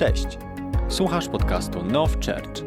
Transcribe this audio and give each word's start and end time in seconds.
Cześć! 0.00 0.26
Słuchasz 0.88 1.28
podcastu 1.28 1.84
Now 1.84 2.10
Church. 2.14 2.62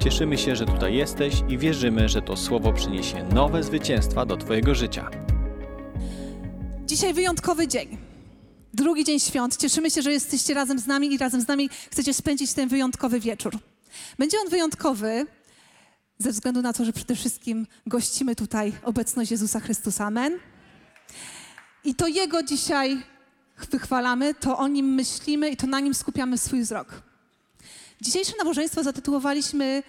Cieszymy 0.00 0.38
się, 0.38 0.56
że 0.56 0.66
tutaj 0.66 0.94
jesteś 0.94 1.34
i 1.48 1.58
wierzymy, 1.58 2.08
że 2.08 2.22
to 2.22 2.36
słowo 2.36 2.72
przyniesie 2.72 3.24
nowe 3.24 3.62
zwycięstwa 3.62 4.26
do 4.26 4.36
Twojego 4.36 4.74
życia. 4.74 5.10
Dzisiaj 6.86 7.14
wyjątkowy 7.14 7.68
dzień. 7.68 7.98
Drugi 8.74 9.04
dzień 9.04 9.20
świąt. 9.20 9.56
Cieszymy 9.56 9.90
się, 9.90 10.02
że 10.02 10.12
jesteście 10.12 10.54
razem 10.54 10.78
z 10.78 10.86
nami 10.86 11.14
i 11.14 11.18
razem 11.18 11.40
z 11.40 11.48
nami 11.48 11.70
chcecie 11.90 12.14
spędzić 12.14 12.52
ten 12.52 12.68
wyjątkowy 12.68 13.20
wieczór. 13.20 13.58
Będzie 14.18 14.38
on 14.44 14.48
wyjątkowy 14.48 15.26
ze 16.18 16.30
względu 16.30 16.62
na 16.62 16.72
to, 16.72 16.84
że 16.84 16.92
przede 16.92 17.14
wszystkim 17.14 17.66
gościmy 17.86 18.36
tutaj 18.36 18.72
obecność 18.82 19.30
Jezusa 19.30 19.60
Chrystusa. 19.60 20.04
Amen. 20.04 20.38
I 21.84 21.94
to 21.94 22.08
Jego 22.08 22.42
dzisiaj 22.42 23.13
wychwalamy, 23.70 24.34
to 24.34 24.58
o 24.58 24.68
Nim 24.68 24.94
myślimy 24.94 25.50
i 25.50 25.56
to 25.56 25.66
na 25.66 25.80
Nim 25.80 25.94
skupiamy 25.94 26.38
swój 26.38 26.62
wzrok. 26.62 27.02
Dzisiejsze 28.00 28.32
nabożeństwo 28.38 28.82
zatytułowaliśmy 28.82 29.82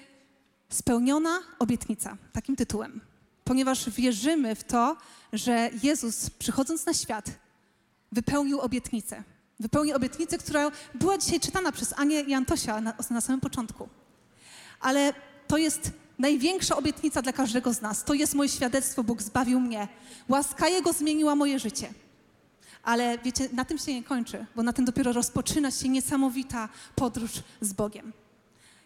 Spełniona 0.69 1.39
obietnica, 1.59 2.17
takim 2.33 2.55
tytułem, 2.55 3.01
ponieważ 3.43 3.89
wierzymy 3.89 4.55
w 4.55 4.63
to, 4.63 4.97
że 5.33 5.69
Jezus 5.83 6.29
przychodząc 6.29 6.85
na 6.85 6.93
świat 6.93 7.25
wypełnił 8.11 8.59
obietnicę. 8.59 9.23
Wypełnił 9.59 9.95
obietnicę, 9.95 10.37
która 10.37 10.71
była 10.95 11.17
dzisiaj 11.17 11.39
czytana 11.39 11.71
przez 11.71 11.93
Anię 11.97 12.21
i 12.21 12.33
Antosia 12.33 12.81
na, 12.81 12.93
na 13.09 13.21
samym 13.21 13.41
początku. 13.41 13.89
Ale 14.79 15.13
to 15.47 15.57
jest 15.57 15.91
największa 16.19 16.75
obietnica 16.75 17.21
dla 17.21 17.33
każdego 17.33 17.73
z 17.73 17.81
nas. 17.81 18.03
To 18.03 18.13
jest 18.13 18.33
moje 18.35 18.49
świadectwo, 18.49 19.03
Bóg 19.03 19.21
zbawił 19.21 19.59
mnie. 19.59 19.87
Łaska 20.29 20.67
Jego 20.67 20.93
zmieniła 20.93 21.35
moje 21.35 21.59
życie. 21.59 21.93
Ale 22.85 23.17
wiecie, 23.17 23.49
na 23.53 23.65
tym 23.65 23.77
się 23.77 23.93
nie 23.93 24.03
kończy, 24.03 24.45
bo 24.55 24.63
na 24.63 24.73
tym 24.73 24.85
dopiero 24.85 25.13
rozpoczyna 25.13 25.71
się 25.71 25.89
niesamowita 25.89 26.69
podróż 26.95 27.31
z 27.61 27.73
Bogiem. 27.73 28.13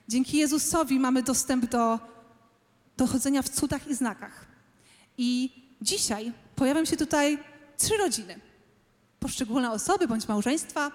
Dzięki 0.08 0.38
Jezusowi 0.38 1.00
mamy 1.00 1.24
dostęp 1.24 1.66
do 1.66 2.00
dochodzenia 2.98 3.42
w 3.42 3.50
cudach 3.50 3.88
i 3.88 3.96
znakach. 3.96 4.46
I 5.18 5.52
dzisiaj 5.82 6.34
pojawią 6.56 6.86
się 6.86 6.98
tutaj 6.98 7.40
trzy 7.78 7.98
rodziny. 7.98 8.40
Poszczególne 9.20 9.72
osoby 9.72 10.08
bądź 10.08 10.28
małżeństwa, 10.28 10.92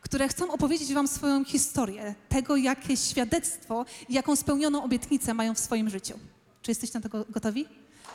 które 0.00 0.28
chcą 0.28 0.50
opowiedzieć 0.50 0.94
Wam 0.94 1.08
swoją 1.08 1.44
historię, 1.44 2.14
tego, 2.28 2.56
jakie 2.56 2.96
świadectwo 2.96 3.86
i 4.08 4.14
jaką 4.14 4.36
spełnioną 4.36 4.82
obietnicę 4.82 5.34
mają 5.34 5.54
w 5.54 5.58
swoim 5.58 5.90
życiu. 5.90 6.18
Czy 6.62 6.70
jesteście 6.70 6.98
na 6.98 7.08
to 7.08 7.24
gotowi? 7.28 7.66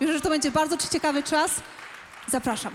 Wierzę, 0.01 0.13
że 0.13 0.21
to 0.21 0.29
będzie 0.29 0.51
bardzo 0.51 0.77
ciekawy 0.77 1.23
czas. 1.23 1.51
Zapraszam. 2.27 2.73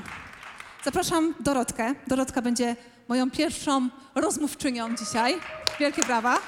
Zapraszam 0.85 1.35
Dorotkę. 1.41 1.95
Dorotka 2.07 2.43
będzie 2.43 2.77
moją 3.09 3.31
pierwszą 3.31 3.89
rozmówczynią 4.15 4.97
dzisiaj. 4.97 5.35
Wielkie 5.81 6.05
brawa. 6.05 6.39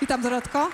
Witam, 0.00 0.22
Dorotko. 0.22 0.70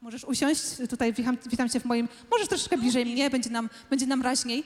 Możesz 0.00 0.24
usiąść. 0.24 0.62
Tutaj 0.90 1.12
witam, 1.12 1.36
witam 1.46 1.68
cię 1.68 1.80
w 1.80 1.84
moim. 1.84 2.08
Możesz 2.30 2.48
troszeczkę 2.48 2.78
bliżej 2.78 3.06
mnie, 3.06 3.30
będzie 3.30 3.50
nam, 3.50 3.70
będzie 3.90 4.06
nam 4.06 4.22
raźniej. 4.22 4.64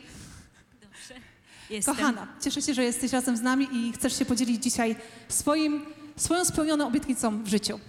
Jestem. 1.71 1.95
Kochana, 1.95 2.27
cieszę 2.45 2.63
się, 2.63 2.75
że 2.75 2.85
jesteś 2.85 3.13
razem 3.13 3.37
z 3.37 3.43
nami 3.43 3.69
i 3.73 3.93
chcesz 3.93 4.19
się 4.19 4.25
podzielić 4.25 4.63
dzisiaj 4.63 4.97
swoim, 5.29 5.85
swoją 6.17 6.45
spełnioną 6.45 6.87
obietnicą 6.87 7.43
w 7.43 7.49
życiu. 7.49 7.81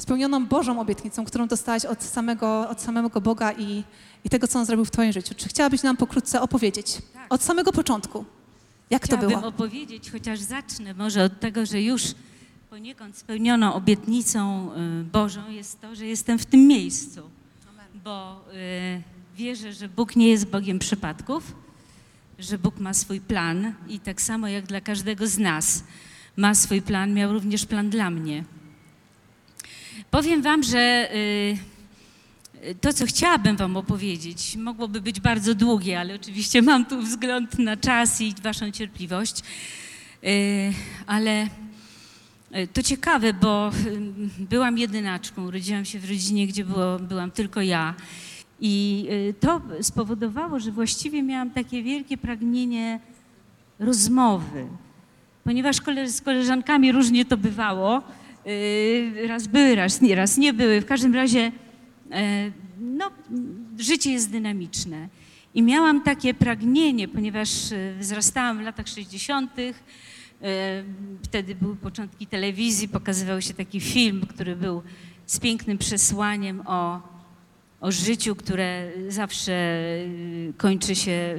Spełnioną 0.00 0.46
Bożą 0.46 0.80
obietnicą, 0.80 1.24
którą 1.24 1.46
dostałaś 1.48 1.84
od 1.84 2.02
samego, 2.02 2.68
od 2.68 2.80
samego 2.80 3.20
Boga 3.20 3.52
i, 3.52 3.84
i 4.24 4.30
tego, 4.30 4.48
co 4.48 4.58
On 4.58 4.66
zrobił 4.66 4.84
w 4.84 4.90
Twoim 4.90 5.12
życiu. 5.12 5.34
Czy 5.34 5.48
chciałabyś 5.48 5.82
nam 5.82 5.96
pokrótce 5.96 6.40
opowiedzieć 6.40 6.98
Tak. 7.12 7.26
od 7.34 7.42
samego 7.42 7.72
początku? 7.72 8.24
Jak 8.90 9.02
to 9.02 9.06
Chciałabym 9.16 9.38
było? 9.40 9.48
opowiedzieć, 9.48 10.10
chociaż 10.10 10.40
zacznę 10.40 10.94
może 10.94 11.24
od 11.24 11.40
tego, 11.40 11.66
że 11.66 11.82
już 11.82 12.02
poniekąd 12.70 13.16
spełnioną 13.16 13.74
obietnicą 13.74 14.70
y, 15.00 15.04
Bożą 15.04 15.50
jest 15.50 15.80
to, 15.80 15.94
że 15.94 16.06
jestem 16.06 16.38
w 16.38 16.46
tym 16.46 16.66
miejscu. 16.66 17.20
Bo 18.04 18.44
y, 18.96 19.02
wierzę, 19.36 19.72
że 19.72 19.88
Bóg 19.88 20.16
nie 20.16 20.28
jest 20.28 20.46
Bogiem 20.46 20.78
przypadków, 20.78 21.54
że 22.38 22.58
Bóg 22.58 22.78
ma 22.80 22.94
swój 22.94 23.20
plan 23.20 23.74
i 23.88 24.00
tak 24.00 24.20
samo 24.22 24.48
jak 24.48 24.66
dla 24.66 24.80
każdego 24.80 25.26
z 25.26 25.38
nas 25.38 25.84
ma 26.36 26.54
swój 26.54 26.82
plan, 26.82 27.14
miał 27.14 27.32
również 27.32 27.66
plan 27.66 27.90
dla 27.90 28.10
mnie. 28.10 28.44
Powiem 30.10 30.42
Wam, 30.42 30.62
że 30.62 31.08
y, 31.14 31.58
to, 32.80 32.92
co 32.92 33.06
chciałabym 33.06 33.56
Wam 33.56 33.76
opowiedzieć, 33.76 34.56
mogłoby 34.56 35.00
być 35.00 35.20
bardzo 35.20 35.54
długie, 35.54 36.00
ale 36.00 36.14
oczywiście 36.14 36.62
mam 36.62 36.86
tu 36.86 37.02
wzgląd 37.02 37.58
na 37.58 37.76
czas 37.76 38.20
i 38.20 38.34
Waszą 38.42 38.70
cierpliwość. 38.70 39.42
Y, 40.24 40.72
Ale 41.06 41.48
y, 42.56 42.68
to 42.72 42.82
ciekawe, 42.82 43.32
bo 43.32 43.70
byłam 44.38 44.78
jedynaczką, 44.78 45.44
urodziłam 45.44 45.84
się 45.84 45.98
w 45.98 46.10
rodzinie, 46.10 46.46
gdzie 46.46 46.64
było, 46.64 46.98
byłam 46.98 47.30
tylko 47.30 47.62
ja. 47.62 47.94
I 48.60 49.08
to 49.40 49.60
spowodowało, 49.80 50.60
że 50.60 50.72
właściwie 50.72 51.22
miałam 51.22 51.50
takie 51.50 51.82
wielkie 51.82 52.16
pragnienie 52.16 53.00
rozmowy, 53.78 54.66
ponieważ 55.44 55.76
z 56.06 56.20
koleżankami 56.20 56.92
różnie 56.92 57.24
to 57.24 57.36
bywało. 57.36 58.02
Y, 58.48 59.26
Raz 59.28 59.46
były, 59.46 59.74
raz 59.74 60.00
nie, 60.00 60.14
raz 60.14 60.38
nie 60.38 60.52
były. 60.52 60.80
W 60.80 60.86
każdym 60.86 61.14
razie 61.14 61.52
e, 62.10 62.50
no, 62.80 63.10
życie 63.78 64.12
jest 64.12 64.30
dynamiczne. 64.30 65.08
I 65.54 65.62
miałam 65.62 66.02
takie 66.02 66.34
pragnienie, 66.34 67.08
ponieważ 67.08 67.72
e, 67.72 67.94
wzrastałam 67.98 68.58
w 68.58 68.60
latach 68.60 68.88
60. 68.88 69.50
e, 69.58 70.84
Wtedy 71.22 71.54
były 71.54 71.76
początki 71.76 72.26
telewizji, 72.26 72.88
pokazywał 72.88 73.42
się 73.42 73.54
taki 73.54 73.80
film, 73.80 74.26
który 74.28 74.56
był 74.56 74.82
z 75.26 75.40
pięknym 75.40 75.78
przesłaniem 75.78 76.62
o, 76.66 77.00
o 77.80 77.92
życiu, 77.92 78.36
które 78.36 78.90
zawsze 79.08 79.52
e, 79.52 80.06
kończy 80.56 80.94
się, 80.94 81.36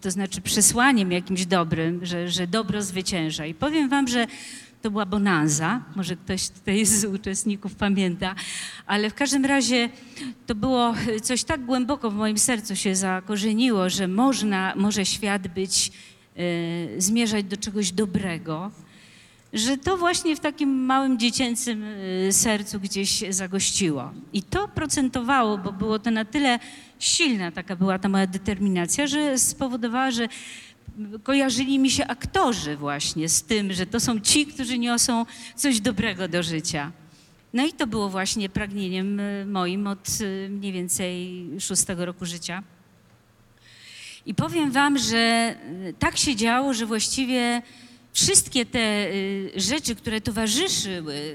to 0.00 0.10
znaczy 0.10 0.40
przesłaniem 0.40 1.12
jakimś 1.12 1.46
dobrym, 1.46 2.06
że, 2.06 2.28
że 2.28 2.46
dobro 2.46 2.82
zwycięża. 2.82 3.46
I 3.46 3.54
powiem 3.54 3.88
wam, 3.88 4.08
że 4.08 4.26
to 4.84 4.90
była 4.90 5.06
bonanza, 5.06 5.82
może 5.96 6.16
ktoś 6.16 6.48
tutaj 6.48 6.86
z 6.86 7.04
uczestników 7.04 7.74
pamięta, 7.74 8.34
ale 8.86 9.10
w 9.10 9.14
każdym 9.14 9.44
razie 9.44 9.88
to 10.46 10.54
było 10.54 10.94
coś 11.22 11.44
tak 11.44 11.64
głęboko 11.64 12.10
w 12.10 12.14
moim 12.14 12.38
sercu 12.38 12.76
się 12.76 12.94
zakorzeniło, 12.96 13.90
że 13.90 14.08
można, 14.08 14.72
może 14.76 15.06
świat 15.06 15.48
być, 15.48 15.92
e, 16.36 17.00
zmierzać 17.00 17.44
do 17.44 17.56
czegoś 17.56 17.92
dobrego, 17.92 18.70
że 19.52 19.76
to 19.76 19.96
właśnie 19.96 20.36
w 20.36 20.40
takim 20.40 20.84
małym 20.84 21.18
dziecięcym 21.18 21.84
e, 22.28 22.32
sercu 22.32 22.80
gdzieś 22.80 23.24
zagościło. 23.30 24.12
I 24.32 24.42
to 24.42 24.68
procentowało, 24.68 25.58
bo 25.58 25.72
było 25.72 25.98
to 25.98 26.10
na 26.10 26.24
tyle 26.24 26.58
silna 26.98 27.50
taka 27.52 27.76
była 27.76 27.98
ta 27.98 28.08
moja 28.08 28.26
determinacja, 28.26 29.06
że 29.06 29.38
spowodowała, 29.38 30.10
że 30.10 30.28
kojarzyli 31.22 31.78
mi 31.78 31.90
się 31.90 32.06
aktorzy 32.06 32.76
właśnie 32.76 33.28
z 33.28 33.42
tym, 33.42 33.72
że 33.72 33.86
to 33.86 34.00
są 34.00 34.20
ci, 34.20 34.46
którzy 34.46 34.78
niosą 34.78 35.26
coś 35.56 35.80
dobrego 35.80 36.28
do 36.28 36.42
życia. 36.42 36.92
No 37.54 37.66
i 37.66 37.72
to 37.72 37.86
było 37.86 38.10
właśnie 38.10 38.48
pragnieniem 38.48 39.20
e, 39.20 39.46
moim 39.46 39.86
od 39.86 40.08
e, 40.20 40.48
mniej 40.48 40.72
więcej 40.72 41.44
szóstego 41.60 42.04
roku 42.04 42.26
życia. 42.26 42.62
I 44.26 44.34
powiem 44.34 44.70
wam, 44.70 44.98
że 44.98 45.16
e, 45.16 45.56
tak 45.98 46.16
się 46.16 46.36
działo, 46.36 46.74
że 46.74 46.86
właściwie 46.86 47.62
wszystkie 48.12 48.66
te 48.66 49.08
rzeczy, 49.56 49.94
które 49.94 50.20
towarzyszyły 50.20 51.34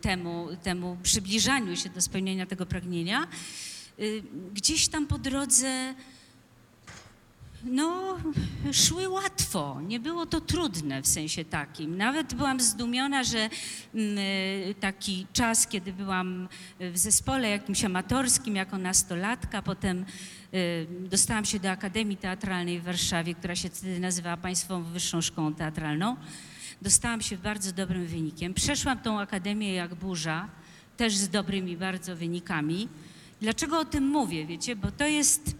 temu, 0.00 0.48
temu 0.62 0.96
przybliżaniu 1.02 1.76
się 1.76 1.88
do 1.88 2.00
spełnienia 2.00 2.46
tego 2.46 2.66
pragnienia, 2.66 3.26
gdzieś 4.54 4.88
tam 4.88 5.06
po 5.06 5.18
drodze 5.18 5.94
no, 7.64 8.16
szły 8.72 9.08
łatwo. 9.08 9.80
Nie 9.86 10.00
było 10.00 10.26
to 10.26 10.40
trudne 10.40 11.02
w 11.02 11.06
sensie 11.06 11.44
takim. 11.44 11.96
Nawet 11.96 12.34
byłam 12.34 12.60
zdumiona, 12.60 13.24
że 13.24 13.38
mm, 13.94 14.18
y, 14.18 14.74
taki 14.80 15.26
czas, 15.32 15.66
kiedy 15.66 15.92
byłam 15.92 16.48
w 16.80 16.98
zespole 16.98 17.50
jakimś 17.50 17.84
amatorskim 17.84 18.56
jako 18.56 18.78
nastolatka, 18.78 19.62
potem 19.62 20.04
y, 20.54 20.86
dostałam 21.00 21.44
się 21.44 21.58
do 21.60 21.70
Akademii 21.70 22.16
Teatralnej 22.16 22.80
w 22.80 22.84
Warszawie, 22.84 23.34
która 23.34 23.56
się 23.56 23.68
wtedy 23.68 24.00
nazywała 24.00 24.36
Państwową 24.36 24.84
Wyższą 24.84 25.20
Szkołą 25.20 25.54
Teatralną. 25.54 26.16
Dostałam 26.82 27.20
się 27.20 27.36
bardzo 27.36 27.72
dobrym 27.72 28.06
wynikiem. 28.06 28.54
Przeszłam 28.54 28.98
tą 28.98 29.20
akademię 29.20 29.74
jak 29.74 29.94
burza, 29.94 30.48
też 30.96 31.16
z 31.16 31.28
dobrymi 31.28 31.76
bardzo 31.76 32.16
wynikami. 32.16 32.88
Dlaczego 33.40 33.78
o 33.78 33.84
tym 33.84 34.06
mówię, 34.06 34.46
wiecie? 34.46 34.76
Bo 34.76 34.90
to 34.90 35.06
jest 35.06 35.57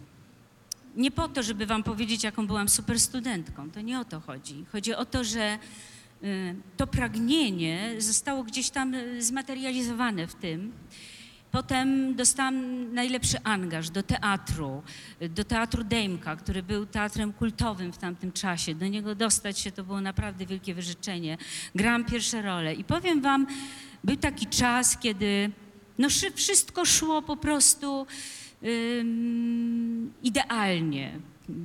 nie 0.95 1.11
po 1.11 1.27
to, 1.27 1.43
żeby 1.43 1.65
wam 1.65 1.83
powiedzieć, 1.83 2.23
jaką 2.23 2.47
byłam 2.47 2.69
super 2.69 2.99
studentką. 2.99 3.71
To 3.71 3.81
nie 3.81 3.99
o 3.99 4.05
to 4.05 4.19
chodzi. 4.19 4.65
Chodzi 4.71 4.93
o 4.93 5.05
to, 5.05 5.23
że 5.23 5.59
y, 6.23 6.55
to 6.77 6.87
pragnienie 6.87 7.95
zostało 7.97 8.43
gdzieś 8.43 8.69
tam 8.69 8.93
y, 8.93 9.23
zmaterializowane 9.23 10.27
w 10.27 10.35
tym. 10.35 10.71
Potem 11.51 12.15
dostałam 12.15 12.93
najlepszy 12.93 13.37
angaż 13.43 13.89
do 13.89 14.03
teatru, 14.03 14.83
do 15.29 15.43
teatru 15.43 15.83
Dejmka, 15.83 16.35
który 16.35 16.63
był 16.63 16.85
teatrem 16.85 17.33
kultowym 17.33 17.93
w 17.93 17.97
tamtym 17.97 18.31
czasie. 18.31 18.75
Do 18.75 18.87
niego 18.87 19.15
dostać 19.15 19.59
się 19.59 19.71
to 19.71 19.83
było 19.83 20.01
naprawdę 20.01 20.45
wielkie 20.45 20.73
wyrzeczenie. 20.73 21.37
Grałam 21.75 22.05
pierwsze 22.05 22.41
role 22.41 22.73
i 22.73 22.83
powiem 22.83 23.21
wam, 23.21 23.47
był 24.03 24.15
taki 24.15 24.47
czas, 24.47 24.97
kiedy 24.97 25.51
no, 25.97 26.09
szy- 26.09 26.31
wszystko 26.31 26.85
szło 26.85 27.21
po 27.21 27.37
prostu 27.37 28.07
idealnie. 30.23 31.19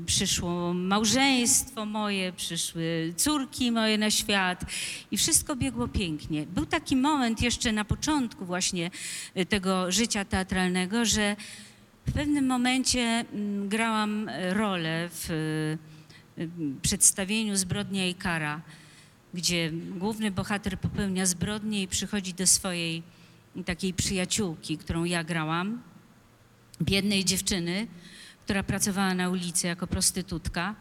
Przyszło 0.07 0.75
małżeństwo 0.75 1.87
moje, 1.87 2.33
przyszły 2.33 3.15
córki 3.17 3.73
moje 3.73 3.99
na 3.99 4.11
świat 4.11 4.65
i 5.11 5.17
wszystko 5.17 5.57
biegło 5.57 5.89
pięknie. 5.89 6.47
Był 6.47 6.67
taki 6.67 6.97
moment 6.97 7.43
jeszcze 7.43 7.73
na 7.73 7.85
początku 7.85 8.45
właśnie 8.45 8.91
y, 9.37 9.47
tego 9.47 9.93
życia 9.93 10.25
teatralnego, 10.25 11.05
że 11.05 11.37
w 12.07 12.13
pewnym 12.13 12.47
momencie 12.47 13.01
mm, 13.01 13.69
grałam 13.69 14.31
rolę 14.51 15.09
w 15.13 15.31
y, 15.31 16.43
y, 16.43 16.49
przedstawieniu 16.83 17.57
Zbrodnia 17.57 18.07
i 18.07 18.15
kara, 18.15 18.61
gdzie 19.35 19.71
główny 19.73 20.31
bohater 20.31 20.79
popełnia 20.79 21.27
zbrodnię 21.27 21.83
i 21.83 21.89
przychodzi 21.89 22.35
do 22.35 22.47
swojej 22.47 23.03
takiej 23.65 23.95
przyjaciółki, 23.95 24.79
którą 24.79 25.05
ja 25.05 25.25
grałam, 25.25 25.83
biednej 26.83 27.25
dziewczyny, 27.25 27.87
która 28.45 28.63
pracowała 28.63 29.15
na 29.15 29.31
ulicy 29.31 29.67
jako 29.67 29.87
prostytutka. 29.87 30.75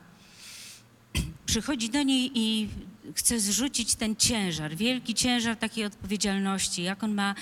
Przychodzi 1.45 1.89
do 1.89 2.03
niej 2.03 2.31
i 2.35 2.69
chce 3.15 3.39
zrzucić 3.39 3.95
ten 3.95 4.15
ciężar, 4.15 4.75
wielki 4.75 5.13
ciężar 5.13 5.57
takiej 5.57 5.85
odpowiedzialności, 5.85 6.83
jak 6.83 7.03
on 7.03 7.13
ma 7.13 7.35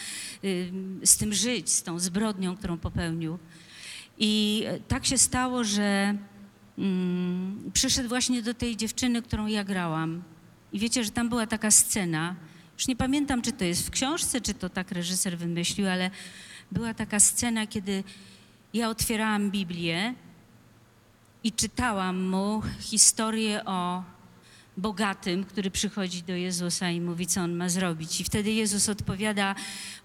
y, 0.43 0.71
z 1.03 1.17
tym 1.17 1.33
żyć, 1.33 1.69
z 1.69 1.83
tą 1.83 1.99
zbrodnią, 1.99 2.57
którą 2.57 2.77
popełnił. 2.77 3.39
I 4.17 4.63
tak 4.87 5.05
się 5.05 5.17
stało, 5.17 5.63
że 5.63 6.17
mm, 6.77 7.71
przyszedł 7.73 8.09
właśnie 8.09 8.41
do 8.41 8.53
tej 8.53 8.77
dziewczyny, 8.77 9.21
którą 9.21 9.47
ja 9.47 9.63
grałam. 9.63 10.23
I 10.73 10.79
wiecie, 10.79 11.03
że 11.03 11.11
tam 11.11 11.29
była 11.29 11.47
taka 11.47 11.71
scena, 11.71 12.35
już 12.77 12.87
nie 12.87 12.95
pamiętam, 12.95 13.41
czy 13.41 13.51
to 13.51 13.65
jest 13.65 13.87
w 13.87 13.89
książce, 13.89 14.41
czy 14.41 14.53
to 14.53 14.69
tak 14.69 14.91
reżyser 14.91 15.37
wymyślił, 15.37 15.87
ale 15.87 16.11
była 16.71 16.93
taka 16.93 17.19
scena, 17.19 17.67
kiedy 17.67 18.03
ja 18.73 18.89
otwierałam 18.89 19.51
Biblię 19.51 20.13
i 21.43 21.51
czytałam 21.51 22.23
mu 22.27 22.61
historię 22.79 23.65
o 23.65 24.03
bogatym, 24.77 25.43
który 25.43 25.71
przychodzi 25.71 26.23
do 26.23 26.33
Jezusa 26.33 26.89
i 26.89 27.01
mówi, 27.01 27.27
co 27.27 27.41
on 27.41 27.55
ma 27.55 27.69
zrobić. 27.69 28.21
I 28.21 28.23
wtedy 28.23 28.51
Jezus 28.51 28.89
odpowiada, 28.89 29.55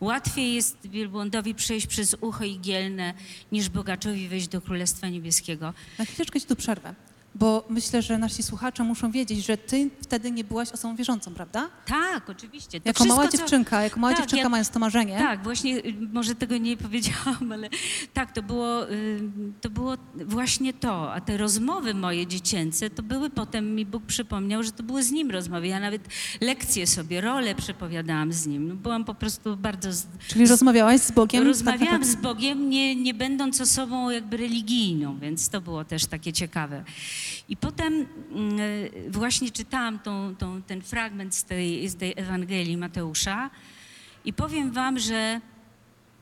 łatwiej 0.01 0.55
jest 0.55 0.77
wielbłądowi 0.85 1.55
przejść 1.55 1.87
przez 1.87 2.17
ucho 2.21 2.45
igielne, 2.45 3.15
niż 3.53 3.69
bogaczowi 3.69 4.29
wejść 4.29 4.49
do 4.49 4.61
Królestwa 4.61 5.09
Niebieskiego. 5.09 5.75
Na 5.99 6.05
chwileczkę 6.05 6.41
ci 6.41 6.47
tu 6.47 6.57
przerwę, 6.57 6.95
bo 7.39 7.65
myślę, 7.69 8.03
że 8.03 8.19
nasi 8.19 8.43
słuchacze 8.43 8.85
muszą 8.85 9.11
wiedzieć, 9.11 9.47
że 9.47 9.57
ty 9.57 9.91
wtedy 10.03 10.31
nie 10.31 10.45
byłaś 10.45 10.71
osobą 10.73 10.97
wierzącą, 10.97 11.35
prawda? 11.35 11.69
Tak, 11.87 12.31
oczywiście. 12.31 12.81
To 12.81 12.89
Jako 12.89 13.05
mała 13.05 13.21
wszystko, 13.21 13.37
co- 13.39 13.43
dziewczynka, 13.43 13.83
jako 13.83 14.01
mała 14.01 14.13
Tak, 14.13 14.23
dziewczynka 14.23 14.43
ja- 14.43 14.49
mając 14.49 14.71
to 14.71 14.79
marzenie. 14.79 15.19
Tak, 15.19 15.43
właśnie, 15.43 15.77
y, 15.77 15.95
może 16.13 16.35
tego 16.35 16.57
nie 16.59 16.77
powiedziałam, 16.77 17.53
ale 17.53 17.69
tak, 18.15 18.33
to 18.33 18.43
było, 18.43 18.91
y, 18.91 19.21
to 19.61 19.71
było 19.71 19.95
właśnie 20.27 20.73
to. 20.73 21.13
A 21.15 21.21
te 21.21 21.37
rozmowy 21.37 21.95
moje 21.95 22.27
dziecięce, 22.27 22.91
to 22.91 23.03
były 23.03 23.31
potem, 23.31 23.75
mi 23.75 23.87
Bóg 23.87 24.03
przypomniał, 24.07 24.63
że 24.63 24.73
to 24.73 24.83
były 24.83 25.03
z 25.03 25.11
Nim 25.11 25.31
rozmowy. 25.31 25.67
Ja 25.67 25.81
nawet 25.81 26.09
lekcje 26.41 26.87
sobie, 26.87 27.21
role 27.21 27.55
przepowiadałam 27.55 28.33
z 28.33 28.47
Nim. 28.47 28.69
No, 28.69 28.75
byłam 28.75 29.05
po 29.05 29.15
prostu 29.15 29.57
bardzo... 29.57 29.93
Z, 29.93 30.07
Czyli 30.29 30.47
rozmawiałaś 30.47 31.01
z 31.01 31.11
Bogiem. 31.13 31.41
tak 31.41 31.49
Rozmawiałam 31.49 31.81
naprawdę. 31.85 32.07
z 32.07 32.17
Bogiem, 32.17 32.71
nie, 32.71 32.97
nie 32.97 33.15
będąc 33.15 33.61
osobą 33.61 34.11
jakby 34.11 34.37
religijną, 34.37 35.19
więc 35.19 35.49
to 35.49 35.61
było 35.61 35.85
też 35.85 36.07
takie 36.07 36.33
ciekawe. 36.33 36.85
I 37.49 37.57
potem 37.57 37.95
mm, 37.95 38.59
e, 38.61 39.11
właśnie 39.11 39.51
czytałam 39.51 39.99
tą, 39.99 40.37
tą, 40.37 40.63
ten 40.63 40.83
fragment 40.83 41.35
z 41.35 41.45
tej, 41.45 41.89
z 41.89 41.97
tej 41.97 42.13
Ewangelii 42.17 42.77
Mateusza 42.77 43.51
i 44.25 44.33
powiem 44.33 44.73
wam, 44.73 44.99
że 44.99 45.41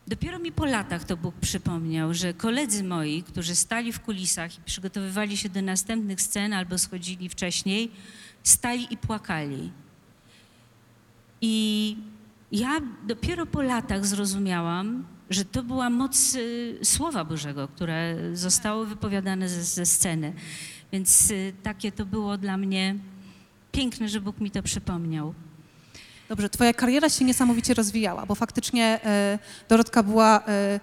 dopiero 0.07 0.39
mi 0.39 0.53
po 0.53 0.65
latach 0.65 1.05
to 1.05 1.17
Bóg 1.17 1.35
przypomniał, 1.35 2.15
że 2.15 2.35
koledzy 2.35 2.85
moi, 2.85 3.23
którzy 3.23 3.55
stali 3.55 3.93
w 3.93 4.01
kulisach 4.01 4.59
i 4.59 4.63
przygotowywali 4.63 5.37
się 5.37 5.49
do 5.49 5.63
następnych 5.63 6.23
scen 6.23 6.53
albo 6.53 6.79
schodzili 6.79 7.29
wcześniej, 7.29 7.91
stali 8.43 8.87
i 8.91 8.97
płakali. 8.97 9.73
I 11.41 11.97
ja 12.53 12.81
dopiero 13.07 13.47
po 13.47 13.63
latach 13.63 14.07
zrozumiałam, 14.07 15.05
że 15.31 15.45
to 15.45 15.63
była 15.63 15.91
moc 15.91 16.35
y, 16.35 16.79
Słowa 16.83 17.25
Bożego, 17.25 17.69
które 17.69 18.17
zostało 18.33 18.85
wypowiadane 18.85 19.49
ze, 19.49 19.65
ze 19.65 19.87
sceny. 19.87 20.33
Więc 20.95 21.31
y, 21.31 21.53
takie 21.63 21.93
to 21.93 22.07
było 22.07 22.39
dla 22.39 22.57
mnie 22.57 22.95
piękne, 23.73 24.09
że 24.09 24.21
Bóg 24.21 24.41
mi 24.41 24.51
to 24.51 24.63
przypomniał. 24.63 25.35
Dobrze, 26.29 26.49
twoja 26.49 26.73
kariera 26.73 27.09
się 27.09 27.25
niesamowicie 27.25 27.75
rozwijała, 27.75 28.27
bo 28.27 28.35
faktycznie 28.35 29.01
e, 29.05 29.39
Dorotka 29.69 30.03
była 30.03 30.43
e, 30.47 30.81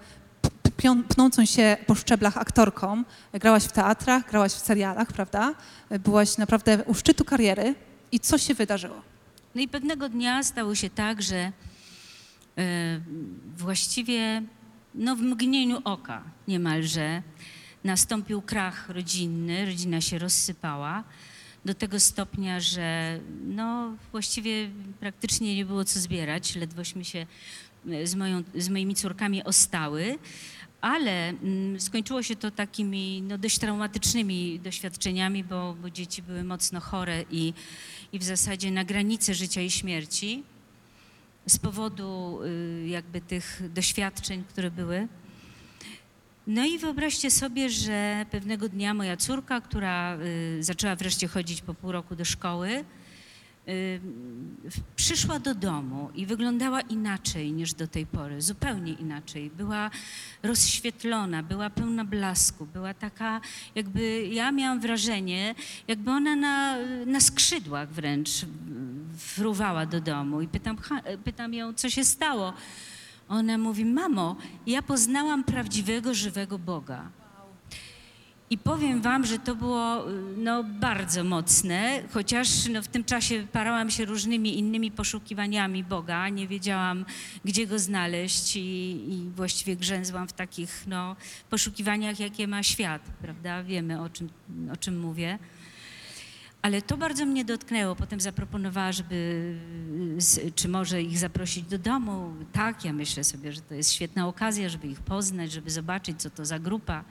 pnącą 1.08 1.44
się 1.44 1.76
po 1.86 1.94
szczeblach 1.94 2.36
aktorką. 2.36 3.04
Grałaś 3.32 3.64
w 3.64 3.72
teatrach, 3.72 4.30
grałaś 4.30 4.52
w 4.52 4.58
serialach, 4.58 5.08
prawda? 5.08 5.54
E, 5.90 5.98
Byłaś 5.98 6.38
naprawdę 6.38 6.84
u 6.84 6.94
szczytu 6.94 7.24
kariery. 7.24 7.74
I 8.12 8.20
co 8.20 8.38
się 8.38 8.54
wydarzyło? 8.54 9.02
No 9.54 9.60
i 9.60 9.68
pewnego 9.68 10.08
dnia 10.08 10.42
stało 10.42 10.74
się 10.74 10.90
tak, 10.90 11.22
że 11.22 11.52
właściwie 13.58 14.42
no, 14.94 15.16
w 15.16 15.20
mgnieniu 15.20 15.80
oka 15.84 16.22
niemalże 16.48 17.22
nastąpił 17.84 18.42
krach 18.42 18.88
rodzinny, 18.88 19.66
rodzina 19.66 20.00
się 20.00 20.18
rozsypała 20.18 21.04
do 21.64 21.74
tego 21.74 22.00
stopnia, 22.00 22.60
że 22.60 23.20
no, 23.46 23.96
właściwie 24.12 24.70
praktycznie 25.00 25.56
nie 25.56 25.64
było 25.64 25.84
co 25.84 26.00
zbierać, 26.00 26.56
ledwośmy 26.56 27.04
się 27.04 27.26
e, 27.88 28.06
z, 28.06 28.14
moją, 28.14 28.42
z 28.54 28.68
moimi 28.68 28.94
córkami 28.94 29.44
ostały. 29.44 30.18
Ale 30.80 31.28
mm, 31.28 31.80
skończyło 31.80 32.22
się 32.22 32.36
to 32.36 32.50
takimi 32.50 33.22
no, 33.22 33.38
dość 33.38 33.58
traumatycznymi 33.58 34.60
doświadczeniami, 34.60 35.44
bo, 35.44 35.76
bo 35.82 35.90
dzieci 35.90 36.22
były 36.22 36.44
mocno 36.44 36.80
chore 36.80 37.24
i, 37.30 37.54
i 38.12 38.18
w 38.18 38.24
zasadzie 38.24 38.70
na 38.70 38.84
granicy 38.84 39.34
życia 39.34 39.60
i 39.60 39.70
śmierci 39.70 40.42
z 41.46 41.58
powodu 41.58 42.40
y, 42.44 42.88
jakby 42.88 43.20
tych 43.20 43.62
doświadczeń, 43.72 44.44
które 44.48 44.70
były. 44.70 45.08
No 46.46 46.64
i 46.64 46.78
wyobraźcie 46.78 47.30
sobie, 47.30 47.70
że 47.70 48.26
pewnego 48.30 48.68
dnia 48.68 48.94
moja 48.94 49.16
córka, 49.16 49.60
która 49.60 50.16
y, 50.16 50.62
zaczęła 50.62 50.96
wreszcie 50.96 51.28
chodzić 51.28 51.60
po 51.60 51.74
pół 51.74 51.92
roku 51.92 52.16
do 52.16 52.24
szkoły, 52.24 52.84
y, 53.68 54.00
przyszła 54.96 55.38
do 55.38 55.54
domu 55.54 56.10
i 56.14 56.26
wyglądała 56.26 56.80
inaczej 56.80 57.52
niż 57.52 57.74
do 57.74 57.86
tej 57.86 58.06
pory, 58.06 58.42
zupełnie 58.42 58.92
inaczej. 58.92 59.50
Była 59.50 59.90
rozświetlona, 60.42 61.42
była 61.42 61.70
pełna 61.70 62.04
blasku, 62.04 62.66
była 62.66 62.94
taka, 62.94 63.40
jakby 63.74 64.26
ja 64.26 64.52
miałam 64.52 64.80
wrażenie, 64.80 65.54
jakby 65.88 66.10
ona 66.10 66.36
na, 66.36 66.76
na 67.06 67.20
skrzydłach 67.20 67.88
wręcz 67.88 68.30
fruwała 69.18 69.86
do 69.86 70.00
domu. 70.00 70.40
I 70.40 70.48
pytam, 70.48 70.76
ha, 70.76 71.02
pytam 71.24 71.54
ją, 71.54 71.74
co 71.74 71.90
się 71.90 72.04
stało. 72.04 72.52
Ona 73.32 73.58
mówi, 73.58 73.84
mamo, 73.84 74.36
ja 74.66 74.82
poznałam 74.82 75.44
prawdziwego, 75.44 76.14
żywego 76.14 76.58
Boga. 76.58 77.10
I 78.50 78.58
powiem 78.58 79.02
wam, 79.02 79.26
że 79.26 79.38
to 79.38 79.54
było 79.54 80.04
no, 80.36 80.64
bardzo 80.64 81.24
mocne, 81.24 82.02
chociaż 82.10 82.48
no, 82.68 82.82
w 82.82 82.88
tym 82.88 83.04
czasie 83.04 83.46
parałam 83.52 83.90
się 83.90 84.04
różnymi 84.04 84.58
innymi 84.58 84.90
poszukiwaniami 84.90 85.84
Boga, 85.84 86.28
nie 86.28 86.48
wiedziałam, 86.48 87.04
gdzie 87.44 87.66
go 87.66 87.78
znaleźć 87.78 88.56
i, 88.56 88.60
i 89.08 89.30
właściwie 89.36 89.76
grzęzłam 89.76 90.28
w 90.28 90.32
takich 90.32 90.84
no, 90.86 91.16
poszukiwaniach, 91.50 92.20
jakie 92.20 92.48
ma 92.48 92.62
świat, 92.62 93.02
prawda? 93.22 93.62
Wiemy, 93.62 94.02
o 94.02 94.08
czym, 94.08 94.28
o 94.72 94.76
czym 94.76 95.00
mówię. 95.00 95.38
Ale 96.62 96.82
to 96.82 96.96
bardzo 96.96 97.26
mnie 97.26 97.44
dotknęło. 97.44 97.96
Potem 97.96 98.20
zaproponowała, 98.20 98.92
żeby, 98.92 99.14
y, 100.38 100.52
czy 100.52 100.68
może 100.68 101.02
ich 101.02 101.18
zaprosić 101.18 101.64
do 101.64 101.78
domu. 101.78 102.34
Tak, 102.52 102.84
ja 102.84 102.92
myślę 102.92 103.24
sobie, 103.24 103.52
że 103.52 103.60
to 103.60 103.74
jest 103.74 103.92
świetna 103.92 104.28
okazja, 104.28 104.68
żeby 104.68 104.88
ich 104.88 105.00
poznać, 105.00 105.52
żeby 105.52 105.70
zobaczyć, 105.70 106.20
co 106.20 106.30
to 106.30 106.44
za 106.44 106.58
grupa. 106.58 107.04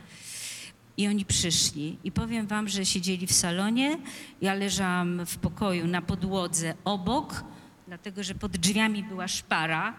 I 0.98 1.08
oni 1.08 1.25
przyszli. 1.25 1.98
I 2.03 2.12
powiem 2.12 2.48
wam, 2.48 2.67
że 2.67 2.86
siedzieli 2.86 3.27
w 3.27 3.34
salonie. 3.34 3.98
Ja 4.41 4.53
leżałam 4.53 5.25
w 5.25 5.38
pokoju 5.38 5.88
na 5.88 6.01
podłodze 6.01 6.74
obok, 6.86 7.43
dlatego 7.88 8.24
że 8.24 8.36
pod 8.36 8.58
drzwiami 8.58 9.03
była 9.03 9.27
szpara. 9.27 9.93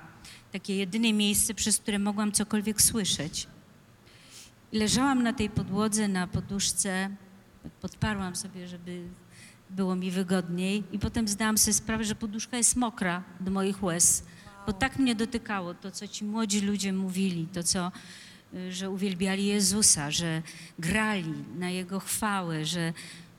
Takie 0.53 0.77
jedyne 0.77 1.13
miejsce, 1.13 1.55
przez 1.55 1.79
które 1.79 1.99
mogłam 1.99 2.33
cokolwiek 2.33 2.83
słyszeć. 2.83 3.47
Leżałam 4.73 5.23
na 5.23 5.33
tej 5.33 5.51
podłodze, 5.51 6.09
na 6.09 6.27
poduszce. 6.27 7.11
Podparłam 7.81 8.37
sobie, 8.37 8.69
żeby 8.69 9.09
było 9.73 9.97
mi 9.97 10.11
wygodniej. 10.11 10.83
I 10.93 10.99
potem 10.99 11.29
zdałam 11.29 11.59
sobie 11.59 11.75
sprawę, 11.75 12.05
że 12.05 12.15
poduszka 12.15 12.57
jest 12.57 12.77
mokra 12.77 13.23
do 13.41 13.51
moich 13.51 13.83
łez. 13.83 14.25
Bo 14.67 14.73
tak 14.73 14.99
mnie 14.99 15.15
dotykało 15.15 15.75
to, 15.75 15.91
co 15.91 16.09
ci 16.09 16.25
młodzi 16.25 16.61
ludzie 16.61 16.93
mówili, 16.93 17.47
to, 17.53 17.63
co, 17.63 17.93
y, 18.55 18.73
że 18.73 18.91
uwielbiali 18.91 19.47
Jezusa, 19.47 20.11
że 20.11 20.43
grali 20.79 21.35
na 21.59 21.71
Jego 21.71 22.01
chwałę, 22.01 22.65
że 22.65 22.93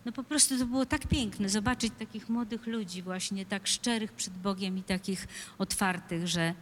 no 0.06 0.12
po 0.12 0.24
prostu 0.24 0.58
to 0.58 0.66
było 0.66 0.86
tak 0.86 1.08
piękne 1.08 1.50
zobaczyć 1.50 1.94
takich 2.00 2.30
młodych 2.30 2.68
ludzi 2.68 3.02
właśnie 3.02 3.46
tak 3.46 3.68
szczerych 3.68 4.12
przed 4.12 4.34
Bogiem 4.34 4.78
i 4.78 4.84
takich 4.84 5.28
otwartych, 5.58 6.28
że 6.28 6.54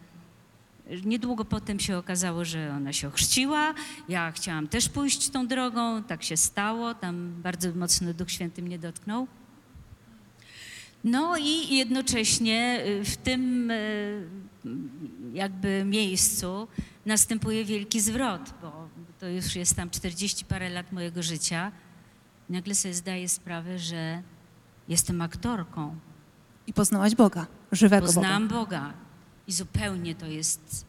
niedługo 1.05 1.45
potem 1.45 1.79
się 1.79 1.97
okazało, 1.97 2.45
że 2.45 2.73
ona 2.77 2.93
się 2.93 3.07
ochrzciła. 3.07 3.73
Ja 4.09 4.31
chciałam 4.31 4.67
też 4.67 4.89
pójść 4.89 5.29
tą 5.29 5.47
drogą, 5.47 6.03
tak 6.03 6.23
się 6.23 6.37
stało, 6.37 6.93
tam 6.93 7.41
bardzo 7.41 7.71
mocno 7.75 8.13
Duch 8.13 8.31
Święty 8.31 8.61
mnie 8.61 8.79
dotknął. 8.79 9.27
No 11.03 11.37
i 11.37 11.75
jednocześnie 11.75 12.83
y, 12.87 13.05
w 13.05 13.17
tym 13.17 13.71
y, 13.71 14.27
jakby 15.33 15.83
miejscu 15.85 16.67
następuje 17.05 17.65
wielki 17.65 18.01
zwrot, 18.01 18.53
bo 18.61 18.89
to 19.19 19.27
już 19.27 19.55
jest 19.55 19.75
tam 19.75 19.89
40 19.89 20.45
parę 20.45 20.69
lat 20.69 20.91
mojego 20.91 21.23
życia. 21.23 21.71
Nagle 22.49 22.75
sobie 22.75 22.93
zdaję 22.93 23.29
sprawę, 23.29 23.79
że 23.79 24.21
jestem 24.87 25.21
aktorką. 25.21 25.95
I 26.67 26.73
poznałaś 26.73 27.15
Boga, 27.15 27.47
żywego 27.71 28.05
Poznałam 28.05 28.47
Boga. 28.47 28.59
Boga 28.59 28.93
i 29.47 29.51
zupełnie 29.51 30.15
to 30.15 30.25
jest 30.25 30.85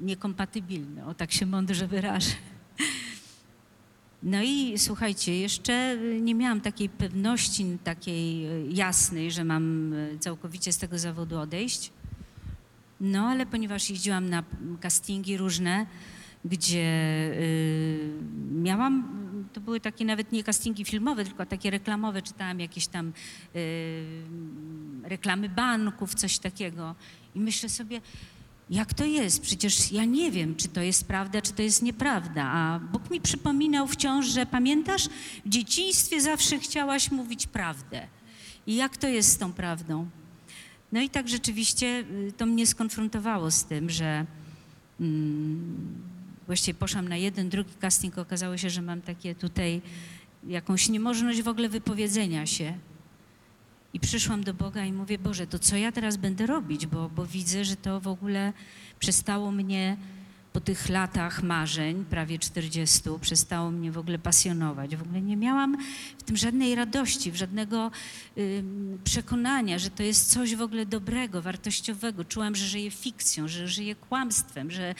niekompatybilne, 0.00 1.06
o 1.06 1.14
tak 1.14 1.32
się 1.32 1.46
mądrze 1.46 1.86
wyrażę. 1.86 2.34
No 4.22 4.42
i 4.42 4.78
słuchajcie, 4.78 5.40
jeszcze 5.40 5.98
nie 6.20 6.34
miałam 6.34 6.60
takiej 6.60 6.88
pewności, 6.88 7.78
takiej 7.84 8.46
e, 8.46 8.66
jasnej, 8.66 9.30
że 9.30 9.44
mam 9.44 9.92
e, 9.92 10.18
całkowicie 10.18 10.72
z 10.72 10.78
tego 10.78 10.98
zawodu 10.98 11.38
odejść. 11.38 11.92
No 13.00 13.28
ale 13.28 13.46
ponieważ 13.46 13.90
jeździłam 13.90 14.30
na 14.30 14.42
castingi 14.80 15.36
różne, 15.36 15.86
gdzie 16.44 17.30
y, 17.34 18.12
miałam, 18.52 19.04
to 19.52 19.60
były 19.60 19.80
takie 19.80 20.04
nawet 20.04 20.32
nie 20.32 20.44
castingi 20.44 20.84
filmowe, 20.84 21.24
tylko 21.24 21.46
takie 21.46 21.70
reklamowe, 21.70 22.22
czytałam 22.22 22.60
jakieś 22.60 22.86
tam 22.86 23.12
y, 23.56 24.04
reklamy 25.02 25.48
banków, 25.48 26.14
coś 26.14 26.38
takiego. 26.38 26.94
I 27.34 27.40
myślę 27.40 27.68
sobie, 27.68 28.00
jak 28.70 28.94
to 28.94 29.04
jest? 29.04 29.42
Przecież 29.42 29.92
ja 29.92 30.04
nie 30.04 30.30
wiem, 30.30 30.56
czy 30.56 30.68
to 30.68 30.82
jest 30.82 31.06
prawda, 31.06 31.42
czy 31.42 31.52
to 31.52 31.62
jest 31.62 31.82
nieprawda. 31.82 32.44
A 32.44 32.78
Bóg 32.78 33.10
mi 33.10 33.20
przypominał 33.20 33.86
wciąż, 33.86 34.26
że 34.26 34.46
pamiętasz, 34.46 35.08
w 35.46 35.48
dzieciństwie 35.48 36.20
zawsze 36.20 36.58
chciałaś 36.58 37.10
mówić 37.10 37.46
prawdę. 37.46 38.06
I 38.66 38.76
jak 38.76 38.96
to 38.96 39.08
jest 39.08 39.32
z 39.32 39.38
tą 39.38 39.52
prawdą? 39.52 40.08
No 40.92 41.00
i 41.00 41.10
tak 41.10 41.28
rzeczywiście 41.28 42.04
y, 42.28 42.32
to 42.36 42.46
mnie 42.46 42.66
skonfrontowało 42.66 43.50
z 43.50 43.64
tym, 43.64 43.90
że 43.90 44.26
mm, 45.00 46.02
właściwie 46.46 46.78
poszłam 46.78 47.08
na 47.08 47.16
jeden, 47.16 47.48
drugi 47.48 47.74
casting, 47.80 48.18
okazało 48.18 48.56
się, 48.56 48.70
że 48.70 48.82
mam 48.82 49.00
takie 49.00 49.34
tutaj 49.34 49.82
jakąś 50.46 50.88
niemożność 50.88 51.42
w 51.42 51.48
ogóle 51.48 51.68
wypowiedzenia 51.68 52.46
się. 52.46 52.74
I 53.94 54.00
przyszłam 54.00 54.44
do 54.44 54.54
Boga 54.54 54.84
i 54.84 54.92
mówię, 54.92 55.18
Boże, 55.18 55.46
to 55.46 55.58
co 55.58 55.76
ja 55.76 55.92
teraz 55.92 56.16
będę 56.16 56.46
robić, 56.46 56.86
bo, 56.86 57.08
bo 57.08 57.26
widzę, 57.26 57.64
że 57.64 57.76
to 57.76 58.00
w 58.00 58.08
ogóle 58.08 58.52
przestało 58.98 59.50
mnie 59.50 59.96
po 60.52 60.60
tych 60.60 60.88
latach 60.88 61.42
marzeń, 61.42 62.04
prawie 62.04 62.38
40, 62.38 63.00
przestało 63.20 63.70
mnie 63.70 63.92
w 63.92 63.98
ogóle 63.98 64.18
pasjonować. 64.18 64.96
W 64.96 65.02
ogóle 65.02 65.20
nie 65.20 65.36
miałam 65.36 65.76
w 66.18 66.22
tym 66.22 66.36
żadnej 66.36 66.74
radości, 66.74 67.32
żadnego 67.34 67.90
ym, 68.38 68.98
przekonania, 69.04 69.78
że 69.78 69.90
to 69.90 70.02
jest 70.02 70.32
coś 70.32 70.56
w 70.56 70.62
ogóle 70.62 70.86
dobrego, 70.86 71.42
wartościowego. 71.42 72.24
Czułam, 72.24 72.54
że 72.54 72.66
żyję 72.66 72.90
fikcją, 72.90 73.48
że 73.48 73.68
żyję 73.68 73.94
kłamstwem, 73.94 74.70
że 74.70 74.94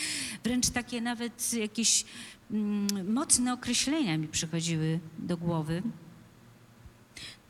wręcz 0.45 0.71
takie 0.71 1.01
nawet 1.01 1.53
jakieś 1.53 2.05
ym, 2.51 2.87
mocne 3.13 3.53
określenia 3.53 4.19
mi 4.19 4.29
przychodziły 4.29 5.01
do 5.19 5.37
głowy. 5.37 5.83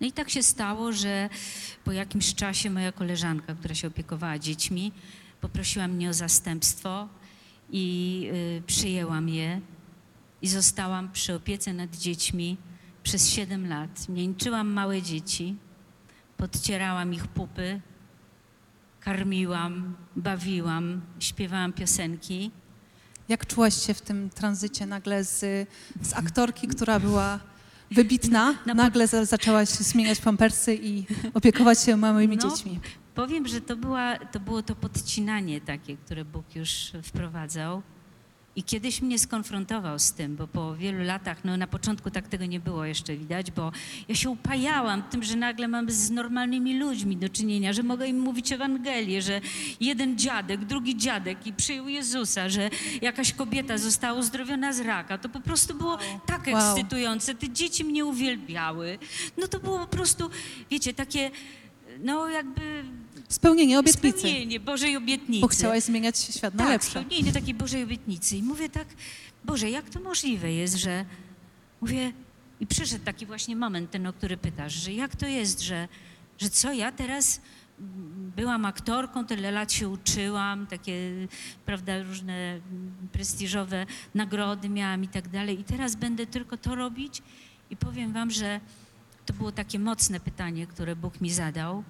No 0.00 0.06
i 0.06 0.12
tak 0.12 0.30
się 0.30 0.42
stało, 0.42 0.92
że 0.92 1.28
po 1.84 1.92
jakimś 1.92 2.34
czasie 2.34 2.70
moja 2.70 2.92
koleżanka, 2.92 3.54
która 3.54 3.74
się 3.74 3.88
opiekowała 3.88 4.38
dziećmi, 4.38 4.92
poprosiła 5.40 5.88
mnie 5.88 6.10
o 6.10 6.14
zastępstwo 6.14 7.08
i 7.70 8.28
y, 8.58 8.62
przyjęłam 8.66 9.28
je 9.28 9.60
i 10.42 10.48
zostałam 10.48 11.12
przy 11.12 11.34
opiece 11.34 11.72
nad 11.72 11.96
dziećmi 11.96 12.56
przez 13.02 13.30
7 13.30 13.68
lat. 13.68 14.08
Mięczyłam 14.08 14.72
małe 14.72 15.02
dzieci, 15.02 15.56
podcierałam 16.36 17.14
ich 17.14 17.26
pupy, 17.26 17.80
karmiłam, 19.00 19.96
bawiłam, 20.16 21.00
śpiewałam 21.20 21.72
piosenki. 21.72 22.50
Jak 23.28 23.46
czułaś 23.46 23.86
się 23.86 23.94
w 23.94 24.00
tym 24.00 24.30
tranzycie 24.30 24.86
nagle 24.86 25.24
z, 25.24 25.68
z 26.02 26.12
aktorki, 26.14 26.68
która 26.68 27.00
była 27.00 27.40
wybitna, 27.90 28.54
Na 28.66 28.74
nagle 28.74 29.06
za, 29.06 29.24
zaczęłaś 29.24 29.68
zmieniać 29.68 30.20
pampersy 30.20 30.74
i 30.82 31.06
opiekować 31.34 31.82
się 31.82 31.96
małymi 31.96 32.36
No, 32.36 32.50
dziećmi? 32.50 32.80
Powiem, 33.14 33.48
że 33.48 33.60
to, 33.60 33.76
była, 33.76 34.18
to 34.18 34.40
było 34.40 34.62
to 34.62 34.74
podcinanie 34.74 35.60
takie, 35.60 35.96
które 35.96 36.24
Bóg 36.24 36.56
już 36.56 36.92
wprowadzał. 37.02 37.82
I 38.56 38.62
kiedyś 38.62 39.02
mnie 39.02 39.18
skonfrontował 39.18 39.98
z 39.98 40.12
tym, 40.12 40.36
bo 40.36 40.46
po 40.46 40.76
wielu 40.76 41.04
latach, 41.04 41.44
no 41.44 41.56
na 41.56 41.66
początku 41.66 42.10
tak 42.10 42.28
tego 42.28 42.46
nie 42.46 42.60
było 42.60 42.84
jeszcze 42.84 43.16
widać, 43.16 43.50
bo 43.50 43.72
ja 44.08 44.14
się 44.14 44.30
upajałam 44.30 45.02
tym, 45.02 45.22
że 45.22 45.36
nagle 45.36 45.68
mam 45.68 45.90
z 45.90 46.10
normalnymi 46.10 46.78
ludźmi 46.78 47.16
do 47.16 47.28
czynienia, 47.28 47.72
że 47.72 47.82
mogę 47.82 48.06
im 48.08 48.18
mówić 48.20 48.52
Ewangelię, 48.52 49.22
że 49.22 49.40
jeden 49.80 50.18
dziadek, 50.18 50.64
drugi 50.64 50.96
dziadek 50.96 51.46
i 51.46 51.52
przyjął 51.52 51.88
Jezusa, 51.88 52.48
że 52.48 52.70
jakaś 53.02 53.32
kobieta 53.32 53.78
została 53.78 54.18
uzdrowiona 54.18 54.72
z 54.72 54.80
raka. 54.80 55.18
To 55.18 55.28
po 55.28 55.40
prostu 55.40 55.74
było 55.74 55.98
tak 56.26 56.46
Wow. 56.46 56.56
ekscytujące. 56.56 57.34
Te 57.34 57.50
dzieci 57.50 57.84
mnie 57.84 58.04
uwielbiały. 58.04 58.98
No 59.36 59.48
to 59.48 59.60
było 59.60 59.78
po 59.78 59.86
prostu, 59.86 60.30
wiecie, 60.70 60.94
takie, 60.94 61.30
no 62.00 62.28
jakby 62.28 62.84
Spełnienie 63.28 63.78
obietnicy, 63.78 64.18
spełnienie 64.18 64.60
Bożej 64.60 64.96
obietnicy. 64.96 65.40
bo 65.40 65.48
chciałaś 65.48 65.82
zmieniać 65.82 66.18
świat 66.18 66.54
na 66.54 66.64
tak, 66.64 66.72
lepsze. 66.72 66.90
spełnienie 66.90 67.32
takiej 67.32 67.54
Bożej 67.54 67.84
obietnicy. 67.84 68.36
I 68.36 68.42
mówię 68.42 68.68
tak, 68.68 68.86
Boże, 69.44 69.70
jak 69.70 69.90
to 69.90 70.00
możliwe 70.00 70.52
jest, 70.52 70.74
że 70.74 71.04
mówię, 71.80 72.12
i 72.60 72.66
przyszedł 72.66 73.04
taki 73.04 73.26
właśnie 73.26 73.56
moment, 73.56 73.90
ten, 73.90 74.06
o 74.06 74.12
który 74.12 74.36
pytasz, 74.36 74.72
że 74.72 74.92
jak 74.92 75.16
to 75.16 75.26
jest, 75.26 75.60
że, 75.60 75.88
że 76.38 76.50
co 76.50 76.72
ja 76.72 76.92
teraz 76.92 77.40
mm, 77.80 78.32
byłam 78.36 78.64
aktorką, 78.64 79.26
tyle 79.26 79.50
lat 79.50 79.72
się 79.72 79.88
uczyłam, 79.88 80.66
takie, 80.66 80.94
prawda, 81.66 82.02
różne 82.02 82.34
mm, 82.34 82.94
prestiżowe 83.12 83.86
nagrody 84.14 84.68
miałam 84.68 85.04
i 85.04 85.08
tak 85.08 85.28
dalej 85.28 85.60
i 85.60 85.64
teraz 85.64 85.96
będę 85.96 86.26
tylko 86.26 86.56
to 86.56 86.74
robić 86.74 87.22
i 87.70 87.76
powiem 87.76 88.12
wam, 88.12 88.30
że 88.30 88.60
to 89.26 89.32
było 89.32 89.52
takie 89.52 89.78
mocne 89.78 90.20
pytanie, 90.20 90.66
które 90.66 90.96
Bóg 90.96 91.20
mi 91.20 91.30
zadał. 91.30 91.84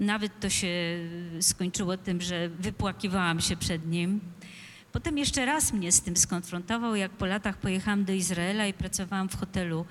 Nawet 0.00 0.40
to 0.40 0.50
się 0.50 0.98
skończyło 1.40 1.96
tym, 1.96 2.20
że 2.20 2.48
wypłakiwałam 2.48 3.40
się 3.40 3.56
przed 3.56 3.86
nim. 3.86 4.20
Potem 4.92 5.18
jeszcze 5.18 5.44
raz 5.44 5.72
mnie 5.72 5.92
z 5.92 6.00
tym 6.00 6.16
skonfrontował, 6.16 6.96
jak 6.96 7.10
po 7.10 7.26
latach 7.26 7.56
pojechałam 7.56 8.04
do 8.04 8.12
Izraela 8.12 8.66
i 8.66 8.72
pracowałam 8.72 9.28
w 9.28 9.36
hotelu 9.36 9.86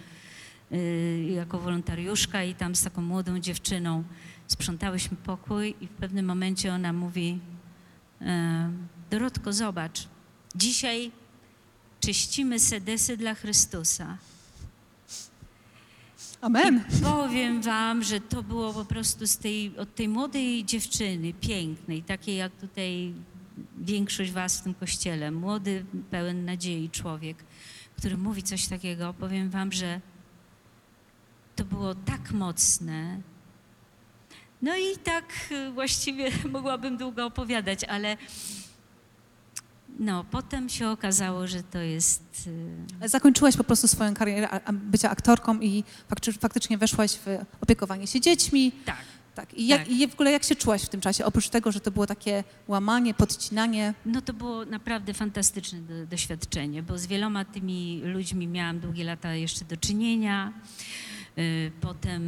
y, 0.72 1.28
jako 1.36 1.60
wolontariuszka 1.60 2.44
i 2.44 2.56
tam 2.56 2.76
z 2.76 2.84
taką 2.84 3.02
młodą 3.02 3.40
dziewczyną 3.40 4.04
sprzątałyśmy 4.48 5.18
pokój 5.18 5.76
i 5.82 5.88
w 5.88 5.92
pewnym 5.92 6.26
momencie 6.26 6.74
ona 6.74 6.94
mówi 6.94 7.40
e, 8.22 8.72
Dorotko, 9.10 9.54
zobacz, 9.54 10.08
dzisiaj 10.56 11.12
czyścimy 12.00 12.60
sedesy 12.60 13.18
dla 13.18 13.36
Chrystusa. 13.36 14.18
Amen. 16.42 16.84
I 17.00 17.02
powiem 17.02 17.62
wam, 17.62 18.04
że 18.04 18.20
to 18.20 18.44
było 18.44 18.74
po 18.74 18.86
prostu 18.86 19.28
z 19.28 19.38
tej, 19.38 19.78
od 19.78 19.96
tej 19.96 20.08
młodej 20.08 20.66
dziewczyny, 20.66 21.34
pięknej, 21.34 22.04
takiej 22.04 22.36
jak 22.36 22.52
tutaj 22.52 23.14
większość 23.78 24.32
was 24.32 24.60
w 24.60 24.64
tym 24.64 24.74
kościele, 24.74 25.32
młody, 25.32 25.86
pełen 26.12 26.46
nadziei 26.46 26.90
człowiek, 26.90 27.44
który 27.98 28.18
mówi 28.18 28.44
coś 28.44 28.68
takiego, 28.68 29.14
powiem 29.14 29.50
wam, 29.50 29.72
że 29.72 30.02
to 31.56 31.66
było 31.66 31.96
tak 31.96 32.32
mocne. 32.32 33.22
No 34.62 34.78
i 34.78 34.98
tak 35.04 35.26
y, 35.52 35.72
właściwie 35.72 36.32
mogłabym 36.52 36.98
długo 36.98 37.26
opowiadać, 37.26 37.84
ale 37.84 38.18
no, 40.00 40.24
potem 40.32 40.70
się 40.70 40.90
okazało, 40.90 41.48
że 41.48 41.64
to 41.64 41.78
jest... 41.80 42.48
y, 43.04 43.10
Zakończyłaś 43.10 43.58
po 43.58 43.64
prostu 43.64 43.88
swoją 43.88 44.14
karierę 44.14 44.48
bycia 44.72 45.10
aktorką 45.10 45.60
i 45.60 45.84
fakty- 46.10 46.40
faktycznie 46.40 46.78
weszłaś 46.78 47.12
w 47.12 47.26
opiekowanie 47.62 48.08
się 48.08 48.22
dziećmi. 48.22 48.72
Tak. 48.86 48.96
Tak. 49.36 49.54
I, 49.54 49.68
jak, 49.68 49.80
Tak. 49.82 49.90
I 49.92 50.08
w 50.08 50.14
ogóle 50.14 50.32
jak 50.32 50.44
się 50.44 50.56
czułaś 50.56 50.84
w 50.84 50.90
tym 50.90 51.02
czasie? 51.02 51.26
Oprócz 51.26 51.50
tego, 51.50 51.72
że 51.72 51.80
to 51.80 51.92
było 51.92 52.08
takie 52.08 52.44
łamanie, 52.68 53.14
podcinanie. 53.14 53.94
No 54.06 54.22
to 54.22 54.34
było 54.34 54.66
naprawdę 54.66 55.14
fantastyczne 55.14 55.80
do, 55.82 56.06
doświadczenie, 56.06 56.84
bo 56.84 56.98
z 56.98 57.06
wieloma 57.08 57.46
tymi 57.46 58.02
ludźmi 58.04 58.48
miałam 58.48 58.80
długie 58.80 59.04
lata 59.04 59.34
jeszcze 59.34 59.66
do 59.66 59.78
czynienia. 59.78 60.54
Y, 61.38 61.72
Potem 61.82 62.22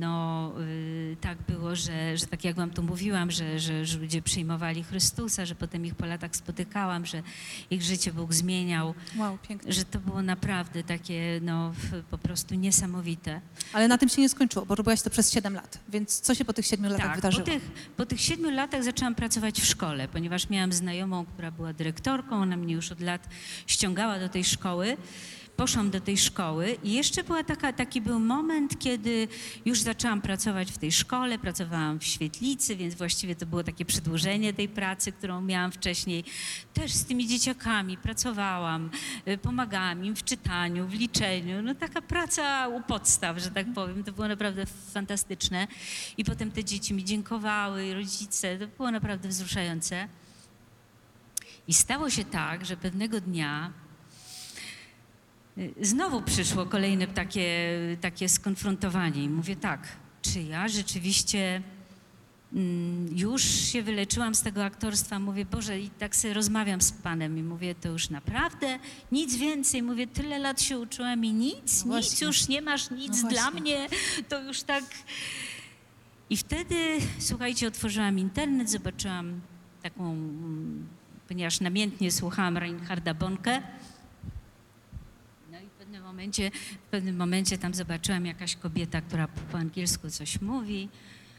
no, 0.00 0.52
y, 0.60 1.16
tak 1.20 1.38
było, 1.48 1.76
że, 1.76 2.16
że 2.18 2.26
tak 2.26 2.44
jak 2.44 2.56
wam 2.56 2.70
tu 2.70 2.82
mówiłam, 2.82 3.30
że, 3.30 3.58
że, 3.58 3.86
że 3.86 3.98
ludzie 3.98 4.22
przyjmowali 4.22 4.82
Chrystusa, 4.84 5.46
że 5.46 5.54
potem 5.54 5.86
ich 5.86 5.94
po 5.94 6.06
latach 6.06 6.36
spotykałam, 6.36 7.06
że 7.06 7.22
ich 7.70 7.82
życie 7.82 8.12
Bóg 8.12 8.34
zmieniał, 8.34 8.94
Wow, 9.16 9.38
pięknie. 9.48 9.72
że 9.72 9.84
to 9.84 9.98
było 9.98 10.22
naprawdę 10.22 10.82
takie 10.84 11.40
no, 11.42 11.72
po 12.10 12.18
prostu 12.18 12.54
niesamowite. 12.54 13.40
Ale 13.72 13.88
na 13.88 13.98
tym 13.98 14.08
się 14.08 14.22
nie 14.22 14.28
skończyło, 14.28 14.66
bo 14.66 14.74
robiłaś 14.74 15.02
to 15.02 15.10
przez 15.10 15.32
7 15.32 15.54
lat. 15.54 15.78
Więc 15.88 16.20
co 16.20 16.34
się 16.34 16.44
po 16.44 16.52
tych 16.52 16.66
7 16.66 16.86
latach 16.92 17.00
Tak, 17.06 17.10
po 17.10 17.16
wydarzyło? 17.16 17.44
tych, 17.46 17.70
po 17.96 18.06
tych 18.06 18.20
siedmiu 18.20 18.50
latach 18.50 18.84
zaczęłam 18.84 19.14
pracować 19.14 19.60
w 19.60 19.66
szkole, 19.66 20.08
ponieważ 20.08 20.48
miałam 20.50 20.72
znajomą, 20.72 21.26
która 21.26 21.50
była 21.50 21.72
dyrektorką, 21.72 22.36
ona 22.36 22.56
mnie 22.56 22.74
już 22.74 22.92
od 22.92 23.00
lat 23.00 23.28
ściągała 23.66 24.18
do 24.18 24.28
tej 24.28 24.44
szkoły. 24.44 24.96
Poszłam 25.58 25.90
do 25.90 26.00
tej 26.00 26.18
szkoły 26.18 26.78
i 26.84 26.92
jeszcze 26.92 27.24
była 27.24 27.44
taka, 27.44 27.72
taki 27.72 28.00
był 28.00 28.20
moment, 28.20 28.78
kiedy 28.78 29.28
już 29.64 29.80
zaczęłam 29.80 30.20
pracować 30.20 30.72
w 30.72 30.78
tej 30.78 30.92
szkole, 30.92 31.38
pracowałam 31.38 31.98
w 31.98 32.04
świetlicy, 32.04 32.76
więc 32.76 32.94
właściwie 32.94 33.36
to 33.36 33.46
było 33.46 33.64
takie 33.64 33.84
przedłużenie 33.84 34.52
tej 34.52 34.68
pracy, 34.68 35.12
którą 35.12 35.40
miałam 35.40 35.72
wcześniej. 35.72 36.24
Też 36.74 36.92
z 36.92 37.04
tymi 37.04 37.26
dzieciakami 37.26 37.96
pracowałam, 37.96 38.90
y, 39.28 39.38
pomagałam 39.38 40.04
im 40.04 40.16
w 40.16 40.24
czytaniu, 40.24 40.86
w 40.86 40.92
liczeniu. 40.92 41.62
No 41.62 41.74
taka 41.74 42.02
praca 42.02 42.68
u 42.68 42.82
podstaw, 42.82 43.38
że 43.38 43.50
tak 43.50 43.66
powiem. 43.74 44.04
To 44.04 44.12
było 44.12 44.28
naprawdę 44.28 44.66
fantastyczne. 44.66 45.66
I 46.18 46.24
potem 46.24 46.50
te 46.50 46.64
dzieci 46.64 46.94
mi 46.94 47.04
dziękowały, 47.04 47.86
i 47.86 47.92
rodzice. 47.92 48.58
To 48.58 48.66
było 48.66 48.90
naprawdę 48.90 49.28
wzruszające. 49.28 50.08
I 51.68 51.74
stało 51.74 52.10
się 52.10 52.24
tak, 52.24 52.64
że 52.64 52.76
pewnego 52.76 53.20
dnia 53.20 53.72
znowu 55.80 56.22
przyszło 56.22 56.66
kolejne 56.66 57.06
takie, 57.06 57.70
takie 58.00 58.28
skonfrontowanie. 58.28 59.24
I 59.24 59.28
mówię 59.28 59.56
tak, 59.56 59.88
czy 60.22 60.42
ja 60.42 60.68
rzeczywiście 60.68 61.62
mm, 62.52 63.18
już 63.18 63.42
się 63.42 63.82
wyleczyłam 63.82 64.34
z 64.34 64.42
tego 64.42 64.64
aktorstwa? 64.64 65.18
Mówię, 65.18 65.44
Boże, 65.44 65.80
i 65.80 65.90
tak 65.90 66.16
sobie 66.16 66.34
rozmawiam 66.34 66.80
z 66.80 66.92
Panem 66.92 67.38
i 67.38 67.42
mówię, 67.42 67.74
to 67.74 67.88
już 67.88 68.10
naprawdę 68.10 68.78
nic 69.12 69.36
więcej. 69.36 69.82
Mówię, 69.82 70.06
tyle 70.06 70.38
lat 70.38 70.62
się 70.62 70.78
uczyłam 70.78 71.24
i 71.24 71.32
nic, 71.32 71.54
nic 71.54 71.84
No 71.84 71.92
właśnie. 71.92 72.26
już 72.26 72.48
nie 72.48 72.62
masz, 72.62 72.90
nic 72.90 73.22
No 73.22 73.28
dla 73.28 73.50
mnie. 73.50 73.88
To 74.28 74.42
już 74.42 74.62
tak... 74.62 74.84
I 76.30 76.36
wtedy, 76.36 76.98
słuchajcie, 77.18 77.68
otworzyłam 77.68 78.18
internet, 78.18 78.70
zobaczyłam 78.70 79.40
taką, 79.82 80.12
mm, 80.12 80.88
ponieważ 81.28 81.60
namiętnie 81.60 82.12
słuchałam 82.12 82.58
Reinharda 82.58 83.14
Bonke. 83.14 83.62
No 85.52 85.60
i 85.60 85.66
w 85.66 85.70
pewnym 85.70 86.02
momencie, 86.18 86.50
w 86.86 86.90
pewnym 86.90 87.16
momencie 87.16 87.58
tam 87.58 87.74
zobaczyłam 87.74 88.26
jakaś 88.26 88.56
kobieta, 88.56 89.00
która 89.00 89.28
po, 89.28 89.58
angielsku 89.58 90.10
coś 90.10 90.40
mówi, 90.40 90.88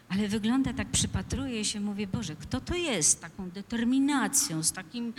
ale 0.10 0.28
wygląda 0.28 0.74
tak, 0.74 0.88
przypatruje 0.88 1.66
się, 1.66 1.80
mówię, 1.80 2.08
Boże, 2.08 2.36
kto 2.36 2.62
to 2.62 2.76
jest 2.76 3.10
z 3.10 3.16
taką 3.16 3.50
determinacją, 3.50 4.64
z 4.64 4.72
takim 4.72 5.14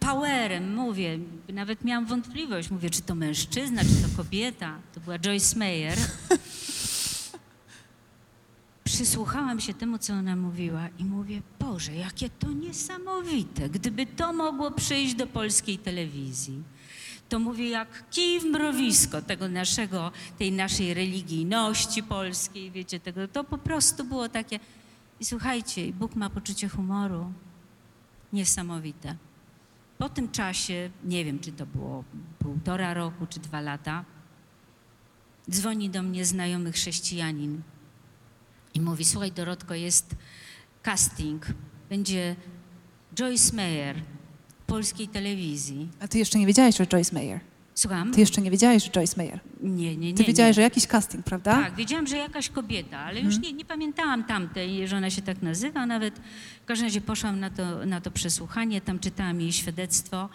powerem, 0.00 0.74
mówię, 0.74 1.18
nawet 1.52 1.84
miałam 1.84 2.06
wątpliwość, 2.06 2.70
mówię, 2.70 2.90
czy 2.90 3.02
to 3.02 3.14
mężczyzna, 3.14 3.82
czy 3.82 3.88
to 3.88 4.16
kobieta, 4.16 4.78
to 4.94 5.00
była 5.00 5.18
Joyce 5.18 5.58
Meyer. 5.58 5.98
Przysłuchałam 8.84 9.60
się 9.60 9.74
temu, 9.74 9.98
co 9.98 10.12
ona 10.12 10.36
mówiła 10.36 10.88
i 10.98 11.04
mówię, 11.04 11.42
Boże, 11.60 11.94
jakie 11.94 12.30
to 12.30 12.52
niesamowite. 12.52 13.68
Gdyby 13.68 14.06
to 14.06 14.32
mogło 14.32 14.70
przyjść 14.70 15.14
do 15.14 15.26
polskiej 15.26 15.78
telewizji, 15.78 16.62
to 17.32 17.38
mówię, 17.38 17.68
jak 17.68 18.10
kij 18.10 18.40
w 18.40 18.44
mrowisko 18.44 19.22
tego 19.22 19.48
naszego, 19.48 20.12
tej 20.38 20.52
naszej 20.52 20.94
religijności 20.94 22.02
polskiej, 22.02 22.70
wiecie, 22.70 23.00
tego, 23.00 23.28
to 23.28 23.44
po 23.44 23.58
prostu 23.58 24.04
było 24.04 24.28
takie... 24.28 24.60
I 25.20 25.24
słuchajcie, 25.24 25.92
Bóg 25.92 26.14
ma 26.14 26.30
poczucie 26.30 26.68
humoru. 26.68 27.32
Niesamowite. 28.32 29.16
Po 29.98 30.08
tym 30.08 30.30
czasie, 30.30 30.90
nie 31.04 31.24
wiem, 31.24 31.38
czy 31.38 31.52
to 31.52 31.66
było 31.66 32.04
półtora 32.38 32.94
roku, 32.94 33.26
czy 33.26 33.40
dwa 33.40 33.60
lata, 33.60 34.04
dzwoni 35.50 35.90
do 35.90 36.02
mnie 36.02 36.24
znajomy 36.24 36.72
chrześcijanin 36.72 37.62
i 38.74 38.80
mówi, 38.80 39.04
słuchaj 39.04 39.32
Dorotko, 39.32 39.74
jest 39.74 40.16
casting, 40.82 41.46
będzie 41.88 42.36
Joyce 43.14 43.56
Meyer 43.56 43.96
polskiej 44.72 45.08
telewizji. 45.08 45.88
A 46.00 46.08
ty 46.08 46.18
jeszcze 46.18 46.38
nie 46.38 46.46
wiedziałeś, 46.46 46.76
że 46.76 46.86
Joyce 46.86 47.14
Meyer. 47.14 47.40
Słucham? 47.74 48.12
Ty 48.12 48.20
jeszcze 48.20 48.42
nie 48.42 48.50
wiedziałeś, 48.50 48.84
że 48.84 48.90
Joyce 48.90 49.16
Meyer. 49.16 49.40
Nie, 49.60 49.96
nie, 49.96 50.12
nie. 50.12 50.14
Ty 50.14 50.24
wiedziałeś, 50.24 50.50
nie. 50.50 50.54
że 50.54 50.62
jakiś 50.62 50.86
casting, 50.86 51.24
prawda? 51.24 51.52
Tak, 51.62 51.74
wiedziałam, 51.74 52.06
że 52.06 52.16
jakaś 52.16 52.48
kobieta, 52.48 52.98
ale 52.98 53.20
już 53.20 53.38
nie, 53.38 53.52
nie 53.52 53.64
pamiętałam 53.64 54.24
tamtej, 54.24 54.88
że 54.88 54.96
ona 54.96 55.10
się 55.10 55.22
tak 55.22 55.42
nazywa. 55.42 55.86
Nawet 55.86 56.14
w 56.62 56.64
każdym 56.64 56.86
razie 56.86 57.00
poszłam 57.00 57.40
na 57.40 57.50
to, 57.50 57.86
na 57.86 58.00
to 58.00 58.10
przesłuchanie, 58.10 58.80
tam 58.80 58.98
czytałam 58.98 59.40
jej 59.40 59.52
świadectwo. 59.52 60.28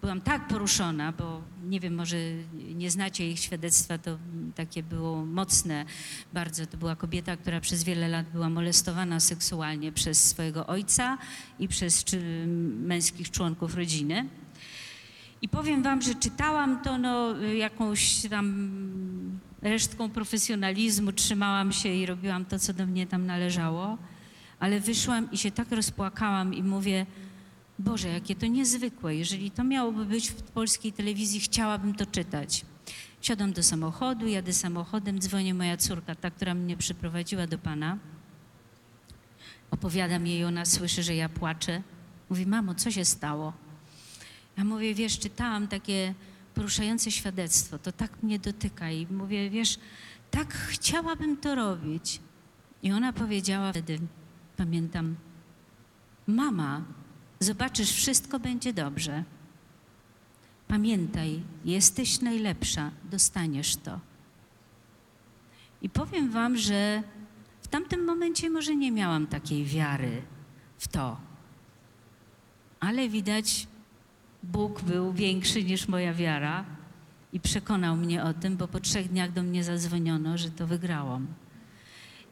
Byłam 0.00 0.20
tak 0.20 0.48
poruszona, 0.48 1.12
bo 1.12 1.42
nie 1.64 1.80
wiem, 1.80 1.94
może 1.94 2.16
nie 2.74 2.90
znacie 2.90 3.30
ich 3.30 3.40
świadectwa, 3.40 3.98
to 3.98 4.18
takie 4.54 4.82
było 4.82 5.26
mocne 5.26 5.84
bardzo. 6.32 6.66
To 6.66 6.76
była 6.76 6.96
kobieta, 6.96 7.36
która 7.36 7.60
przez 7.60 7.84
wiele 7.84 8.08
lat 8.08 8.26
była 8.32 8.50
molestowana 8.50 9.20
seksualnie 9.20 9.92
przez 9.92 10.24
swojego 10.28 10.66
ojca 10.66 11.18
i 11.58 11.68
przez 11.68 12.04
męskich 12.82 13.30
członków 13.30 13.74
rodziny. 13.74 14.28
I 15.42 15.48
powiem 15.48 15.82
wam, 15.82 16.02
że 16.02 16.14
czytałam 16.14 16.82
to 16.82 16.98
no, 16.98 17.40
jakąś 17.40 18.28
tam 18.28 18.70
resztką 19.62 20.10
profesjonalizmu, 20.10 21.12
trzymałam 21.12 21.72
się 21.72 21.88
i 21.88 22.06
robiłam 22.06 22.44
to, 22.44 22.58
co 22.58 22.72
do 22.72 22.86
mnie 22.86 23.06
tam 23.06 23.26
należało, 23.26 23.98
ale 24.58 24.80
wyszłam 24.80 25.32
i 25.32 25.38
się 25.38 25.50
tak 25.50 25.72
rozpłakałam 25.72 26.54
i 26.54 26.62
mówię, 26.62 27.06
Boże, 27.80 28.08
jakie 28.08 28.36
to 28.36 28.46
niezwykłe. 28.46 29.14
Jeżeli 29.16 29.50
to 29.50 29.64
miałoby 29.64 30.04
być 30.04 30.30
w 30.30 30.42
polskiej 30.42 30.92
telewizji, 30.92 31.40
chciałabym 31.40 31.94
to 31.94 32.06
czytać. 32.06 32.64
Siadam 33.20 33.52
do 33.52 33.62
samochodu, 33.62 34.26
jadę 34.26 34.52
samochodem, 34.52 35.20
dzwoni 35.20 35.54
moja 35.54 35.76
córka, 35.76 36.14
ta, 36.14 36.30
która 36.30 36.54
mnie 36.54 36.76
przyprowadziła 36.76 37.46
do 37.46 37.58
Pana. 37.58 37.98
Opowiadam 39.70 40.26
jej, 40.26 40.44
ona 40.44 40.64
słyszy, 40.64 41.02
że 41.02 41.14
ja 41.14 41.28
płaczę. 41.28 41.82
Mówi, 42.30 42.46
mamo, 42.46 42.74
co 42.74 42.90
się 42.90 43.04
stało? 43.04 43.52
Ja 44.56 44.64
mówię, 44.64 44.94
wiesz, 44.94 45.18
czytałam 45.18 45.68
takie 45.68 46.14
poruszające 46.54 47.10
świadectwo, 47.10 47.78
to 47.78 47.92
tak 47.92 48.22
mnie 48.22 48.38
dotyka 48.38 48.90
i 48.90 49.06
mówię, 49.06 49.50
wiesz, 49.50 49.78
tak 50.30 50.54
chciałabym 50.54 51.36
to 51.36 51.54
robić. 51.54 52.20
I 52.82 52.92
ona 52.92 53.12
powiedziała 53.12 53.70
wtedy, 53.72 53.98
pamiętam, 54.56 55.16
mama, 56.26 56.84
zobaczysz, 57.40 57.92
wszystko 57.92 58.40
będzie 58.40 58.72
dobrze. 58.72 59.24
Pamiętaj, 60.68 61.42
jesteś 61.64 62.20
najlepsza, 62.20 62.90
dostaniesz 63.04 63.76
to. 63.76 64.00
I 65.82 65.88
powiem 65.88 66.30
wam, 66.30 66.56
że 66.56 67.02
w 67.62 67.68
tamtym 67.68 68.04
momencie 68.04 68.50
może 68.50 68.76
nie 68.76 68.92
miałam 68.92 69.26
takiej 69.26 69.64
wiary 69.64 70.22
w 70.78 70.88
to. 70.88 71.16
Ale 72.80 73.08
widać, 73.08 73.66
Bóg 74.42 74.82
był 74.82 75.12
większy 75.12 75.64
niż 75.64 75.88
moja 75.88 76.14
wiara 76.14 76.64
i 77.32 77.40
przekonał 77.40 77.96
mnie 77.96 78.24
o 78.24 78.34
tym, 78.34 78.56
bo 78.56 78.68
po 78.68 78.80
trzech 78.80 79.08
dniach 79.08 79.32
do 79.32 79.42
mnie 79.42 79.64
zadzwoniono, 79.64 80.38
że 80.38 80.50
to 80.50 80.66
wygrałam. 80.66 81.26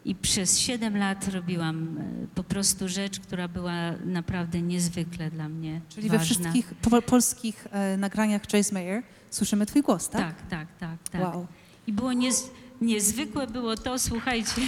I 0.09 0.14
przez 0.14 0.59
siedem 0.59 0.97
lat 0.97 1.29
robiłam 1.29 1.99
e, 1.99 2.27
po 2.35 2.44
prostu 2.44 2.88
rzecz, 2.88 3.21
która 3.21 3.49
była 3.49 3.92
naprawdę 4.05 4.62
niezwykle 4.62 5.31
dla 5.31 5.49
mnie 5.49 5.81
Czyli 5.88 6.09
ważna. 6.09 6.18
we 6.18 6.25
wszystkich 6.25 6.75
po, 6.75 7.03
polskich 7.03 7.66
e, 7.71 7.97
nagraniach 7.97 8.47
Joyce 8.47 8.75
Meyer 8.75 9.03
słyszymy 9.31 9.66
twój 9.66 9.83
głos, 9.83 10.09
tak? 10.09 10.21
Tak, 10.21 10.49
tak, 10.49 10.68
tak, 10.79 11.09
tak. 11.09 11.21
Wow. 11.21 11.47
I 11.87 11.92
było 11.92 12.12
niez, 12.12 12.51
niezwykłe 12.81 13.47
było 13.47 13.77
to, 13.77 13.99
słuchajcie, 13.99 14.53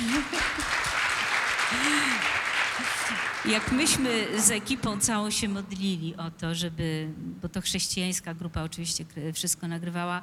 jak 3.53 3.73
myśmy 3.73 4.27
z 4.39 4.51
ekipą 4.51 5.01
całą 5.01 5.31
się 5.31 5.49
modlili 5.49 6.17
o 6.17 6.31
to, 6.31 6.55
żeby, 6.55 7.09
bo 7.43 7.49
to 7.49 7.61
chrześcijańska 7.61 8.35
grupa 8.35 8.63
oczywiście 8.63 9.05
wszystko 9.33 9.69
nagrywała, 9.69 10.23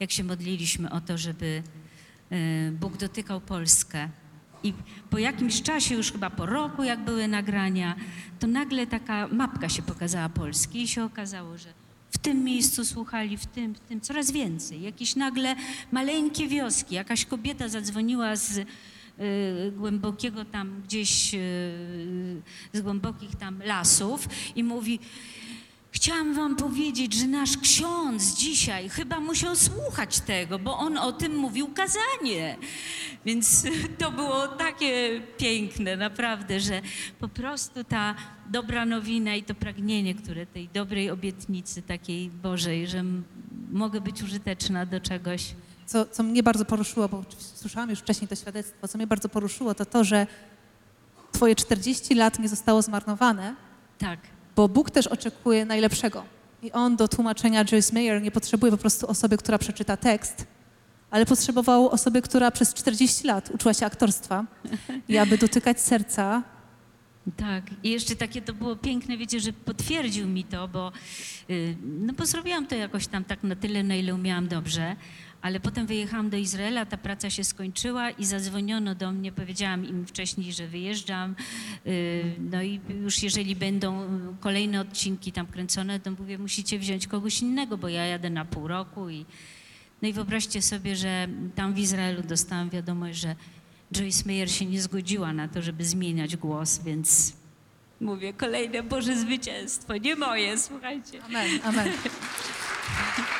jak 0.00 0.10
się 0.10 0.24
modliliśmy 0.24 0.90
o 0.90 1.00
to, 1.00 1.18
żeby 1.18 1.62
e, 2.30 2.72
Bóg 2.72 2.96
dotykał 2.96 3.40
Polskę. 3.40 4.08
I 4.62 4.72
po 5.10 5.18
jakimś 5.18 5.62
czasie, 5.62 5.94
już 5.94 6.12
chyba 6.12 6.30
po 6.30 6.46
roku, 6.46 6.84
jak 6.84 7.00
były 7.00 7.28
nagrania, 7.28 7.96
to 8.38 8.46
nagle 8.46 8.86
taka 8.86 9.28
mapka 9.28 9.68
się 9.68 9.82
pokazała 9.82 10.28
Polski 10.28 10.82
i 10.82 10.88
się 10.88 11.04
okazało, 11.04 11.58
że 11.58 11.68
w 12.10 12.18
tym 12.18 12.44
miejscu 12.44 12.84
słuchali, 12.84 13.36
w 13.36 13.46
tym, 13.46 13.74
w 13.74 13.80
tym, 13.80 14.00
coraz 14.00 14.30
więcej. 14.30 14.82
Jakieś 14.82 15.16
nagle 15.16 15.56
maleńkie 15.92 16.48
wioski. 16.48 16.94
Jakaś 16.94 17.24
kobieta 17.24 17.68
zadzwoniła 17.68 18.36
z 18.36 18.58
y, 18.58 18.64
głębokiego 19.76 20.44
tam 20.44 20.82
gdzieś, 20.82 21.34
y, 21.34 21.38
z 22.72 22.80
głębokich 22.80 23.36
tam 23.36 23.62
lasów 23.62 24.28
i 24.56 24.64
mówi, 24.64 24.98
Chciałam 25.90 26.34
wam 26.34 26.56
powiedzieć, 26.56 27.14
że 27.14 27.26
nasz 27.26 27.56
ksiądz 27.56 28.34
dzisiaj 28.36 28.88
chyba 28.88 29.20
musiał 29.20 29.56
słuchać 29.56 30.20
tego, 30.20 30.58
bo 30.58 30.78
on 30.78 30.98
o 30.98 31.12
tym 31.12 31.36
mówił 31.36 31.68
kazanie. 31.74 32.56
Więc 33.24 33.66
to 33.98 34.10
było 34.10 34.48
takie 34.48 35.20
piękne, 35.38 35.96
naprawdę, 35.96 36.60
że 36.60 36.82
po 37.20 37.28
prostu 37.28 37.84
ta 37.84 38.14
dobra 38.50 38.84
nowina 38.84 39.34
i 39.34 39.42
to 39.42 39.54
pragnienie, 39.54 40.14
które 40.14 40.46
tej 40.46 40.68
dobrej 40.68 41.10
obietnicy 41.10 41.82
takiej 41.82 42.30
Bożej, 42.30 42.86
że 42.86 43.04
mogę 43.70 44.00
być 44.00 44.22
użyteczna 44.22 44.86
do 44.86 45.00
czegoś. 45.00 45.54
Co, 45.86 46.06
co 46.06 46.22
mnie 46.22 46.42
bardzo 46.42 46.64
poruszyło, 46.64 47.08
bo 47.08 47.24
słyszałam 47.38 47.90
już 47.90 47.98
wcześniej 47.98 48.28
to 48.28 48.36
świadectwo, 48.36 48.88
co 48.88 48.98
mnie 48.98 49.06
bardzo 49.06 49.28
poruszyło, 49.28 49.74
to 49.74 49.86
to, 49.86 50.04
że 50.04 50.26
twoje 51.32 51.56
40 51.56 52.14
lat 52.14 52.38
nie 52.38 52.48
zostało 52.48 52.82
zmarnowane, 52.82 53.54
Tak, 53.98 54.20
bo 54.58 54.68
Bóg 54.68 54.90
też 54.90 55.06
oczekuje 55.06 55.64
najlepszego. 55.64 56.24
I 56.62 56.72
On 56.72 56.96
do 56.96 57.08
tłumaczenia 57.08 57.64
Joyce 57.64 57.94
Meyer 57.94 58.22
nie 58.22 58.30
potrzebuje 58.30 58.72
po 58.72 58.78
prostu 58.78 59.06
osoby, 59.06 59.36
która 59.36 59.58
przeczyta 59.58 59.96
tekst, 59.96 60.46
ale 61.10 61.26
potrzebował 61.26 61.88
osoby, 61.88 62.22
która 62.22 62.50
przez 62.50 62.74
40 62.74 63.26
lat 63.26 63.50
uczyła 63.50 63.74
się 63.74 63.86
aktorstwa 63.86 64.44
i 65.08 65.18
aby 65.18 65.38
dotykać 65.38 65.80
serca. 65.80 66.42
tak. 67.36 67.64
I 67.82 67.90
jeszcze 67.90 68.16
takie 68.16 68.42
to 68.42 68.52
było 68.52 68.76
piękne, 68.76 69.16
wiecie, 69.16 69.40
że 69.40 69.52
potwierdził 69.52 70.26
mi 70.26 70.44
to, 70.44 70.68
bo, 70.68 70.92
y, 71.50 71.76
no 71.82 72.12
bo 72.12 72.26
zrobiłam 72.26 72.66
to 72.66 72.74
jakoś 72.74 73.06
tam 73.06 73.24
tak 73.24 73.42
na 73.42 73.56
tyle, 73.56 73.82
na 73.82 73.94
ile 73.94 74.14
umiałam 74.14 74.48
dobrze. 74.48 74.96
Ale 75.42 75.60
potem 75.60 75.86
wyjechałam 75.86 76.30
do 76.30 76.36
Izraela, 76.36 76.86
ta 76.86 76.96
praca 76.96 77.30
się 77.30 77.44
skończyła 77.44 78.10
i 78.10 78.24
zadzwoniono 78.24 78.94
do 78.94 79.12
mnie, 79.12 79.32
powiedziałam 79.32 79.86
im 79.86 80.06
wcześniej, 80.06 80.52
że 80.52 80.66
wyjeżdżam. 80.68 81.34
y, 81.86 82.24
No 82.50 82.62
i 82.62 82.80
już 83.02 83.22
jeżeli 83.22 83.56
będą 83.56 84.08
kolejne 84.40 84.80
odcinki 84.80 85.32
tam 85.32 85.46
kręcone, 85.46 86.00
to 86.00 86.10
mówię, 86.10 86.38
musicie 86.38 86.78
wziąć 86.78 87.06
kogoś 87.06 87.40
innego, 87.40 87.78
bo 87.78 87.88
ja 87.88 88.04
jadę 88.06 88.30
na 88.30 88.44
pół 88.44 88.68
roku. 88.68 89.08
I, 89.08 89.24
no 90.02 90.08
i 90.08 90.12
wyobraźcie 90.12 90.62
sobie, 90.62 90.96
że 90.96 91.28
tam 91.54 91.74
w 91.74 91.78
Izraelu 91.78 92.22
dostałam 92.22 92.70
wiadomość, 92.70 93.18
że 93.20 93.36
Joyce 93.92 94.22
Meyer 94.26 94.50
się 94.50 94.66
nie 94.66 94.82
zgodziła 94.82 95.32
na 95.32 95.48
to, 95.48 95.62
żeby 95.62 95.84
zmieniać 95.84 96.36
głos, 96.36 96.78
więc 96.78 97.32
mówię, 98.00 98.32
kolejne 98.32 98.82
Boże 98.82 99.16
zwycięstwo, 99.16 99.96
nie 99.96 100.16
moje, 100.16 100.58
słuchajcie. 100.58 101.24
Amen, 101.24 101.60
amen. 101.64 101.88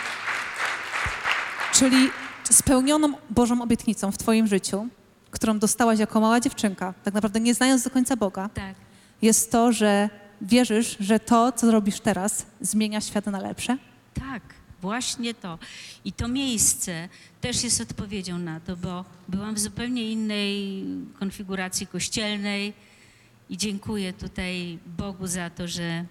Czyli 1.79 2.11
spełnioną 2.51 3.13
Bożą 3.31 3.63
obietnicą 3.63 4.13
w 4.13 4.19
twoim 4.19 4.47
życiu, 4.47 4.89
którą 5.31 5.59
dostałaś 5.59 5.99
jako 5.99 6.21
mała 6.21 6.41
dziewczynka, 6.41 6.95
tak 7.05 7.15
naprawdę 7.15 7.41
nie 7.41 7.55
znając 7.55 7.83
do 7.83 7.91
końca 7.91 8.17
Boga, 8.17 8.49
Tak, 8.49 8.75
jest 9.23 9.53
to, 9.53 9.73
że 9.73 10.11
wierzysz, 10.41 10.97
że 11.01 11.21
to, 11.21 11.53
co 11.53 11.71
robisz 11.71 12.01
teraz, 12.01 12.47
zmienia 12.61 13.01
świat 13.01 13.27
na 13.27 13.41
lepsze? 13.41 13.79
tak, 14.15 14.43
właśnie 14.81 15.35
to. 15.35 15.59
I 16.05 16.13
to 16.13 16.29
miejsce 16.29 17.09
też 17.41 17.65
jest 17.65 17.81
odpowiedzią 17.81 18.39
na 18.39 18.61
to, 18.61 18.77
bo 18.77 19.05
byłam 19.29 19.55
w 19.55 19.59
zupełnie 19.59 20.13
innej 20.13 20.85
konfiguracji 21.19 21.87
kościelnej 21.87 22.73
i 23.51 23.57
dziękuję 23.57 24.13
tutaj 24.13 24.79
Bogu 24.99 25.27
za 25.27 25.51
to, 25.51 25.69
że 25.69 26.05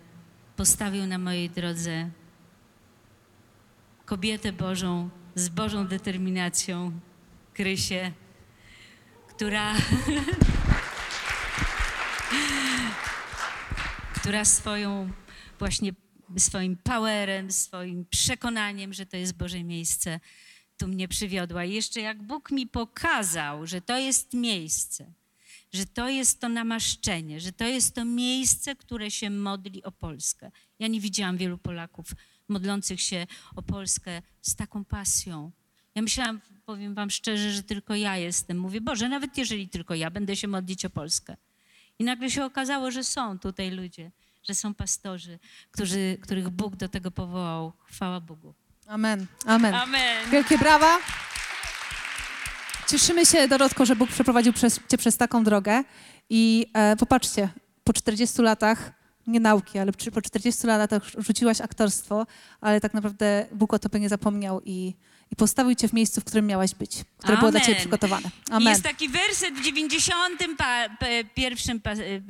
postawił 0.55 1.05
na 1.05 1.17
mojej 1.17 1.49
drodze 1.49 2.09
kobietę 4.05 4.53
Bożą 4.53 5.09
z 5.37 5.49
Bożą 5.49 5.87
determinacją, 5.87 6.99
Krysię, 7.53 8.11
która, 9.27 9.73
która 14.15 14.45
swoją 14.45 15.11
właśnie 15.59 15.91
swoim 16.37 16.77
powerem, 16.77 17.51
swoim 17.51 18.05
przekonaniem, 18.05 18.93
że 18.93 19.05
to 19.05 19.17
jest 19.17 19.37
Boże 19.37 19.63
miejsce, 19.63 20.19
tu 20.77 20.87
mnie 20.87 21.07
przywiodła. 21.07 21.65
I 21.65 21.73
jeszcze 21.73 22.01
jak 22.01 22.23
Bóg 22.23 22.51
mi 22.51 22.67
pokazał, 22.67 23.67
że 23.67 23.81
to 23.81 23.97
jest 23.97 24.33
miejsce, 24.33 25.13
że 25.73 25.85
to 25.85 26.09
jest 26.09 26.41
to 26.41 26.49
namaszczenie, 26.49 27.39
że 27.39 27.51
to 27.51 27.65
jest 27.65 27.95
to 27.95 28.05
miejsce, 28.05 28.75
które 28.75 29.11
się 29.11 29.29
modli 29.29 29.83
o 29.83 29.91
Polskę. 29.91 30.51
Ja 30.79 30.87
nie 30.87 31.01
widziałam 31.01 31.37
wielu 31.37 31.57
Polaków 31.57 32.07
modlących 32.49 33.01
się 33.01 33.27
o 33.55 33.61
Polskę 33.61 34.21
z 34.41 34.55
taką 34.55 34.85
pasją. 34.85 35.51
Ja 35.95 36.01
myślałam, 36.01 36.41
powiem 36.65 36.93
wam 36.93 37.09
szczerze, 37.09 37.51
że 37.51 37.63
tylko 37.63 37.95
ja 37.95 38.17
jestem. 38.17 38.57
Mówię, 38.57 38.81
Boże, 38.81 39.09
nawet 39.09 39.37
jeżeli 39.37 39.69
tylko 39.69 39.95
ja 39.95 40.11
będę 40.11 40.35
się 40.35 40.47
modlić 40.47 40.85
o 40.85 40.89
Polskę. 40.89 41.37
I 41.99 42.03
nagle 42.03 42.29
się 42.29 42.45
okazało, 42.45 42.91
że 42.91 43.03
są 43.03 43.39
tutaj 43.39 43.71
ludzie, 43.71 44.11
że 44.43 44.55
są 44.55 44.73
pastorzy, 44.73 45.39
którzy, 45.71 46.17
których 46.21 46.49
Bóg 46.49 46.75
do 46.75 46.89
tego 46.89 47.11
powołał. 47.11 47.73
Chwała 47.85 48.21
Bogu. 48.21 48.53
Amen, 48.87 49.25
amen. 49.45 49.75
Amen. 49.75 50.29
Wielkie 50.31 50.57
brawa. 50.57 50.97
Cieszymy 52.87 53.25
się, 53.25 53.47
Dorotko, 53.47 53.85
że 53.85 53.95
Bóg 53.95 54.09
przeprowadził 54.09 54.53
przez, 54.53 54.79
cię 54.91 54.97
przez 54.97 55.17
taką 55.17 55.43
drogę. 55.43 55.83
I 56.29 56.65
e, 56.73 56.95
popatrzcie, 56.95 57.49
po 57.83 57.93
40 57.93 58.41
latach, 58.41 58.91
nie 59.27 59.39
nauki, 59.39 59.79
ale 59.79 59.91
po 60.13 60.21
40 60.21 60.67
latach 60.67 61.03
rzuciłaś 61.17 61.61
aktorstwo, 61.61 62.25
ale 62.61 62.81
tak 62.81 62.93
naprawdę 62.93 63.45
Bóg 63.51 63.73
o 63.73 63.79
tobie 63.79 63.99
nie 63.99 64.09
zapomniał 64.09 64.61
i, 64.65 64.93
i 65.31 65.35
postawił 65.35 65.75
cię 65.75 65.87
w 65.87 65.93
miejscu, 65.93 66.21
w 66.21 66.23
którym 66.23 66.47
miałaś 66.47 66.75
być, 66.75 66.91
które 67.17 67.37
było 67.37 67.51
dla 67.51 67.59
ciebie 67.59 67.73
Amen. 67.73 67.79
przygotowane. 67.79 68.29
Amen. 68.49 68.69
Jest 68.69 68.83
taki 68.83 69.09
werset 69.09 69.53
w 69.53 69.63
91 69.63 70.55
pa, 70.55 70.89
pierwszym 71.35 71.79
pa, 71.79 71.93
y, 71.93 72.21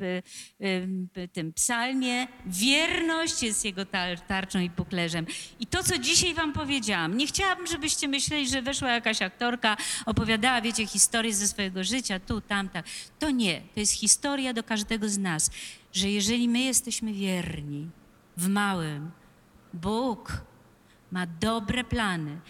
y, 0.60 0.88
y, 1.18 1.28
tym 1.28 1.52
psalmie. 1.52 2.28
Wierność 2.46 3.42
jest 3.42 3.64
jego 3.64 3.86
tar, 3.86 4.20
tarczą 4.20 4.58
i 4.58 4.70
puklerzem. 4.70 5.26
I 5.60 5.66
to, 5.66 5.82
co 5.82 5.98
dzisiaj 5.98 6.34
wam 6.34 6.52
powiedziałam, 6.52 7.16
nie 7.16 7.26
chciałabym, 7.26 7.66
żebyście 7.66 8.08
myśleli, 8.08 8.48
że 8.48 8.62
weszła 8.62 8.90
jakaś 8.90 9.22
aktorka, 9.22 9.76
opowiadała, 10.06 10.60
wiecie, 10.60 10.86
historię 10.86 11.34
ze 11.34 11.48
swojego 11.48 11.84
życia, 11.84 12.20
tu, 12.20 12.40
tam, 12.40 12.68
tak. 12.68 12.84
To 13.18 13.30
nie. 13.30 13.62
To 13.74 13.80
jest 13.80 13.92
historia 13.92 14.52
do 14.52 14.62
każdego 14.62 15.08
z 15.08 15.18
nas, 15.18 15.50
że 15.92 16.10
jeżeli 16.10 16.48
my 16.48 16.58
jesteśmy 16.60 17.12
wierni 17.12 17.88
w 18.36 18.48
małym, 18.48 19.10
Bóg 19.74 20.32
ma 21.10 21.26
dobre 21.40 21.84
plany 21.84 22.40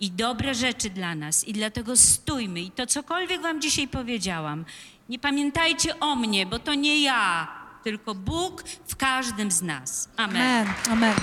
i 0.00 0.10
dobre 0.10 0.54
rzeczy 0.54 0.90
dla 0.90 1.14
nas 1.14 1.44
i 1.44 1.52
dlatego 1.52 1.96
stójmy. 1.96 2.60
I 2.60 2.70
to 2.70 2.86
cokolwiek 2.86 3.42
wam 3.42 3.60
dzisiaj 3.60 3.88
powiedziałam, 3.88 4.64
nie 5.08 5.18
pamiętajcie 5.18 6.00
o 6.00 6.16
mnie, 6.16 6.46
bo 6.46 6.58
to 6.58 6.74
nie 6.74 7.02
ja, 7.02 7.48
tylko 7.84 8.14
Bóg 8.14 8.62
w 8.86 8.96
każdym 8.96 9.50
z 9.50 9.62
nas. 9.62 10.08
Amen. 10.16 10.42
Amen, 10.42 10.74
amen. 10.90 11.14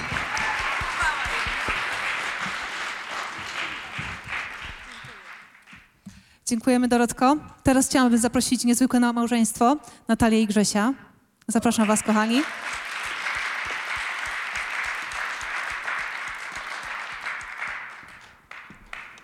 Dziękujemy, 6.45 6.87
Dorotko. 6.87 7.37
Teraz 7.63 7.89
chciałabym 7.89 8.19
zaprosić 8.19 8.63
niezwykłe 8.63 8.99
małżeństwo, 8.99 9.77
Natalię 10.07 10.41
i 10.41 10.47
Grzesia. 10.47 10.93
Zapraszam 11.47 11.87
was, 11.87 12.03
kochani. 12.03 12.41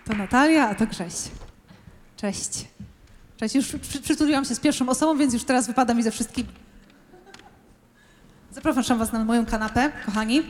To 0.04 0.14
Natalia, 0.14 0.68
a 0.68 0.74
to 0.74 0.86
Grześ. 0.86 1.14
Cześć. 2.16 2.68
Cześć. 3.36 3.54
Już 3.54 3.66
przy, 3.66 4.00
przytuliłam 4.00 4.44
się 4.44 4.54
z 4.54 4.60
pierwszą 4.60 4.88
osobą, 4.88 5.18
więc 5.18 5.34
już 5.34 5.44
teraz 5.44 5.66
wypada 5.66 5.94
mi 5.94 6.02
ze 6.02 6.10
wszystkimi. 6.10 6.48
Zapraszam 8.50 8.98
Was 8.98 9.12
na 9.12 9.24
moją 9.24 9.46
kanapę, 9.46 9.92
kochani. 10.06 10.42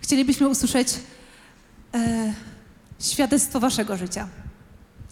Chcielibyśmy 0.00 0.48
usłyszeć 0.48 0.88
e, 1.94 2.34
świadectwo 3.00 3.60
Waszego 3.60 3.96
życia. 3.96 4.28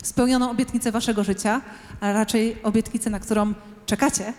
Spełnioną 0.02 0.50
obietnicę 0.50 0.92
Waszego 0.92 1.24
życia, 1.24 1.60
a 2.00 2.12
raczej 2.12 2.62
obietnicę, 2.62 3.10
na 3.10 3.20
którą 3.20 3.54
czekacie, 3.86 4.32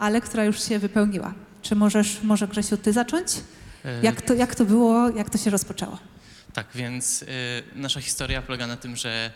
ale 0.00 0.20
która 0.20 0.44
już 0.44 0.62
się 0.64 0.78
wypełniła. 0.78 1.34
Czy 1.62 1.74
możesz, 1.76 2.22
może 2.22 2.48
Grzesiu, 2.48 2.76
Ty 2.76 2.92
zacząć? 2.92 3.28
E, 3.84 4.02
Jak 4.02 4.22
to, 4.22 4.34
jak 4.34 4.54
to 4.54 4.64
było, 4.64 5.08
jak 5.10 5.30
to 5.30 5.38
się 5.38 5.50
rozpoczęło? 5.50 5.98
Tak, 6.52 6.66
więc 6.74 7.22
y, 7.22 7.26
nasza 7.74 8.00
historia 8.00 8.42
polega 8.42 8.66
na 8.66 8.76
tym, 8.76 8.96
że 8.96 9.30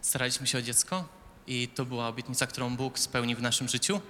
staraliśmy 0.00 0.46
się 0.46 0.58
o 0.58 0.62
dziecko 0.62 1.08
i 1.46 1.68
to 1.68 1.84
była 1.84 2.08
obietnica, 2.08 2.46
którą 2.46 2.76
Bóg 2.76 2.98
spełnił 2.98 3.38
w 3.38 3.42
naszym 3.42 3.68
życiu. 3.68 4.00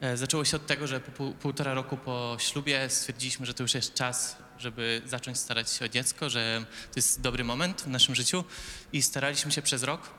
E, 0.00 0.16
zaczęło 0.16 0.44
się 0.44 0.56
od 0.56 0.66
tego, 0.66 0.86
że 0.86 1.00
po 1.00 1.10
pół, 1.12 1.32
półtora 1.32 1.74
roku 1.74 1.96
po 1.96 2.36
ślubie 2.40 2.90
stwierdziliśmy, 2.90 3.46
że 3.46 3.54
to 3.54 3.62
już 3.62 3.74
jest 3.74 3.94
czas, 3.94 4.36
żeby 4.58 5.02
zacząć 5.06 5.38
starać 5.38 5.70
się 5.70 5.84
o 5.84 5.88
dziecko, 5.88 6.30
że 6.30 6.64
to 6.92 6.98
jest 6.98 7.20
dobry 7.20 7.44
moment 7.44 7.82
w 7.82 7.88
naszym 7.88 8.14
życiu 8.14 8.44
i 8.92 9.02
staraliśmy 9.02 9.52
się 9.52 9.62
przez 9.62 9.82
rok. 9.82 10.10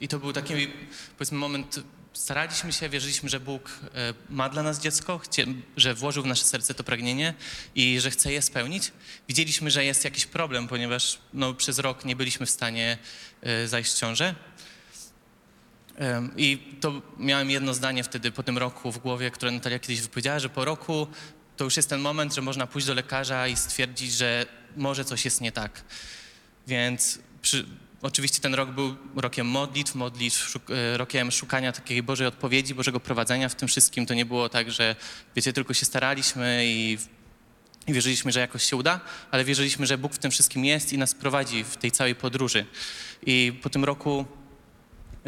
I 0.00 0.08
to 0.08 0.18
był 0.18 0.32
taki, 0.32 0.54
powiedzmy, 1.18 1.38
moment, 1.38 1.80
staraliśmy 2.12 2.72
się, 2.72 2.88
wierzyliśmy, 2.88 3.28
że 3.28 3.40
Bóg 3.40 3.70
e, 3.94 4.14
ma 4.30 4.48
dla 4.48 4.62
nas 4.62 4.80
dziecko, 4.80 5.20
że 5.76 5.94
włożył 5.94 6.22
w 6.22 6.26
nasze 6.26 6.44
serce 6.44 6.74
to 6.74 6.84
pragnienie 6.84 7.34
i 7.74 8.00
że 8.00 8.10
chce 8.10 8.32
je 8.32 8.42
spełnić. 8.42 8.92
Widzieliśmy, 9.28 9.70
że 9.70 9.84
jest 9.84 10.04
jakiś 10.04 10.26
problem, 10.26 10.68
ponieważ 10.68 11.18
no, 11.34 11.54
przez 11.54 11.78
rok 11.78 12.04
nie 12.04 12.16
byliśmy 12.16 12.46
w 12.46 12.50
stanie 12.50 12.98
e, 13.42 13.68
zajść 13.68 13.92
w 13.92 13.98
ciążę. 13.98 14.34
I 16.36 16.76
to 16.80 17.02
miałem 17.18 17.50
jedno 17.50 17.74
zdanie 17.74 18.04
wtedy 18.04 18.32
po 18.32 18.42
tym 18.42 18.58
roku 18.58 18.92
w 18.92 18.98
głowie, 18.98 19.30
które 19.30 19.52
Natalia 19.52 19.78
kiedyś 19.78 20.00
wypowiedziała, 20.00 20.38
że 20.38 20.48
po 20.48 20.64
roku 20.64 21.06
to 21.56 21.64
już 21.64 21.76
jest 21.76 21.88
ten 21.88 22.00
moment, 22.00 22.34
że 22.34 22.42
można 22.42 22.66
pójść 22.66 22.86
do 22.86 22.94
lekarza 22.94 23.48
i 23.48 23.56
stwierdzić, 23.56 24.12
że 24.12 24.46
może 24.76 25.04
coś 25.04 25.24
jest 25.24 25.40
nie 25.40 25.52
tak. 25.52 25.84
Więc 26.66 27.18
przy, 27.42 27.66
oczywiście 28.02 28.40
ten 28.40 28.54
rok 28.54 28.70
był 28.70 28.96
rokiem 29.16 29.46
modlitw, 29.46 29.94
modlitw, 29.94 30.36
szuk, 30.36 30.62
e, 30.70 30.96
rokiem 30.96 31.30
szukania 31.30 31.72
takiej 31.72 32.02
Bożej 32.02 32.26
odpowiedzi, 32.26 32.74
Bożego 32.74 33.00
prowadzenia 33.00 33.48
w 33.48 33.54
tym 33.54 33.68
wszystkim. 33.68 34.06
To 34.06 34.14
nie 34.14 34.24
było 34.24 34.48
tak, 34.48 34.70
że 34.70 34.96
wiecie, 35.36 35.52
tylko 35.52 35.74
się 35.74 35.86
staraliśmy 35.86 36.62
i, 36.66 36.98
i 37.86 37.92
wierzyliśmy, 37.92 38.32
że 38.32 38.40
jakoś 38.40 38.62
się 38.62 38.76
uda, 38.76 39.00
ale 39.30 39.44
wierzyliśmy, 39.44 39.86
że 39.86 39.98
Bóg 39.98 40.14
w 40.14 40.18
tym 40.18 40.30
wszystkim 40.30 40.64
jest 40.64 40.92
i 40.92 40.98
nas 40.98 41.14
prowadzi 41.14 41.64
w 41.64 41.76
tej 41.76 41.90
całej 41.90 42.14
podróży. 42.14 42.66
I 43.26 43.58
po 43.62 43.70
tym 43.70 43.84
roku 43.84 44.26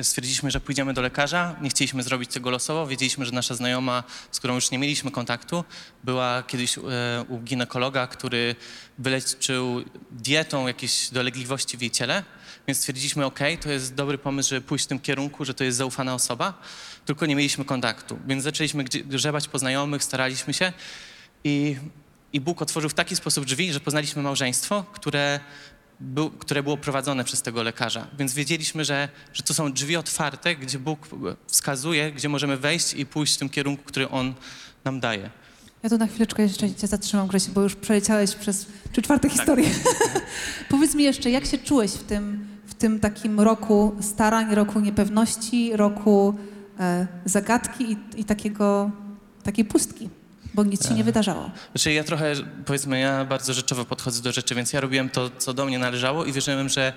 stwierdziliśmy, 0.02 0.50
że 0.50 0.60
pójdziemy 0.60 0.94
do 0.94 1.02
lekarza. 1.02 1.56
Nie 1.62 1.70
chcieliśmy 1.70 2.02
zrobić 2.02 2.30
tego 2.30 2.50
losowo. 2.50 2.86
Wiedzieliśmy, 2.86 3.26
że 3.26 3.32
nasza 3.32 3.54
znajoma, 3.54 4.04
z 4.30 4.38
którą 4.38 4.54
już 4.54 4.70
nie 4.70 4.78
mieliśmy 4.78 5.10
kontaktu, 5.10 5.64
była 6.04 6.42
kiedyś 6.42 6.78
e, 6.78 6.82
u 7.28 7.38
ginekologa, 7.38 8.06
który 8.06 8.56
wyleczył 8.98 9.84
dietą 10.10 10.66
jakieś 10.66 11.10
dolegliwości 11.10 11.76
w 11.76 11.80
jej 11.80 11.90
ciele. 11.90 12.24
Więc 12.66 12.78
stwierdziliśmy, 12.78 13.24
ok, 13.24 13.38
to 13.60 13.70
jest 13.70 13.94
dobry 13.94 14.18
pomysł, 14.18 14.50
żeby 14.50 14.60
pójść 14.60 14.84
w 14.84 14.88
tym 14.88 15.00
kierunku, 15.00 15.44
że 15.44 15.54
to 15.54 15.64
jest 15.64 15.78
zaufana 15.78 16.14
osoba, 16.14 16.62
tylko 17.04 17.26
nie 17.26 17.36
mieliśmy 17.36 17.64
kontaktu. 17.64 18.18
Więc 18.26 18.44
zaczęliśmy 18.44 18.84
grzebać 18.84 19.48
po 19.48 19.58
znajomych, 19.58 20.04
staraliśmy 20.04 20.54
się 20.54 20.72
i, 21.44 21.76
i 22.32 22.40
Bóg 22.40 22.62
otworzył 22.62 22.90
w 22.90 22.94
taki 22.94 23.16
sposób 23.16 23.44
drzwi, 23.44 23.72
że 23.72 23.80
poznaliśmy 23.80 24.22
małżeństwo, 24.22 24.84
które 24.92 25.40
był, 26.00 26.30
które 26.30 26.62
było 26.62 26.76
prowadzone 26.76 27.24
przez 27.24 27.42
tego 27.42 27.62
lekarza. 27.62 28.06
Więc 28.18 28.34
wiedzieliśmy, 28.34 28.84
że, 28.84 29.08
że 29.32 29.42
to 29.42 29.54
są 29.54 29.72
drzwi 29.72 29.96
otwarte, 29.96 30.56
gdzie 30.56 30.78
Bóg 30.78 31.08
wskazuje, 31.46 32.12
gdzie 32.12 32.28
możemy 32.28 32.56
wejść 32.56 32.94
i 32.94 33.06
pójść 33.06 33.34
w 33.34 33.38
tym 33.38 33.48
kierunku, 33.48 33.82
który 33.84 34.08
On 34.08 34.34
nam 34.84 35.00
daje. 35.00 35.30
Ja 35.82 35.90
tu 35.90 35.98
na 35.98 36.06
chwileczkę 36.06 36.42
jeszcze 36.42 36.74
cię 36.74 36.86
zatrzymam, 36.86 37.26
Grzesiu, 37.26 37.52
bo 37.52 37.62
już 37.62 37.74
przeleciałeś 37.74 38.34
przez 38.34 38.66
trzy 38.92 39.02
czwarte 39.02 39.28
tak. 39.28 39.38
historię. 39.38 39.70
Powiedz 40.70 40.94
mi 40.94 41.04
jeszcze, 41.04 41.30
jak 41.30 41.46
się 41.46 41.58
czułeś 41.58 41.90
w 41.90 42.04
tym, 42.04 42.53
tym 42.84 43.00
takim 43.00 43.40
roku 43.40 43.96
starań, 44.00 44.54
roku 44.54 44.80
niepewności, 44.80 45.76
roku 45.76 46.34
e, 46.80 47.06
zagadki 47.24 47.92
i, 47.92 48.20
i 48.20 48.24
takiego, 48.24 48.90
takiej 49.42 49.64
pustki? 49.64 50.10
bo 50.54 50.64
nic 50.64 50.88
się 50.88 50.94
nie 50.94 51.04
wydarzało. 51.04 51.50
Znaczy 51.72 51.92
ja 51.92 52.04
trochę, 52.04 52.32
powiedzmy, 52.66 53.00
ja 53.00 53.24
bardzo 53.24 53.52
rzeczowo 53.52 53.84
podchodzę 53.84 54.22
do 54.22 54.32
rzeczy, 54.32 54.54
więc 54.54 54.72
ja 54.72 54.80
robiłem 54.80 55.10
to, 55.10 55.30
co 55.38 55.54
do 55.54 55.66
mnie 55.66 55.78
należało 55.78 56.24
i 56.24 56.32
wierzyłem, 56.32 56.68
że, 56.68 56.92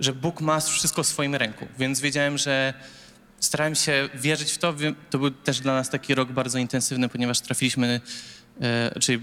że 0.00 0.12
Bóg 0.12 0.40
ma 0.40 0.60
wszystko 0.60 1.02
w 1.02 1.06
swoim 1.06 1.34
ręku, 1.34 1.66
więc 1.78 2.00
wiedziałem, 2.00 2.38
że 2.38 2.74
starałem 3.40 3.74
się 3.74 4.08
wierzyć 4.14 4.52
w 4.52 4.58
to. 4.58 4.74
To 5.10 5.18
był 5.18 5.30
też 5.30 5.60
dla 5.60 5.74
nas 5.74 5.90
taki 5.90 6.14
rok 6.14 6.32
bardzo 6.32 6.58
intensywny, 6.58 7.08
ponieważ 7.08 7.40
trafiliśmy, 7.40 8.00
e, 8.60 9.00
czyli 9.00 9.22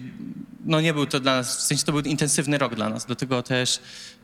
no 0.65 0.81
nie 0.81 0.93
był 0.93 1.05
to 1.05 1.19
dla 1.19 1.35
nas, 1.35 1.57
w 1.57 1.61
sensie 1.61 1.83
to 1.83 1.91
był 1.91 2.01
intensywny 2.01 2.57
rok 2.57 2.75
dla 2.75 2.89
nas, 2.89 3.05
dlatego 3.05 3.43
też 3.43 3.79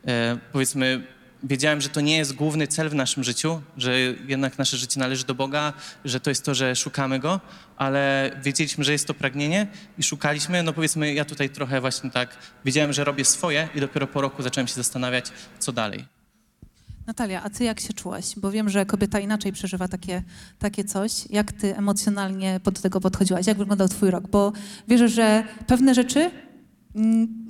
e, 0.06 0.38
powiedzmy 0.52 1.04
wiedziałem, 1.42 1.80
że 1.80 1.88
to 1.88 2.00
nie 2.00 2.16
jest 2.16 2.32
główny 2.32 2.66
cel 2.66 2.88
w 2.88 2.94
naszym 2.94 3.24
życiu, 3.24 3.62
że 3.76 3.98
jednak 4.26 4.58
nasze 4.58 4.76
życie 4.76 5.00
należy 5.00 5.24
do 5.24 5.34
Boga, 5.34 5.72
że 6.04 6.20
to 6.20 6.30
jest 6.30 6.44
to, 6.44 6.54
że 6.54 6.76
szukamy 6.76 7.18
Go, 7.18 7.40
ale 7.76 8.30
wiedzieliśmy, 8.42 8.84
że 8.84 8.92
jest 8.92 9.06
to 9.06 9.14
pragnienie 9.14 9.66
i 9.98 10.02
szukaliśmy. 10.02 10.62
No 10.62 10.72
powiedzmy, 10.72 11.14
ja 11.14 11.24
tutaj 11.24 11.50
trochę 11.50 11.80
właśnie 11.80 12.10
tak 12.10 12.36
wiedziałem, 12.64 12.92
że 12.92 13.04
robię 13.04 13.24
swoje 13.24 13.68
i 13.74 13.80
dopiero 13.80 14.06
po 14.06 14.20
roku 14.20 14.42
zacząłem 14.42 14.68
się 14.68 14.74
zastanawiać, 14.74 15.26
co 15.58 15.72
dalej. 15.72 16.04
Natalia, 17.06 17.42
a 17.42 17.50
ty 17.50 17.64
jak 17.64 17.80
się 17.80 17.92
czułaś? 17.92 18.24
Bo 18.36 18.50
wiem, 18.50 18.70
że 18.70 18.86
kobieta 18.86 19.20
inaczej 19.20 19.52
przeżywa 19.52 19.88
takie, 19.88 20.22
takie 20.58 20.84
coś. 20.84 21.12
Jak 21.30 21.52
ty 21.52 21.76
emocjonalnie 21.76 22.60
do 22.64 22.70
tego 22.70 23.00
podchodziłaś? 23.00 23.46
Jak 23.46 23.58
wyglądał 23.58 23.88
twój 23.88 24.10
rok? 24.10 24.28
Bo 24.28 24.52
wierzę, 24.88 25.08
że 25.08 25.44
pewne 25.66 25.94
rzeczy 25.94 26.30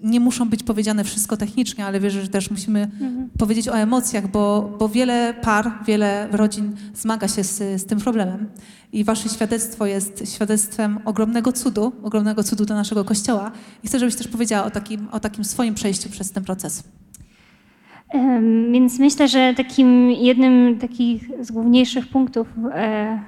nie 0.02 0.20
muszą 0.20 0.48
być 0.48 0.62
powiedziane 0.62 1.04
wszystko 1.04 1.36
technicznie, 1.36 1.86
ale 1.86 2.00
wierzę, 2.00 2.22
że 2.22 2.28
też 2.28 2.50
musimy 2.50 2.82
mhm. 2.82 3.30
powiedzieć 3.38 3.68
o 3.68 3.78
emocjach, 3.78 4.30
bo, 4.30 4.72
bo 4.78 4.88
wiele 4.88 5.34
par, 5.42 5.72
wiele 5.86 6.28
rodzin 6.32 6.76
zmaga 6.94 7.28
się 7.28 7.44
z, 7.44 7.80
z 7.82 7.84
tym 7.84 7.98
problemem. 7.98 8.46
I 8.92 9.04
wasze 9.04 9.28
świadectwo 9.28 9.86
jest 9.86 10.34
świadectwem 10.34 10.98
ogromnego 11.04 11.52
cudu, 11.52 11.92
ogromnego 12.02 12.42
cudu 12.42 12.64
dla 12.64 12.76
naszego 12.76 13.04
Kościoła. 13.04 13.52
I 13.84 13.88
chcę, 13.88 13.98
żebyś 13.98 14.14
też 14.14 14.28
powiedziała 14.28 14.64
o 14.66 14.70
takim, 14.70 15.08
o 15.12 15.20
takim 15.20 15.44
swoim 15.44 15.74
przejściu 15.74 16.10
przez 16.10 16.32
ten 16.32 16.44
proces. 16.44 16.84
Więc 18.72 18.98
myślę, 18.98 19.28
że 19.28 19.54
takim 19.56 20.10
jednym 20.10 20.78
takich 20.78 21.30
z 21.40 21.52
główniejszych 21.52 22.08
punktów 22.08 22.48
e, 22.74 23.20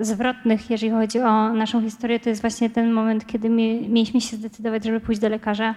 zwrotnych, 0.00 0.70
jeżeli 0.70 0.92
chodzi 0.92 1.20
o 1.20 1.52
naszą 1.52 1.82
historię, 1.82 2.20
to 2.20 2.28
jest 2.28 2.40
właśnie 2.40 2.70
ten 2.70 2.92
moment, 2.92 3.26
kiedy 3.26 3.48
mieliśmy 3.48 4.20
się 4.20 4.36
zdecydować, 4.36 4.84
żeby 4.84 5.00
pójść 5.00 5.20
do 5.20 5.28
lekarza. 5.28 5.74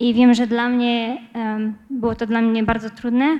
I 0.00 0.14
wiem, 0.14 0.34
że 0.34 0.46
dla 0.46 0.68
mnie 0.68 1.18
było 1.90 2.14
to 2.14 2.26
dla 2.26 2.40
mnie 2.40 2.62
bardzo 2.62 2.90
trudne, 2.90 3.38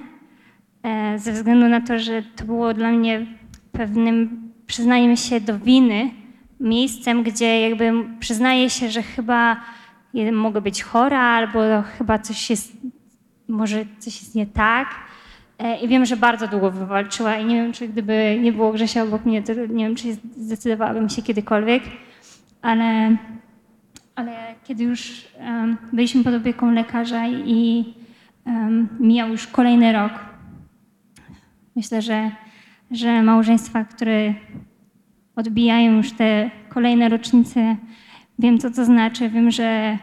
e, 0.83 1.19
ze 1.19 1.33
względu 1.33 1.69
na 1.69 1.81
to, 1.81 1.99
że 1.99 2.23
to 2.37 2.45
było 2.45 2.75
dla 2.75 2.91
mnie 2.91 3.27
pewnym 3.73 4.45
przyznaniem 4.67 5.17
się 5.17 5.41
do 5.41 5.59
winy, 5.59 6.11
miejscem, 6.61 7.23
gdzie 7.23 7.61
jakby 7.61 7.93
przyznaję 8.21 8.71
się, 8.71 8.91
że 8.91 9.03
chyba 9.03 9.57
mogę 10.33 10.61
być 10.61 10.83
chora, 10.83 11.21
albo 11.21 11.61
chyba 11.99 12.19
coś 12.19 12.51
jest, 12.51 12.77
może 13.49 13.85
coś 13.99 14.23
jest 14.23 14.35
nie 14.35 14.47
tak. 14.47 15.04
E, 15.65 15.77
I 15.77 15.89
wiem, 15.89 16.05
że 16.05 16.17
bardzo 16.17 16.49
długo 16.49 16.71
wywalczyła 16.71 17.37
i 17.37 17.45
nie 17.45 17.57
wiem, 17.57 17.73
czy 17.73 17.89
gdyby 17.89 18.39
nie 18.43 18.53
było 18.53 18.73
Grzesia 18.73 19.03
obok 19.03 19.25
mnie, 19.25 19.43
to 19.43 19.53
nie 19.55 19.85
wiem, 19.85 19.95
czy 19.95 20.17
zdecydowałabym 20.37 21.09
się 21.09 21.23
kiedykolwiek, 21.23 21.83
ale, 22.63 23.17
ale 24.15 24.55
kiedy 24.65 24.85
już 24.85 25.29
um, 25.41 25.77
byliśmy 25.93 26.25
pod 26.25 26.35
opieką 26.35 26.71
lekarza 26.71 27.29
i 27.29 27.85
um, 28.47 28.89
mijał 29.01 29.29
już 29.29 29.47
kolejny 29.47 29.93
rok, 29.93 30.13
myślę, 31.77 32.03
że, 32.03 32.31
że 32.91 33.23
małżeństwa, 33.23 33.85
które 33.85 34.35
odbijają 35.37 35.93
już 35.93 36.13
te 36.13 36.51
kolejne 36.69 37.09
rocznice, 37.09 37.77
wiem, 38.39 38.59
co 38.59 38.71
to 38.71 38.85
znaczy, 38.85 39.29
wiem, 39.29 39.51
że 39.51 39.99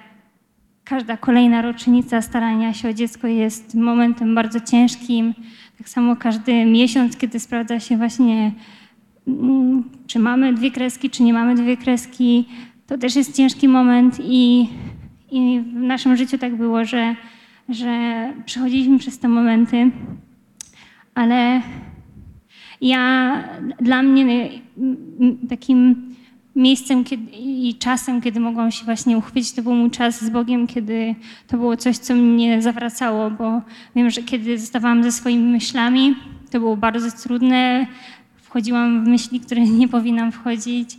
każda 0.91 1.17
kolejna 1.17 1.61
rocznica 1.61 2.21
starania 2.21 2.73
się 2.73 2.89
o 2.89 2.93
dziecko 2.93 3.27
jest 3.27 3.75
momentem 3.75 4.35
bardzo 4.35 4.59
ciężkim. 4.59 5.33
Tak 5.77 5.89
samo 5.89 6.15
każdy 6.15 6.65
miesiąc, 6.65 7.17
kiedy 7.17 7.39
sprawdza 7.39 7.79
się 7.79 7.97
właśnie, 7.97 8.51
mm, 9.27 9.83
czy 10.07 10.19
mamy 10.19 10.53
dwie 10.53 10.71
kreski, 10.71 11.09
czy 11.09 11.23
nie 11.23 11.33
mamy 11.33 11.55
dwie 11.55 11.77
kreski, 11.77 12.45
to 12.87 12.97
też 12.97 13.15
jest 13.15 13.35
ciężki 13.35 13.67
moment 13.67 14.17
i, 14.23 14.69
i 15.31 15.61
w 15.73 15.75
naszym 15.75 16.17
życiu 16.17 16.37
tak 16.37 16.55
było, 16.55 16.85
że, 16.85 17.15
że 17.69 17.93
przechodziliśmy 18.45 18.99
przez 18.99 19.19
te 19.19 19.27
momenty, 19.27 19.91
ale 21.15 21.61
ja, 22.81 23.43
dla 23.81 24.03
mnie 24.03 24.49
takim 25.49 26.10
miejscem 26.55 27.03
kiedy, 27.03 27.31
i 27.37 27.75
czasem, 27.79 28.21
kiedy 28.21 28.39
mogłam 28.39 28.71
się 28.71 28.85
właśnie 28.85 29.17
uchwycić, 29.17 29.51
to 29.51 29.61
był 29.61 29.73
mój 29.73 29.91
czas 29.91 30.23
z 30.23 30.29
Bogiem, 30.29 30.67
kiedy 30.67 31.15
to 31.47 31.57
było 31.57 31.77
coś, 31.77 31.97
co 31.97 32.15
mnie 32.15 32.61
zawracało, 32.61 33.31
bo 33.31 33.61
wiem, 33.95 34.09
że 34.09 34.21
kiedy 34.23 34.57
zostawałam 34.59 35.03
ze 35.03 35.11
swoimi 35.11 35.51
myślami, 35.51 36.15
to 36.51 36.59
było 36.59 36.77
bardzo 36.77 37.23
trudne. 37.23 37.87
Wchodziłam 38.35 39.05
w 39.05 39.07
myśli, 39.07 39.39
które 39.39 39.61
nie 39.79 39.87
powinnam 39.87 40.31
wchodzić, 40.31 40.97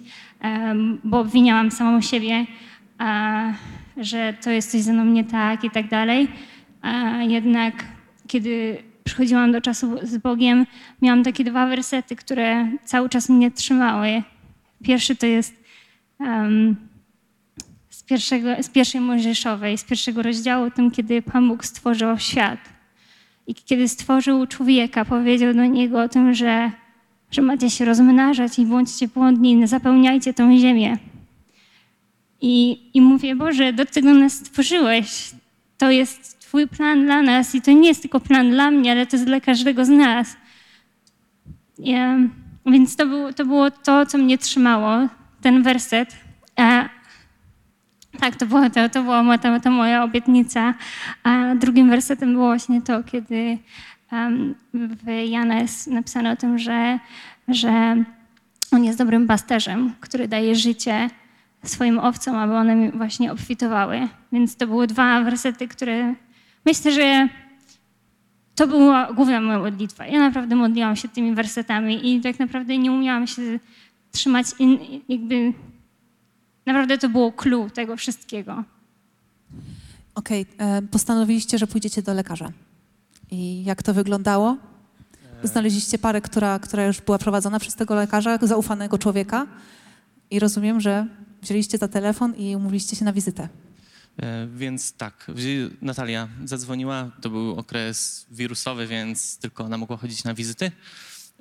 bo 1.04 1.20
obwiniałam 1.20 1.70
samą 1.70 2.00
siebie, 2.00 2.46
że 3.96 4.34
to 4.44 4.50
jest 4.50 4.70
coś 4.70 4.80
ze 4.80 4.92
mną 4.92 5.04
nie 5.04 5.24
tak 5.24 5.64
i 5.64 5.70
tak 5.70 5.88
dalej. 5.88 6.28
A 6.82 7.22
jednak 7.22 7.84
kiedy 8.26 8.78
przychodziłam 9.04 9.52
do 9.52 9.60
czasu 9.60 9.98
z 10.02 10.16
Bogiem, 10.16 10.66
miałam 11.02 11.24
takie 11.24 11.44
dwa 11.44 11.66
wersety, 11.66 12.16
które 12.16 12.68
cały 12.84 13.08
czas 13.08 13.28
mnie 13.28 13.50
trzymały. 13.50 14.22
Pierwszy 14.82 15.16
to 15.16 15.26
jest 15.26 15.54
um, 16.18 16.76
z, 17.90 18.02
pierwszego, 18.02 18.48
z 18.62 18.68
pierwszej 18.68 19.00
Mojżeszowej, 19.00 19.78
z 19.78 19.84
pierwszego 19.84 20.22
rozdziału, 20.22 20.70
tym, 20.70 20.90
kiedy 20.90 21.22
Pan 21.22 21.48
Bóg 21.48 21.64
stworzył 21.64 22.18
świat. 22.18 22.58
I 23.46 23.54
kiedy 23.54 23.88
stworzył 23.88 24.46
człowieka, 24.46 25.04
powiedział 25.04 25.54
do 25.54 25.64
niego 25.64 26.02
o 26.02 26.08
tym, 26.08 26.34
że, 26.34 26.70
że 27.30 27.42
macie 27.42 27.70
się 27.70 27.84
rozmnażać 27.84 28.58
i 28.58 28.66
bądźcie 28.66 29.08
płodni, 29.08 29.66
zapełniajcie 29.66 30.34
tą 30.34 30.58
ziemię. 30.58 30.98
I, 32.40 32.80
I 32.94 33.00
mówię, 33.00 33.36
Boże, 33.36 33.72
do 33.72 33.86
tego 33.86 34.14
nas 34.14 34.32
stworzyłeś. 34.32 35.30
To 35.78 35.90
jest 35.90 36.38
Twój 36.52 36.68
plan 36.68 37.04
dla 37.04 37.22
nas 37.22 37.54
i 37.54 37.62
to 37.62 37.72
nie 37.72 37.88
jest 37.88 38.02
tylko 38.02 38.20
plan 38.20 38.50
dla 38.50 38.70
mnie, 38.70 38.92
ale 38.92 39.06
to 39.06 39.16
jest 39.16 39.26
dla 39.26 39.40
każdego 39.40 39.84
z 39.84 39.88
nas. 39.88 40.36
Ja, 41.78 42.18
więc 42.66 42.96
to, 42.96 43.06
był, 43.06 43.32
to 43.32 43.44
było 43.44 43.70
to, 43.70 44.06
co 44.06 44.18
mnie 44.18 44.38
trzymało, 44.38 45.08
ten 45.40 45.62
werset. 45.62 46.16
A, 46.56 46.88
tak, 48.20 48.36
to, 48.36 48.46
było 48.46 48.70
to, 48.70 48.88
to 48.88 49.02
była 49.02 49.38
to, 49.38 49.60
to 49.60 49.70
moja 49.70 50.04
obietnica. 50.04 50.74
A 51.22 51.54
drugim 51.54 51.90
wersetem 51.90 52.32
było 52.32 52.46
właśnie 52.46 52.82
to, 52.82 53.02
kiedy 53.02 53.58
um, 54.12 54.54
w 54.74 55.28
Jana 55.28 55.60
jest 55.60 55.86
napisane 55.86 56.32
o 56.32 56.36
tym, 56.36 56.58
że, 56.58 56.98
że 57.48 58.04
on 58.72 58.84
jest 58.84 58.98
dobrym 58.98 59.26
pasterzem, 59.26 59.94
który 60.00 60.28
daje 60.28 60.54
życie 60.54 61.10
swoim 61.64 61.98
owcom, 61.98 62.36
aby 62.36 62.54
one 62.54 62.90
właśnie 62.90 63.32
obfitowały. 63.32 64.08
Więc 64.32 64.56
to 64.56 64.66
były 64.66 64.86
dwa 64.86 65.20
wersety, 65.20 65.68
które 65.68 66.14
myślę, 66.66 66.92
że 66.92 67.28
to 68.54 68.66
była 68.66 69.12
główna 69.12 69.40
moja 69.40 69.58
modlitwa. 69.58 70.06
Ja 70.06 70.18
naprawdę 70.18 70.56
modliłam 70.56 70.96
się 70.96 71.08
tymi 71.08 71.34
wersetami 71.34 72.12
i 72.12 72.20
tak 72.20 72.38
naprawdę 72.38 72.78
nie 72.78 72.92
umiałam 72.92 73.26
się 73.26 73.42
trzymać, 74.12 74.46
in, 74.58 74.78
jakby 75.08 75.52
naprawdę 76.66 76.98
to 76.98 77.08
było 77.08 77.32
clue 77.32 77.70
tego 77.70 77.96
wszystkiego. 77.96 78.64
Okej, 80.14 80.46
e, 80.58 80.82
postanowiliście, 80.82 81.58
że 81.58 81.66
pójdziecie 81.66 82.02
do 82.02 82.14
lekarza. 82.14 82.52
I 83.30 83.64
jak 83.64 83.82
to 83.82 83.94
wyglądało? 83.94 84.56
Znaleźliście 85.42 85.98
parę, 85.98 86.20
która, 86.20 86.58
która 86.58 86.86
już 86.86 87.00
była 87.00 87.18
prowadzona 87.18 87.58
przez 87.58 87.74
tego 87.74 87.94
lekarza, 87.94 88.38
zaufanego 88.42 88.98
człowieka. 88.98 89.46
I 90.30 90.38
rozumiem, 90.38 90.80
że 90.80 91.06
wzięliście 91.42 91.78
za 91.78 91.88
telefon 91.88 92.34
i 92.34 92.56
umówiliście 92.56 92.96
się 92.96 93.04
na 93.04 93.12
wizytę. 93.12 93.48
E, 94.16 94.48
Więc 94.54 94.92
tak, 94.92 95.30
Natalia 95.82 96.28
zadzwoniła, 96.44 97.10
to 97.20 97.30
był 97.30 97.58
okres 97.58 98.26
wirusowy, 98.30 98.86
więc 98.86 99.38
tylko 99.38 99.64
ona 99.64 99.78
mogła 99.78 99.96
chodzić 99.96 100.24
na 100.24 100.34
wizyty. 100.34 100.72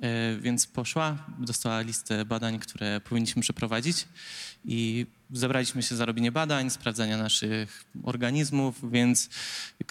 E, 0.00 0.36
Więc 0.36 0.66
poszła, 0.66 1.26
dostała 1.38 1.80
listę 1.80 2.24
badań, 2.24 2.58
które 2.58 3.00
powinniśmy 3.00 3.42
przeprowadzić 3.42 4.08
i 4.64 5.06
zabraliśmy 5.30 5.82
się 5.82 5.96
za 5.96 6.04
robienie 6.04 6.32
badań, 6.32 6.70
sprawdzania 6.70 7.16
naszych 7.18 7.84
organizmów, 8.02 8.92
więc 8.92 9.28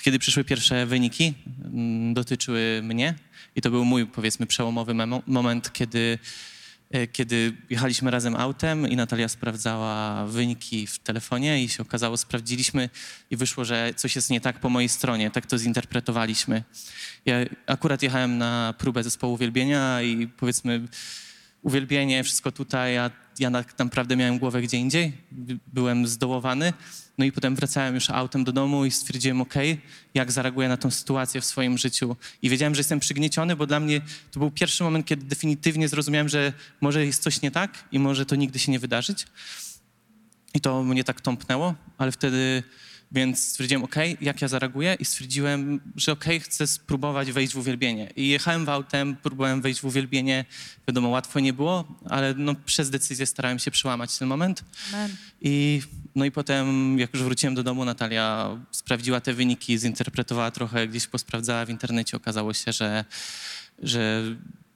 kiedy 0.02 0.20
przyszły 0.20 0.44
pierwsze 0.44 0.86
wyniki, 0.86 1.34
mm, 1.64 2.14
dotyczyły 2.14 2.82
mnie 2.84 3.16
i 3.56 3.62
to 3.62 3.72
był 3.72 3.86
mój, 3.86 4.08
powiedzmy, 4.08 4.46
przełomowy 4.46 4.94
moment, 5.28 5.74
kiedy 5.74 6.20
kiedy 7.12 7.54
jechaliśmy 7.70 8.12
razem 8.12 8.36
autem 8.36 8.88
i 8.88 8.96
Natalia 8.96 9.28
sprawdzała 9.28 10.26
wyniki 10.26 10.88
w 10.88 11.00
telefonie 11.00 11.64
i 11.64 11.70
się 11.70 11.84
okazało, 11.84 12.18
sprawdziliśmy 12.18 12.90
i 13.30 13.38
wyszło, 13.38 13.66
że 13.66 13.94
coś 13.96 14.16
jest 14.16 14.30
nie 14.30 14.42
tak 14.42 14.60
po 14.60 14.70
mojej 14.70 14.90
stronie. 14.90 15.32
Tak 15.32 15.46
to 15.46 15.58
zinterpretowaliśmy. 15.58 16.64
Ja 17.26 17.36
akurat 17.68 18.04
jechałem 18.04 18.38
na 18.38 18.74
próbę 18.78 19.04
zespołu 19.04 19.34
uwielbienia 19.34 20.02
i 20.02 20.28
powiedzmy 20.28 20.88
uwielbienie, 21.62 22.24
wszystko 22.24 22.52
tutaj, 22.52 22.98
a 22.98 23.12
ja 23.40 23.52
tak 23.52 23.80
naprawdę 23.80 24.16
miałem 24.16 24.40
głowę 24.40 24.62
gdzie 24.62 24.78
indziej. 24.78 25.14
By- 25.32 25.60
Byłem 25.68 26.08
zdołowany. 26.08 26.74
No 27.22 27.26
i 27.26 27.32
potem 27.32 27.56
wracałem 27.56 27.96
już 27.96 28.10
autem 28.10 28.44
do 28.44 28.52
domu 28.52 28.86
i 28.86 28.92
stwierdziłem, 28.92 29.42
ok, 29.42 29.54
jak 30.14 30.32
zareaguję 30.32 30.70
na 30.70 30.78
tą 30.78 30.92
sytuację 30.92 31.42
w 31.42 31.46
swoim 31.46 31.78
życiu. 31.78 32.16
I 32.42 32.50
wiedziałem, 32.50 32.76
że 32.76 32.80
jestem 32.80 33.00
przygnieciony, 33.00 33.56
bo 33.56 33.68
dla 33.68 33.80
mnie 33.80 34.02
to 34.32 34.40
był 34.40 34.52
pierwszy 34.52 34.84
moment, 34.84 35.06
kiedy 35.06 35.26
definitywnie 35.26 35.88
zrozumiałem, 35.88 36.30
że 36.30 36.54
może 36.82 37.06
jest 37.06 37.24
coś 37.24 37.42
nie 37.42 37.52
tak 37.52 37.86
i 37.92 38.00
może 38.00 38.26
to 38.26 38.36
nigdy 38.36 38.60
się 38.60 38.72
nie 38.72 38.80
wydarzyć. 38.80 39.26
I 40.54 40.62
to 40.62 40.84
mnie 40.84 41.04
tak 41.04 41.22
tąpnęło, 41.22 41.76
ale 41.98 42.12
wtedy, 42.12 42.64
więc 43.12 43.48
stwierdziłem, 43.48 43.84
ok, 43.84 43.96
jak 44.22 44.42
ja 44.42 44.48
zareaguję 44.48 44.98
i 45.00 45.06
stwierdziłem, 45.06 45.82
że 45.96 46.12
ok, 46.12 46.26
chcę 46.42 46.68
spróbować 46.68 47.32
wejść 47.32 47.54
w 47.54 47.58
uwielbienie. 47.58 48.10
I 48.16 48.28
jechałem 48.28 48.66
w 48.66 48.70
autem, 48.70 49.16
próbowałem 49.16 49.62
wejść 49.62 49.82
w 49.82 49.86
uwielbienie. 49.86 50.46
Wiadomo, 50.88 51.10
łatwo 51.10 51.40
nie 51.40 51.54
było, 51.54 52.00
ale 52.10 52.34
no, 52.38 52.56
przez 52.66 52.90
decyzję 52.90 53.26
starałem 53.26 53.60
się 53.60 53.72
przełamać 53.72 54.18
ten 54.18 54.28
moment. 54.28 54.64
Amen. 54.94 55.16
I, 55.42 55.82
no 56.16 56.26
i 56.26 56.32
potem, 56.32 57.00
jak 57.00 57.14
już 57.14 57.24
wróciłem 57.24 57.56
do 57.56 57.64
domu, 57.64 57.86
Natalia 57.86 58.58
sprawdziła 58.72 59.22
te 59.22 59.34
wyniki, 59.34 59.80
zinterpretowała 59.80 60.52
trochę, 60.52 60.88
gdzieś 60.88 61.08
posprawdzała 61.08 61.66
w 61.66 61.70
internecie. 61.70 62.18
Okazało 62.18 62.54
się, 62.54 62.72
że, 62.72 63.06
że 63.84 64.24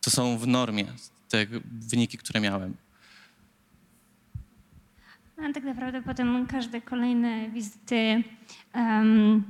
to 0.02 0.12
są 0.12 0.38
w 0.38 0.48
normie 0.48 0.86
te 1.30 1.46
wyniki, 1.72 2.18
które 2.18 2.40
miałem. 2.42 2.85
A 5.38 5.54
tak 5.54 5.64
naprawdę 5.64 6.02
potem 6.02 6.46
każde 6.46 6.82
kolejne 6.82 7.50
wizyty 7.50 8.24
em, 8.74 9.44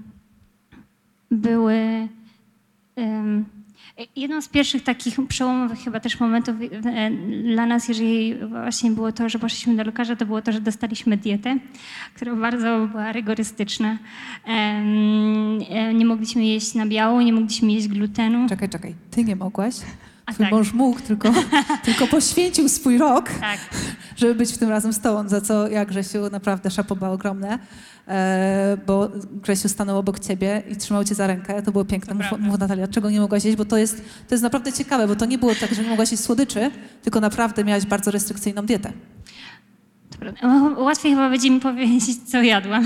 były 1.31 2.07
em, 2.95 3.45
jedną 4.15 4.41
z 4.41 4.47
pierwszych 4.47 4.83
takich 4.83 5.27
przełomowych 5.27 5.79
chyba 5.79 5.99
też 5.99 6.19
momentów 6.19 6.55
e, 6.85 7.11
dla 7.53 7.65
nas, 7.65 7.87
jeżeli 7.87 8.35
właśnie 8.49 8.91
było 8.91 9.11
to, 9.11 9.29
że 9.29 9.39
poszliśmy 9.39 9.75
do 9.75 9.83
lekarza, 9.83 10.15
to 10.15 10.25
było 10.25 10.41
to, 10.41 10.51
że 10.51 10.61
dostaliśmy 10.61 11.17
dietę, 11.17 11.57
która 12.15 12.35
bardzo 12.35 12.87
była 12.91 13.11
rygorystyczna. 13.11 13.97
E, 14.47 14.83
Nie 15.93 16.05
mogliśmy 16.05 16.45
jeść 16.45 16.73
na 16.73 16.85
biało, 16.85 17.21
nie 17.21 17.33
mogliśmy 17.33 17.71
jeść 17.71 17.87
glutenu. 17.87 18.49
Czekaj, 18.49 18.69
czekaj. 18.69 18.95
Ty 19.11 19.23
nie 19.23 19.35
mogłaś. 19.35 19.75
A 20.25 20.33
Twój 20.33 20.45
tak. 20.45 20.53
mąż 20.53 20.73
mógł, 20.73 20.99
tylko, 20.99 21.33
tylko 21.85 22.07
poświęcił 22.07 22.69
swój 22.69 22.97
rok, 22.97 23.29
Tak. 23.41 23.59
żeby 24.15 24.35
być 24.35 24.53
w 24.53 24.57
tym 24.57 24.69
razem 24.69 24.93
z 24.93 24.99
tobą, 24.99 25.29
za 25.29 25.41
co 25.41 25.67
ja, 25.67 25.85
Grzesiu, 25.85 26.29
naprawdę 26.31 26.71
szapoba 26.71 27.09
ogromne, 27.09 27.59
e, 28.07 28.77
bo 28.87 29.09
Grzesiu 29.31 29.69
stanął 29.69 29.97
obok 29.97 30.19
ciebie 30.19 30.63
i 30.69 30.75
trzymał 30.75 31.03
cię 31.03 31.15
za 31.15 31.27
rękę. 31.27 31.61
To 31.61 31.71
było 31.71 31.85
piękne. 31.85 32.13
Mów, 32.13 32.25
mów 32.39 32.59
Natalia, 32.59 32.87
czego 32.87 33.09
nie 33.09 33.19
mogłaś 33.19 33.45
jeść, 33.45 33.57
bo 33.57 33.65
to 33.65 33.77
jest, 33.77 33.97
to 34.27 34.35
jest 34.35 34.43
naprawdę 34.43 34.73
ciekawe, 34.73 35.07
bo 35.07 35.15
to 35.15 35.25
nie 35.25 35.37
było 35.37 35.55
tak, 35.55 35.73
że 35.73 35.83
nie 35.83 35.89
mogłaś 35.89 36.11
jeść 36.11 36.23
słodyczy, 36.23 36.71
tylko 37.03 37.19
naprawdę 37.19 37.63
miałaś 37.63 37.85
bardzo 37.85 38.11
restrykcyjną 38.11 38.65
dietę. 38.65 38.93
Prawda. 40.19 40.47
Łatwiej 40.77 41.11
chyba 41.11 41.29
będzie 41.29 41.49
mi 41.49 41.59
powiedzieć, 41.59 42.17
co 42.25 42.43
jadłam. 42.43 42.85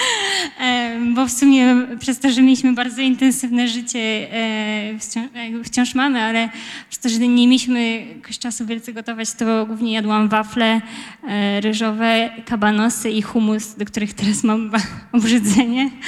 Bo 1.14 1.26
w 1.26 1.30
sumie 1.30 1.86
przez 1.98 2.18
to, 2.18 2.30
że 2.30 2.42
mieliśmy 2.42 2.72
bardzo 2.72 3.02
intensywne 3.02 3.68
życie, 3.68 4.28
e, 4.32 4.98
wciąż, 4.98 5.26
e, 5.34 5.64
wciąż 5.64 5.94
mamy, 5.94 6.22
ale 6.22 6.48
przez 6.88 6.98
to, 6.98 7.08
że 7.08 7.18
nie 7.18 7.28
mieliśmy 7.28 8.06
jakoś 8.16 8.38
czasu 8.38 8.66
wielce 8.66 8.92
gotować, 8.92 9.32
to 9.32 9.66
głównie 9.66 9.92
jadłam 9.92 10.28
wafle 10.28 10.80
e, 11.28 11.60
ryżowe, 11.60 12.30
kabanosy 12.46 13.10
i 13.10 13.22
humus, 13.22 13.74
do 13.74 13.84
których 13.84 14.14
teraz 14.14 14.44
mam 14.44 14.70
obrzydzenie. 15.12 15.90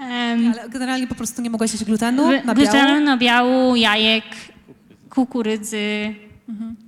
Ale 0.00 0.68
generalnie 0.68 1.06
po 1.06 1.14
prostu 1.14 1.42
nie 1.42 1.50
mogłaś 1.50 1.72
jeść 1.72 1.84
glutenu. 1.84 2.28
Glutenu, 2.54 3.00
nabiału, 3.00 3.76
jajek, 3.76 4.24
kukurydzy, 5.10 6.14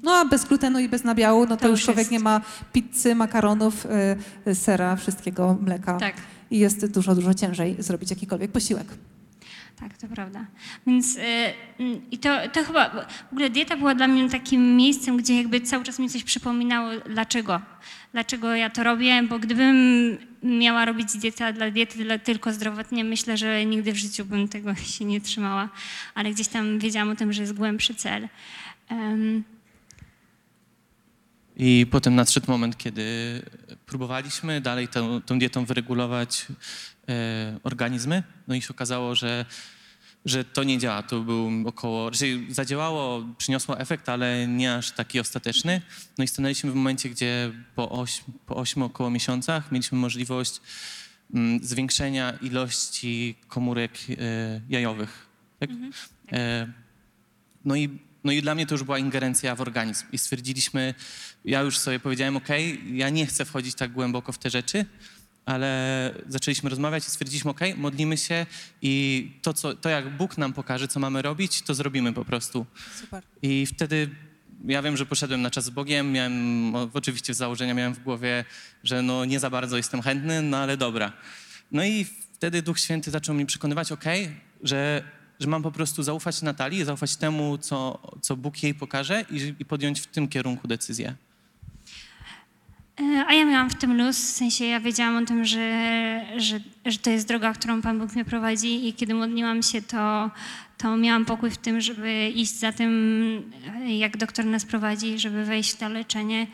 No 0.03 0.13
a 0.13 0.25
bez 0.25 0.45
glutenu 0.45 0.79
i 0.79 0.89
bez 0.89 1.05
nabiału, 1.05 1.41
no 1.47 1.57
to, 1.57 1.63
To 1.63 1.69
już 1.69 1.79
już 1.81 1.85
człowiek 1.85 1.99
jest. 1.99 2.11
nie 2.13 2.21
ma 2.21 2.41
pizzy, 2.73 3.15
makaronów, 3.15 3.87
y, 3.87 4.51
y, 4.51 4.55
sera, 4.55 4.97
wszystkiego, 4.97 5.59
mleka. 5.61 5.97
tak. 5.97 6.15
I 6.51 6.59
jest 6.59 6.87
dużo, 6.93 7.15
dużo 7.15 7.35
ciężej 7.35 7.77
zrobić 7.79 8.11
jakikolwiek 8.11 8.53
posiłek. 8.53 8.87
Tak, 9.81 9.97
to 9.99 10.07
prawda. 10.09 10.47
Więc 10.87 11.17
y, 11.17 11.21
y, 11.21 12.01
i 12.11 12.19
to, 12.19 12.31
to 12.53 12.65
chyba, 12.65 12.91
w 13.31 13.33
ogóle 13.33 13.51
dieta 13.51 13.77
była 13.77 13.95
dla 13.95 14.09
mnie 14.09 14.31
takim 14.31 14.77
miejscem, 14.77 15.17
gdzie 15.17 15.37
jakby 15.37 15.61
cały 15.61 15.85
czas 15.85 15.99
mi 15.99 16.11
coś 16.11 16.25
przypominało, 16.25 16.91
dlaczego. 17.11 17.61
Dlaczego 18.13 18.55
ja 18.55 18.71
to 18.71 18.83
robię, 18.85 19.23
bo 19.23 19.39
gdybym 19.39 19.77
miała 20.43 20.85
robić 20.85 21.17
dietę 21.19 21.53
dla 21.53 21.71
diety 21.71 22.05
dla, 22.05 22.19
tylko 22.19 22.53
zdrowotnie, 22.53 23.05
myślę, 23.05 23.37
że 23.37 23.65
nigdy 23.65 23.93
w 23.93 23.97
życiu 23.97 24.25
bym 24.25 24.49
tego 24.49 24.75
się 24.99 25.05
nie 25.05 25.21
trzymała, 25.21 25.69
ale 26.15 26.31
gdzieś 26.31 26.49
tam 26.49 26.79
wiedziałam 26.79 27.11
o 27.11 27.15
tym, 27.17 27.33
że 27.33 27.43
jest 27.43 27.55
głębszy 27.55 27.95
cel. 27.95 28.29
Em, 28.89 29.45
I 31.57 31.87
potem 31.91 32.15
nadszedł 32.15 32.51
moment, 32.51 32.77
kiedy 32.77 33.03
próbowaliśmy 33.87 34.61
dalej 34.61 34.89
tą, 34.89 35.23
tą 35.23 35.39
dietą 35.39 35.65
wyregulować 35.65 36.47
e, 37.09 37.59
organizmy. 37.63 38.23
No 38.49 38.55
i 38.55 38.63
się 38.63 38.69
okazało, 38.71 39.15
że, 39.15 39.47
że 40.25 40.45
to 40.45 40.65
nie 40.65 40.79
działa. 40.79 41.03
To 41.03 41.21
był 41.21 41.51
około, 41.67 42.13
że 42.13 42.27
zadziałało, 42.49 43.27
przyniosło 43.39 43.81
efekt, 43.81 44.09
ale 44.09 44.47
nie 44.47 44.75
aż 44.75 44.93
taki 44.93 45.21
ostateczny. 45.21 45.83
No 46.19 46.25
i 46.25 46.29
stanęliśmy 46.29 46.71
w 46.71 46.75
momencie, 46.75 47.09
gdzie 47.09 47.53
po, 47.75 47.91
oś, 47.91 48.25
po 48.47 48.57
8 48.57 48.83
około 48.83 49.11
miesiącach 49.11 49.73
mieliśmy 49.73 49.99
możliwość 49.99 50.61
mm, 51.35 51.65
zwiększenia 51.65 52.33
ilości 52.43 53.35
komórek 53.49 53.93
e, 54.11 54.61
jajowych. 54.69 55.27
Tak? 55.59 55.71
E, 56.33 56.73
no 57.65 57.77
i, 57.77 58.08
no 58.29 58.33
i 58.33 58.43
dla 58.43 58.55
mnie 58.55 58.67
to 58.67 58.75
już 58.75 58.83
była 58.83 58.99
ingerencja 58.99 59.55
w 59.55 59.61
organizm. 59.61 60.07
I 60.13 60.19
stwierdziliśmy, 60.19 60.95
ja 61.45 61.61
już 61.61 61.79
sobie 61.79 62.01
powiedziałem, 62.01 62.37
ok, 62.37 62.49
ja 62.93 63.11
nie 63.11 63.27
chcę 63.27 63.45
wchodzić 63.45 63.75
tak 63.75 63.93
głęboko 63.93 64.33
w 64.33 64.39
te 64.39 64.51
rzeczy, 64.51 64.87
ale 65.47 66.15
zaczęliśmy 66.29 66.71
rozmawiać 66.71 67.07
i 67.07 67.11
stwierdziliśmy, 67.11 67.51
ok, 67.51 67.61
modlimy 67.77 68.17
się 68.17 68.47
i 68.83 69.33
to, 69.43 69.55
co, 69.55 69.75
to 69.75 69.89
jak 69.89 70.17
Bóg 70.17 70.39
nam 70.39 70.53
pokaże, 70.53 70.89
co 70.89 71.01
mamy 71.01 71.23
robić, 71.23 71.63
to 71.63 71.75
zrobimy 71.75 72.13
po 72.13 72.25
prostu. 72.25 72.67
Super. 73.01 73.23
I 73.43 73.67
wtedy 73.67 74.11
ja 74.65 74.83
wiem, 74.83 74.97
że 74.97 75.07
poszedłem 75.07 75.43
na 75.43 75.51
czas 75.51 75.65
z 75.65 75.71
Bogiem, 75.71 76.13
miałem, 76.13 76.75
oczywiście 76.95 77.35
z 77.35 77.37
założenia 77.37 77.75
miałem 77.75 77.95
w 77.95 78.03
głowie, 78.03 78.45
że 78.85 79.03
no 79.03 79.25
nie 79.25 79.41
za 79.41 79.51
bardzo 79.51 79.77
jestem 79.77 80.03
chętny, 80.03 80.43
no 80.43 80.57
ale 80.57 80.77
dobra. 80.77 81.13
No 81.73 81.85
i 81.85 82.07
wtedy 82.35 82.63
Duch 82.63 82.81
Święty 82.81 83.11
zaczął 83.11 83.35
mi 83.35 83.47
przekonywać, 83.47 83.93
ok, 83.93 84.05
że, 84.63 85.03
że 85.41 85.49
mam 85.49 85.63
po 85.63 85.71
prostu 85.71 86.03
zaufać 86.03 86.43
Natalii, 86.43 86.85
zaufać 86.85 87.17
temu, 87.17 87.59
co, 87.59 87.99
co 88.21 88.37
Bóg 88.37 88.63
jej 88.63 88.75
pokaże 88.75 89.25
i, 89.31 89.55
i 89.59 89.65
podjąć 89.65 90.01
w 90.01 90.07
tym 90.07 90.29
kierunku 90.29 90.69
decyzję. 90.69 91.15
E, 93.01 93.25
A 93.29 93.35
ja 93.35 93.45
miałam 93.45 93.71
w 93.71 93.75
tym 93.75 93.97
luz, 93.97 94.17
w 94.17 94.37
sensie 94.37 94.65
ja 94.65 94.81
wiedziałam 94.81 95.23
o 95.23 95.27
tym, 95.27 95.45
że, 95.45 96.21
że, 96.37 96.61
że 96.87 96.99
to 96.99 97.11
jest 97.11 97.29
droga, 97.29 97.53
którą 97.53 97.83
Pan 97.83 97.99
Bóg 97.99 98.15
mnie 98.15 98.25
prowadzi 98.25 98.89
i 98.89 98.93
kiedy 98.93 99.15
modliłam 99.15 99.63
się, 99.63 99.83
to, 99.83 100.31
to 100.79 100.97
miałam 100.97 101.25
pokój 101.25 101.51
w 101.51 101.59
tym, 101.59 101.81
żeby 101.81 102.29
iść 102.29 102.59
za 102.59 102.73
tym, 102.73 103.53
jak 103.87 104.17
doktor 104.17 104.45
nas 104.45 104.65
prowadzi, 104.65 105.19
żeby 105.19 105.45
wejść 105.45 105.73
w 105.73 105.77
to 105.77 105.89
leczenie. 105.89 106.47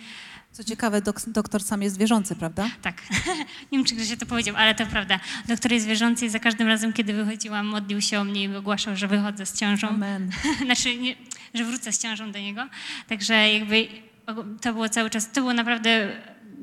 Co 0.55 0.65
ciekawe, 0.65 1.03
dok- 1.03 1.31
doktor 1.31 1.63
sam 1.63 1.83
jest 1.83 1.99
wierzący, 1.99 2.37
prawda? 2.37 2.71
Tak, 2.83 3.03
nie 3.73 3.79
wiem, 3.79 3.85
czy 3.85 3.95
ktoś 3.95 4.17
to 4.19 4.27
powiedział, 4.27 4.57
ale 4.57 4.75
to 4.75 4.87
prawda. 4.87 5.21
Doktor 5.49 5.73
jest 5.73 5.87
wierzący 5.87 6.27
i 6.27 6.29
za 6.29 6.39
każdym 6.39 6.69
razem, 6.69 6.93
kiedy 6.93 7.13
wychodziłam, 7.13 7.67
modlił 7.67 8.01
się 8.01 8.21
o 8.21 8.25
mnie 8.25 8.45
i 8.45 8.57
ogłaszał, 8.57 8.97
że 8.97 9.09
wychodzę 9.09 9.47
z 9.47 9.59
ciążą. 9.59 9.89
Amen. 9.89 10.31
znaczy, 10.65 10.97
nie, 10.97 11.15
że 11.55 11.65
wrócę 11.65 11.93
z 11.93 11.99
ciążą 11.99 12.33
do 12.33 12.39
niego. 12.39 12.69
Także 13.09 13.53
jakby 13.53 13.89
to 14.61 14.73
było 14.73 14.89
cały 14.89 15.11
czas, 15.11 15.33
to 15.33 15.41
było 15.41 15.53
naprawdę, 15.53 16.13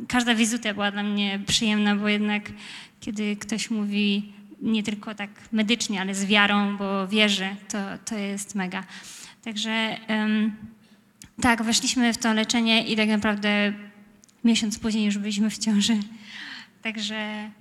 każda 0.08 0.36
wizyta 0.36 0.74
była 0.74 0.92
dla 0.92 1.04
mnie 1.04 1.40
przyjemna, 1.48 1.96
bo 1.96 2.08
jednak 2.08 2.52
kiedy 3.00 3.36
ktoś 3.36 3.70
mówi 3.70 4.34
nie 4.62 4.84
tylko 4.84 5.16
tak 5.16 5.30
medycznie, 5.52 6.02
ale 6.02 6.16
z 6.16 6.26
wiarą, 6.26 6.78
bo 6.78 7.08
wierzy, 7.08 7.56
to, 7.70 7.78
to 8.06 8.16
jest 8.16 8.56
mega. 8.56 8.84
Także 9.44 9.72
em, 10.08 10.56
tak, 11.42 11.64
weszliśmy 11.64 12.14
w 12.14 12.18
to 12.18 12.34
leczenie 12.34 12.88
i 12.88 12.96
tak 12.96 13.10
naprawdę 13.10 13.74
miesiąc 14.44 14.80
później 14.80 15.06
już 15.06 15.18
byliśmy 15.18 15.50
w 15.50 15.58
ciąży. 15.58 15.98
Także 16.84 17.52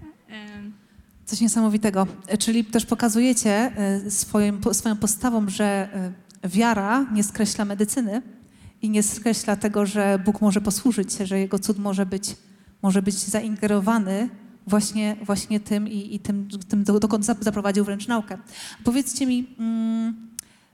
Coś 1.30 1.40
niesamowitego. 1.40 2.06
Czyli 2.38 2.64
też 2.64 2.86
pokazujecie 2.86 3.50
e, 3.76 4.10
swoim, 4.10 4.60
swoją 4.72 4.96
postawą, 4.96 5.48
że 5.48 5.88
e, 6.44 6.48
wiara 6.48 7.06
nie 7.12 7.24
skreśla 7.24 7.64
medycyny 7.64 8.22
i 8.82 8.90
nie 8.90 9.02
skreśla 9.02 9.56
tego, 9.56 9.86
że 9.86 10.18
Bóg 10.24 10.40
może 10.40 10.60
posłużyć 10.60 11.12
się, 11.12 11.26
że 11.26 11.38
Jego 11.38 11.58
cud 11.58 11.78
może 11.78 12.06
być, 12.06 12.36
może 12.82 13.02
być 13.02 13.14
zaingerowany 13.14 14.28
właśnie, 14.66 15.16
właśnie 15.22 15.60
tym 15.60 15.88
i, 15.88 16.14
i 16.14 16.18
tym, 16.18 16.48
tym, 16.68 16.84
do- 16.84 17.00
dokąd 17.00 17.24
zap- 17.24 17.44
zaprowadził 17.44 17.84
wręcz 17.84 18.08
naukę. 18.08 18.38
Powiedzcie 18.84 19.26
mi, 19.26 19.46
mm, 19.58 20.28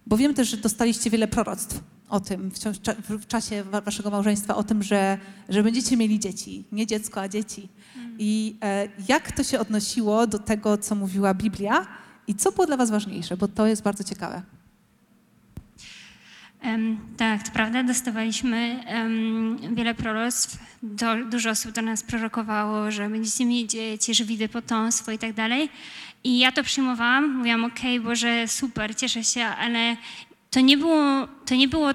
bo 0.06 0.16
wiem 0.16 0.34
też, 0.34 0.48
że 0.48 0.56
dostaliście 0.56 1.10
wiele 1.10 1.28
proroctw 1.28 1.80
o 2.08 2.20
tym 2.20 2.50
w, 2.50 2.58
ciąż- 2.58 2.94
w 3.18 3.26
czasie 3.26 3.64
wa- 3.64 3.80
waszego 3.80 4.10
małżeństwa, 4.10 4.54
o 4.56 4.64
tym, 4.64 4.82
że, 4.82 5.18
że 5.48 5.62
będziecie 5.62 5.96
mieli 5.96 6.18
dzieci. 6.18 6.64
Nie 6.72 6.86
dziecko, 6.86 7.20
a 7.20 7.28
dzieci. 7.28 7.68
I 8.18 8.56
e, 8.62 8.88
jak 9.08 9.32
to 9.32 9.44
się 9.44 9.58
odnosiło 9.58 10.26
do 10.26 10.38
tego, 10.38 10.78
co 10.78 10.94
mówiła 10.94 11.34
Biblia 11.34 11.86
i 12.26 12.34
co 12.34 12.52
było 12.52 12.66
dla 12.66 12.76
was 12.76 12.90
ważniejsze, 12.90 13.36
bo 13.36 13.48
to 13.48 13.66
jest 13.66 13.82
bardzo 13.82 14.04
ciekawe. 14.04 14.42
Em, 16.60 16.98
tak, 17.16 17.42
to 17.42 17.50
prawda, 17.52 17.82
dostawaliśmy 17.82 18.82
em, 18.86 19.74
wiele 19.74 19.94
proroctw. 19.94 20.58
Do, 20.82 21.24
dużo 21.24 21.50
osób 21.50 21.72
do 21.72 21.82
nas 21.82 22.02
prorokowało, 22.02 22.90
że 22.90 23.08
będziecie 23.10 23.44
mieli 23.46 23.66
dzieci, 23.68 24.14
że 24.14 24.24
widzę 24.24 24.48
potomstwo 24.48 25.12
i 25.12 25.18
tak 25.18 25.32
dalej. 25.32 25.68
I 26.24 26.38
ja 26.38 26.52
to 26.52 26.62
przyjmowałam, 26.62 27.36
mówiłam, 27.36 27.64
okej, 27.64 28.00
Boże, 28.00 28.48
super, 28.48 28.96
cieszę 28.96 29.24
się, 29.24 29.44
ale 29.44 29.96
to 30.56 30.60
nie 30.60 30.76
było, 30.78 31.28
to 31.46 31.54
nie 31.54 31.68
było, 31.68 31.90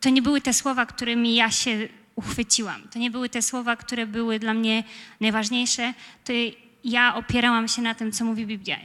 to 0.00 0.10
nie 0.10 0.22
były 0.22 0.40
te 0.40 0.52
słowa, 0.52 0.86
którymi 0.86 1.34
ja 1.34 1.50
się 1.50 1.88
uchwyciłam. 2.16 2.82
To 2.92 2.98
nie 2.98 3.10
były 3.10 3.28
te 3.28 3.42
słowa, 3.42 3.76
które 3.76 4.06
były 4.06 4.38
dla 4.38 4.54
mnie 4.54 4.84
najważniejsze. 5.20 5.94
To 6.24 6.32
ja 6.84 7.14
opierałam 7.14 7.68
się 7.68 7.82
na 7.82 7.94
tym, 7.94 8.12
co 8.12 8.24
mówi 8.24 8.46
Biblia 8.46 8.76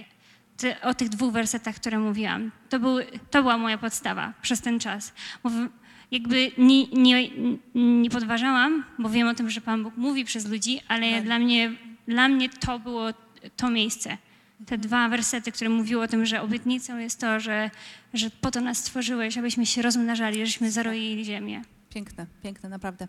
o 0.82 0.94
tych 0.94 1.10
dwóch 1.10 1.34
wersetach, 1.34 1.76
które 1.76 2.00
mówiłam. 2.00 2.52
To, 2.70 2.80
był, 2.80 2.98
to 3.32 3.42
była 3.42 3.58
moja 3.58 3.78
podstawa 3.78 4.34
przez 4.42 4.62
ten 4.62 4.80
czas. 4.80 5.14
Bo 5.44 5.50
w- 5.50 5.70
jakby 6.12 6.52
nie, 6.58 6.88
nie, 6.88 7.30
nie 7.76 8.10
podważałam, 8.10 8.84
bo 9.00 9.10
wiem 9.10 9.28
o 9.28 9.34
tym, 9.34 9.50
że 9.50 9.62
Pan 9.62 9.84
Bóg 9.84 9.98
mówi 9.98 10.26
przez 10.26 10.46
ludzi, 10.50 10.80
ale 10.88 11.12
Tak. 11.12 11.24
dla 11.24 11.40
mnie, 11.40 11.72
dla 12.08 12.28
mnie 12.28 12.50
to 12.50 12.80
było 12.80 13.06
to 13.58 13.70
miejsce. 13.70 14.18
Te 14.66 14.78
dwa 14.78 15.10
wersety, 15.10 15.52
które 15.52 15.70
mówiły 15.70 16.04
o 16.04 16.08
tym, 16.08 16.26
że 16.26 16.42
obietnicą 16.42 16.98
jest 16.98 17.20
to, 17.20 17.40
że, 17.40 17.72
że 18.16 18.30
po 18.30 18.52
to 18.52 18.62
nas 18.62 18.78
stworzyłeś, 18.78 19.38
abyśmy 19.38 19.66
się 19.66 19.82
rozmnażali, 19.82 20.46
żeśmy 20.46 20.72
zaroili 20.72 21.26
ziemię. 21.26 21.62
Piękne, 21.90 22.26
piękne, 22.44 22.70
naprawdę. 22.70 23.08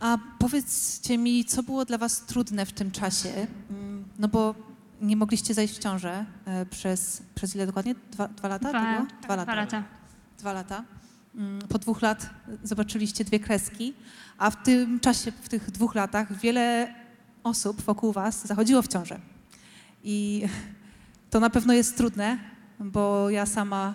A 0.00 0.18
powiedzcie 0.38 1.18
mi, 1.18 1.44
co 1.44 1.62
było 1.62 1.84
dla 1.84 1.98
was 1.98 2.26
trudne 2.26 2.66
w 2.66 2.72
tym 2.72 2.90
czasie? 2.90 3.46
Mm, 3.70 4.04
No 4.18 4.28
bo 4.28 4.54
nie 5.00 5.16
mogliście 5.16 5.54
zajść 5.54 5.74
w 5.74 5.78
ciążę 5.78 6.24
e, 6.44 6.66
przez, 6.66 7.22
przez 7.34 7.54
ile 7.54 7.66
dokładnie? 7.66 7.94
Dwa, 8.10 8.28
dwa 8.28 8.48
lata? 8.48 8.72
to 8.72 8.80
było? 8.80 9.06
Dwa 9.22 9.36
lata. 9.36 9.84
Dwa 10.38 10.52
lata. 10.52 10.84
Mm, 11.34 11.58
Po 11.68 11.78
dwóch 11.78 12.02
lat 12.02 12.30
zobaczyliście 12.62 13.24
dwie 13.24 13.40
kreski, 13.40 13.94
a 14.38 14.50
w 14.50 14.62
tym 14.62 15.00
czasie, 15.00 15.32
w 15.32 15.48
tych 15.48 15.70
dwóch 15.70 15.94
latach 15.94 16.38
wiele 16.38 16.94
osób 17.44 17.80
wokół 17.82 18.12
was 18.12 18.46
zachodziło 18.46 18.82
w 18.82 18.88
ciążę. 18.88 19.20
I 20.04 20.42
to 21.30 21.40
na 21.40 21.50
pewno 21.50 21.72
jest 21.72 21.96
trudne, 21.96 22.38
bo 22.80 23.30
ja 23.30 23.46
sama 23.46 23.94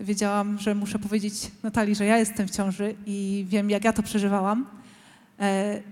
wiedziałam, 0.00 0.58
że 0.58 0.74
muszę 0.74 0.98
powiedzieć 0.98 1.50
Natalii, 1.62 1.94
że 1.94 2.04
ja 2.04 2.18
jestem 2.18 2.48
w 2.48 2.50
ciąży 2.50 2.94
i 3.06 3.46
wiem, 3.48 3.70
jak 3.70 3.84
ja 3.84 3.92
to 3.92 4.02
przeżywałam. 4.02 4.66
E, 5.40 5.82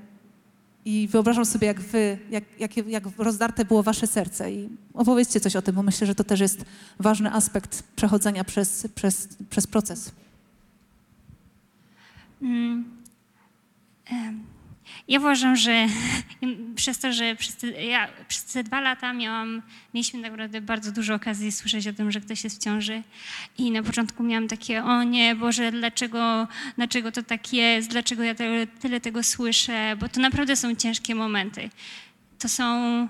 I 0.85 1.09
wyobrażam 1.11 1.47
sobie, 1.47 1.67
jak 1.67 1.81
wy, 1.81 2.19
jak, 2.31 2.45
jak, 2.59 2.77
jak 2.77 3.05
rozdarte 3.19 3.65
było 3.65 3.83
wasze 3.83 4.07
serce. 4.07 4.53
I 4.53 4.69
opowiedzcie 4.95 5.41
coś 5.41 5.57
o 5.57 5.63
tym, 5.63 5.75
bo 5.75 5.83
myślę, 5.83 6.07
że 6.07 6.15
to 6.15 6.25
też 6.25 6.41
jest 6.41 6.65
ważny 6.99 7.33
aspekt 7.33 7.83
przechodzenia 7.97 8.45
przez, 8.45 8.87
przez, 8.95 9.29
przez 9.51 9.67
proces. 9.67 10.13
Mm, 12.43 12.85
em, 14.07 14.56
Ja 15.09 15.19
uważam, 15.19 15.57
że 15.57 15.87
przez 16.77 16.99
to, 16.99 17.13
że 17.13 17.37
przez 17.37 17.57
te, 17.57 17.85
ja 17.85 18.09
przez 18.29 18.45
te 18.45 18.65
dwa 18.65 18.81
lata 18.81 19.13
miałam, 19.13 19.63
mieliśmy 19.95 20.21
naprawdę 20.21 20.61
bardzo 20.61 20.93
dużo 20.93 21.15
okazji 21.15 21.53
słyszeć 21.53 21.87
o 21.87 21.93
tym, 21.93 22.13
że 22.13 22.21
ktoś 22.21 22.45
jest 22.45 22.57
w 22.57 22.65
ciąży. 22.65 23.03
I 23.59 23.71
na 23.71 23.83
początku 23.83 24.23
miałam 24.23 24.49
takie, 24.49 24.85
o 24.85 25.03
nie, 25.03 25.35
Boże, 25.35 25.73
dlaczego, 25.73 26.49
dlaczego 26.77 27.13
to 27.13 27.23
tak 27.23 27.53
jest, 27.53 27.91
dlaczego 27.91 28.23
ja 28.23 28.35
tyle 28.81 29.01
tego 29.01 29.23
słyszę, 29.23 29.97
bo 30.01 30.09
to 30.09 30.21
naprawdę 30.21 30.57
są 30.57 30.75
ciężkie 30.75 31.15
momenty. 31.15 31.71
To 32.39 32.49
są 32.49 33.09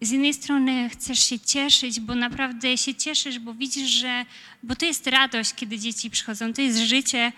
z 0.00 0.10
jednej 0.10 0.34
strony 0.34 0.88
chcesz 0.88 1.18
się 1.18 1.38
cieszyć, 1.38 2.00
bo 2.00 2.14
naprawdę 2.14 2.76
się 2.76 2.94
cieszysz, 2.94 3.38
bo 3.38 3.54
widzisz, 3.54 3.90
że, 3.90 4.24
bo 4.62 4.76
to 4.76 4.86
jest 4.86 5.06
radość, 5.06 5.54
kiedy 5.54 5.78
dzieci 5.78 6.10
przychodzą, 6.10 6.52
to 6.52 6.62
jest 6.62 6.78
życie, 6.78 7.32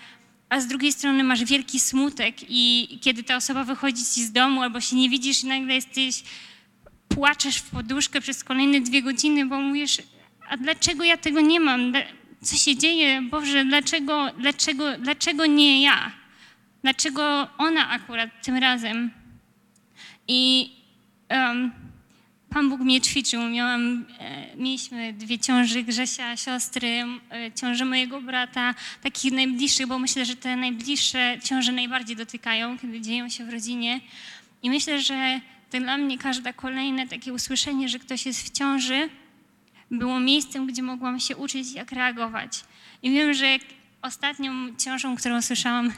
a 0.52 0.60
z 0.60 0.66
drugiej 0.66 0.92
strony 0.92 1.24
masz 1.24 1.44
wielki 1.44 1.80
smutek 1.80 2.34
i 2.48 2.88
kiedy 3.02 3.22
ta 3.22 3.36
osoba 3.36 3.64
wychodzi 3.64 4.04
ci 4.04 4.24
z 4.24 4.32
domu 4.32 4.62
albo 4.62 4.80
się 4.80 4.96
nie 4.96 5.10
widzisz 5.10 5.44
i 5.44 5.46
nagle 5.46 5.74
jesteś, 5.74 6.22
płaczesz 7.08 7.56
w 7.56 7.70
poduszkę 7.70 8.20
przez 8.20 8.44
kolejne 8.44 8.80
dwie 8.80 9.02
godziny, 9.02 9.46
bo 9.46 9.60
mówisz, 9.60 9.98
a 10.48 10.56
dlaczego 10.56 11.04
ja 11.04 11.16
tego 11.16 11.40
nie 11.40 11.60
mam? 11.60 11.92
Co 12.42 12.56
się 12.56 12.76
dzieje? 12.76 13.22
Boże, 13.22 13.64
dlaczego, 13.64 14.30
dlaczego, 14.38 14.98
dlaczego 14.98 15.46
nie 15.46 15.82
ja? 15.82 16.12
Dlaczego 16.82 17.48
ona 17.58 17.88
akurat 17.88 18.30
tym 18.44 18.56
razem? 18.56 19.10
I 20.28 20.70
em, 21.28 21.70
Pan 22.54 22.68
Bóg 22.68 22.80
mnie 22.80 23.00
ćwiczył. 23.00 23.42
Miałam, 23.42 24.04
e, 24.18 24.56
mieliśmy 24.56 25.12
dwie 25.12 25.38
ciąży 25.38 25.82
Grzesia, 25.82 26.36
siostry, 26.36 26.88
e, 27.30 27.52
ciąży 27.52 27.84
mojego 27.84 28.22
brata, 28.22 28.74
takich 29.02 29.32
najbliższych, 29.32 29.86
bo 29.86 29.98
myślę, 29.98 30.24
że 30.24 30.36
te 30.36 30.56
najbliższe 30.56 31.38
ciąże 31.44 31.72
najbardziej 31.72 32.16
dotykają, 32.16 32.78
kiedy 32.78 33.00
dzieją 33.00 33.28
się 33.28 33.44
w 33.44 33.50
rodzinie. 33.50 34.00
I 34.62 34.70
myślę, 34.70 35.00
że 35.00 35.40
to 35.70 35.80
dla 35.80 35.98
mnie 35.98 36.18
każde 36.18 36.52
kolejne 36.52 37.08
takie 37.08 37.32
usłyszenie, 37.32 37.88
że 37.88 37.98
ktoś 37.98 38.26
jest 38.26 38.46
w 38.46 38.50
ciąży, 38.50 39.08
było 39.90 40.20
miejscem, 40.20 40.66
gdzie 40.66 40.82
mogłam 40.82 41.20
się 41.20 41.36
uczyć, 41.36 41.72
jak 41.72 41.92
reagować. 41.92 42.64
I 43.02 43.10
wiem, 43.10 43.34
że 43.34 43.58
ostatnią 44.02 44.52
ciążą, 44.76 45.16
którą 45.16 45.42
słyszałam, 45.42 45.92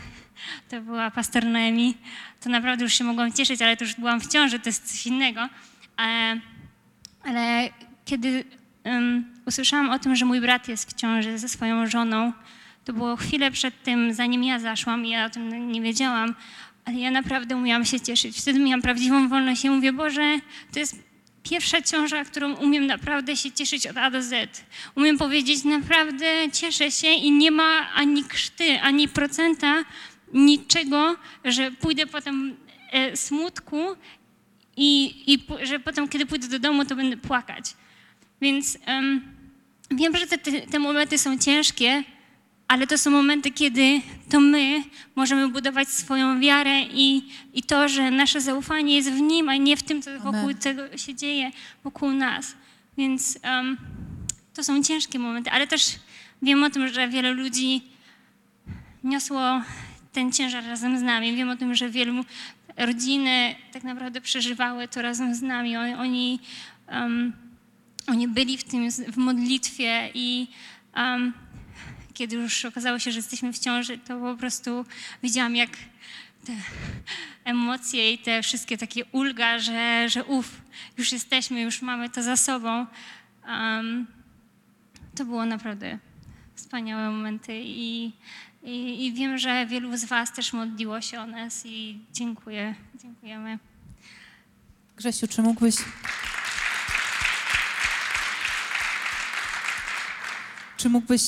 to 0.69 0.81
była 0.81 1.11
pastor 1.11 1.45
Noemi, 1.45 1.95
to 2.41 2.51
naprawdę 2.51 2.85
już 2.85 2.95
się 2.95 3.05
mogłam 3.05 3.33
cieszyć, 3.33 3.63
ale 3.63 3.77
to 3.77 3.85
już 3.85 3.95
byłam 3.95 4.21
w 4.21 4.27
ciąży, 4.27 4.59
to 4.59 4.69
jest 4.69 4.93
coś 4.93 5.07
innego. 5.07 5.49
Ale, 5.97 6.41
ale 7.23 7.69
kiedy 8.05 8.45
um, 8.85 9.25
usłyszałam 9.47 9.91
o 9.91 9.99
tym, 9.99 10.17
że 10.17 10.25
mój 10.25 10.41
brat 10.41 10.69
jest 10.69 10.91
w 10.91 10.95
ciąży 10.95 11.39
ze 11.39 11.49
swoją 11.49 11.87
żoną, 11.87 12.33
to 12.85 12.93
było 12.93 13.17
chwilę 13.17 13.51
przed 13.51 13.83
tym, 13.83 14.15
zanim 14.15 14.45
ja 14.45 14.59
zaszłam 14.59 15.07
i 15.07 15.11
ja 15.11 15.25
o 15.25 15.31
tym 15.31 15.73
nie 15.73 15.81
wiedziałam, 15.81 16.35
ale 16.85 16.97
ja 16.97 17.11
naprawdę 17.11 17.57
umiałam 17.57 17.85
się 17.85 18.01
cieszyć. 18.01 18.39
Wtedy 18.39 18.59
miałam 18.59 18.83
prawdziwą 18.83 19.29
wolność 19.29 19.65
i 19.65 19.71
mówię, 19.71 19.93
Boże, 19.93 20.39
to 20.73 20.79
jest 20.79 21.03
pierwsza 21.43 21.83
ciąża, 21.83 22.25
którą 22.25 22.55
umiem 22.55 22.87
naprawdę 22.87 23.37
się 23.37 23.53
cieszyć 23.53 23.87
od 23.87 23.97
A 23.97 24.11
do 24.11 24.23
Z. 24.23 24.65
Umiem 24.95 25.19
powiedzieć, 25.19 25.65
naprawdę 25.65 26.27
cieszę 26.53 26.91
się 26.91 27.09
i 27.09 27.31
nie 27.31 27.51
ma 27.51 27.93
ani 27.95 28.25
krzty, 28.25 28.81
ani 28.81 29.09
procenta, 29.09 29.85
niczego, 30.33 31.17
że 31.45 31.71
pójdę 31.71 32.07
potem 32.07 32.57
e, 32.93 33.17
smutku 33.17 33.97
i, 34.77 35.15
i 35.35 35.67
że 35.67 35.81
potem, 35.81 36.09
kiedy 36.09 36.27
pójdę 36.27 36.49
do 36.49 36.59
domu, 36.59 36.85
to 36.85 36.97
będę 36.97 37.17
płakać. 37.17 37.75
Więc 38.41 38.79
em, 38.87 39.23
wiem, 39.91 40.17
że 40.17 40.27
te, 40.27 40.39
te, 40.61 40.79
momenty 40.79 41.19
są 41.19 41.39
ciężkie, 41.39 42.05
ale 42.69 42.87
to 42.87 42.99
są 42.99 43.11
momenty, 43.11 43.51
kiedy 43.51 44.01
to 44.31 44.41
my 44.41 44.83
możemy 45.15 45.49
budować 45.49 45.89
swoją 45.89 46.41
wiarę 46.41 46.81
i, 46.83 47.23
i 47.55 47.63
to, 47.63 47.89
że 47.89 48.11
nasze 48.11 48.41
zaufanie 48.41 48.97
jest 48.97 49.11
w 49.11 49.21
Nim, 49.21 49.49
a 49.49 49.57
nie 49.57 49.77
w 49.77 49.83
tym, 49.83 50.03
co 50.03 50.21
wokół 50.21 50.55
tego 50.55 50.99
się 50.99 51.15
dzieje 51.15 51.51
wokół 51.85 52.11
nas. 52.11 52.55
Więc 52.99 53.39
em, 53.43 53.77
to 54.55 54.65
są 54.65 54.83
ciężkie 54.83 55.19
momenty, 55.19 55.51
ale 55.51 55.67
też 55.67 55.99
wiem 56.43 56.65
o 56.65 56.71
tym, 56.71 56.89
że 56.89 57.09
wiele 57.09 57.33
ludzi 57.33 57.83
niosło 59.05 59.41
ten 60.13 60.33
ciężar 60.33 60.65
razem 60.65 60.99
z 60.99 61.03
nami. 61.03 61.37
Wiem 61.37 61.49
o 61.49 61.57
tym, 61.57 61.75
że 61.75 61.91
wielu 61.91 62.25
rodziny 62.77 63.55
tak 63.73 63.85
naprawdę 63.85 64.21
przeżywały 64.21 64.89
to 64.89 65.03
razem 65.03 65.35
z 65.35 65.43
nami. 65.43 65.77
Oni, 65.77 66.41
um, 66.89 67.33
oni 68.07 68.29
byli 68.29 68.59
w 68.59 68.65
tym, 68.65 68.91
w 68.91 69.17
modlitwie 69.17 70.11
i 70.15 70.49
um, 70.97 71.33
kiedy 72.15 72.37
już 72.37 72.65
okazało 72.65 72.99
się, 72.99 73.13
że 73.13 73.19
jesteśmy 73.19 73.53
w 73.53 73.59
ciąży, 73.59 73.99
to 73.99 74.21
po 74.21 74.37
prostu 74.37 74.85
widziałam, 75.23 75.57
jak 75.57 75.71
te 76.45 76.53
emocje 77.45 78.13
i 78.13 78.19
te 78.19 78.43
wszystkie 78.43 78.79
takie 78.79 79.05
ulga, 79.05 79.59
że, 79.59 80.09
że 80.09 80.25
uff, 80.25 80.63
już 80.99 81.13
jesteśmy, 81.13 81.61
już 81.61 81.83
mamy 81.83 82.11
to 82.11 82.23
za 82.23 82.37
sobą. 82.37 82.87
Um, 83.49 84.07
to 85.15 85.25
było 85.25 85.47
naprawdę 85.47 85.99
wspaniałe 86.55 87.11
momenty 87.11 87.63
i, 87.65 88.13
i, 88.65 89.07
i 89.07 89.13
wiem, 89.13 89.39
że 89.39 89.67
wielu 89.67 89.97
z 89.97 90.05
Was 90.05 90.33
też 90.33 90.53
modliło 90.53 91.01
się 91.01 91.21
o 91.21 91.27
nas 91.27 91.67
i 91.67 91.99
dziękuję, 92.13 92.75
dziękujemy. 93.03 93.59
Grzesiu, 94.97 95.29
czy 95.29 95.43
mógłbyś... 95.43 95.75
Czy 100.77 100.89
mógłbyś 100.89 101.23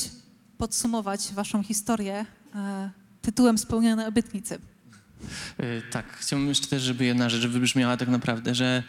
podsumować 0.59 1.33
waszą 1.33 1.63
historię 1.63 2.27
e, 2.55 2.91
tytułem 3.23 3.59
Spełnione 3.59 4.09
obietnicy? 4.09 4.59
Y, 5.61 5.83
Tak, 5.91 6.17
chciałbym 6.17 6.49
jeszcze 6.49 6.67
też, 6.67 6.83
żeby 6.83 7.05
jedna 7.05 7.29
rzecz 7.29 7.47
wybrzmiała 7.47 7.97
tak 7.97 8.09
naprawdę, 8.09 8.55
że 8.55 8.83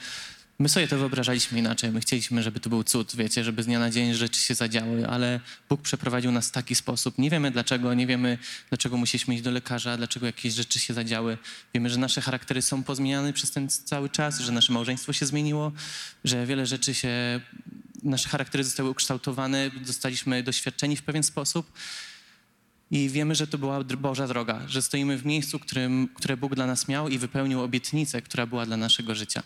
my 0.60 0.70
sobie 0.70 0.88
to 0.88 0.98
wyobrażaliśmy 0.98 1.60
inaczej. 1.60 1.92
My 1.92 2.00
chcieliśmy, 2.00 2.44
żeby 2.44 2.60
to 2.60 2.70
był 2.70 2.84
cud, 2.84 3.16
wiecie, 3.16 3.44
żeby 3.44 3.64
z 3.64 3.66
dnia 3.66 3.80
na 3.80 3.90
dzień 3.90 4.14
rzeczy 4.14 4.42
się 4.42 4.56
zadziały, 4.56 5.08
ale 5.08 5.40
Bóg 5.70 5.82
przeprowadził 5.82 6.32
nas 6.32 6.48
w 6.48 6.52
taki 6.52 6.76
sposób. 6.76 7.18
Nie 7.18 7.30
wiemy 7.30 7.52
dlaczego, 7.52 7.94
nie 7.94 8.08
wiemy 8.08 8.38
dlaczego 8.70 8.98
musieliśmy 8.98 9.34
iść 9.34 9.44
do 9.44 9.52
lekarza, 9.52 9.98
dlaczego 9.98 10.26
jakieś 10.26 10.54
rzeczy 10.54 10.80
się 10.80 10.94
zadziały. 10.94 11.38
Wiemy, 11.74 11.90
że 11.90 11.98
nasze 11.98 12.22
charaktery 12.22 12.62
są 12.62 12.84
pozmieniane 12.84 13.34
przez 13.34 13.52
ten 13.52 13.70
cały 13.70 14.10
czas, 14.10 14.40
że 14.40 14.52
nasze 14.52 14.74
małżeństwo 14.74 15.14
się 15.14 15.26
zmieniło, 15.26 15.72
że 16.24 16.46
wiele 16.46 16.66
rzeczy 16.66 16.94
się, 16.94 17.42
nasze 18.04 18.30
charaktery 18.30 18.64
zostały 18.64 18.90
ukształtowane, 18.90 19.72
zostaliśmy 19.84 20.44
doświadczeni 20.44 20.96
w 20.98 21.04
pewien 21.04 21.24
sposób. 21.24 21.72
I 22.92 23.10
wiemy, 23.10 23.36
że 23.36 23.48
to 23.48 23.58
była 23.58 23.84
Boża 23.84 24.28
droga, 24.28 24.62
że 24.68 24.82
stoimy 24.82 25.18
w 25.18 25.26
miejscu, 25.26 25.60
którym, 25.60 26.10
które 26.14 26.38
Bóg 26.38 26.56
dla 26.56 26.66
nas 26.66 26.88
miał 26.88 27.10
i 27.10 27.18
wypełnił 27.18 27.62
obietnicę, 27.62 28.22
która 28.22 28.46
była 28.46 28.66
dla 28.66 28.78
naszego 28.78 29.16
życia. 29.16 29.44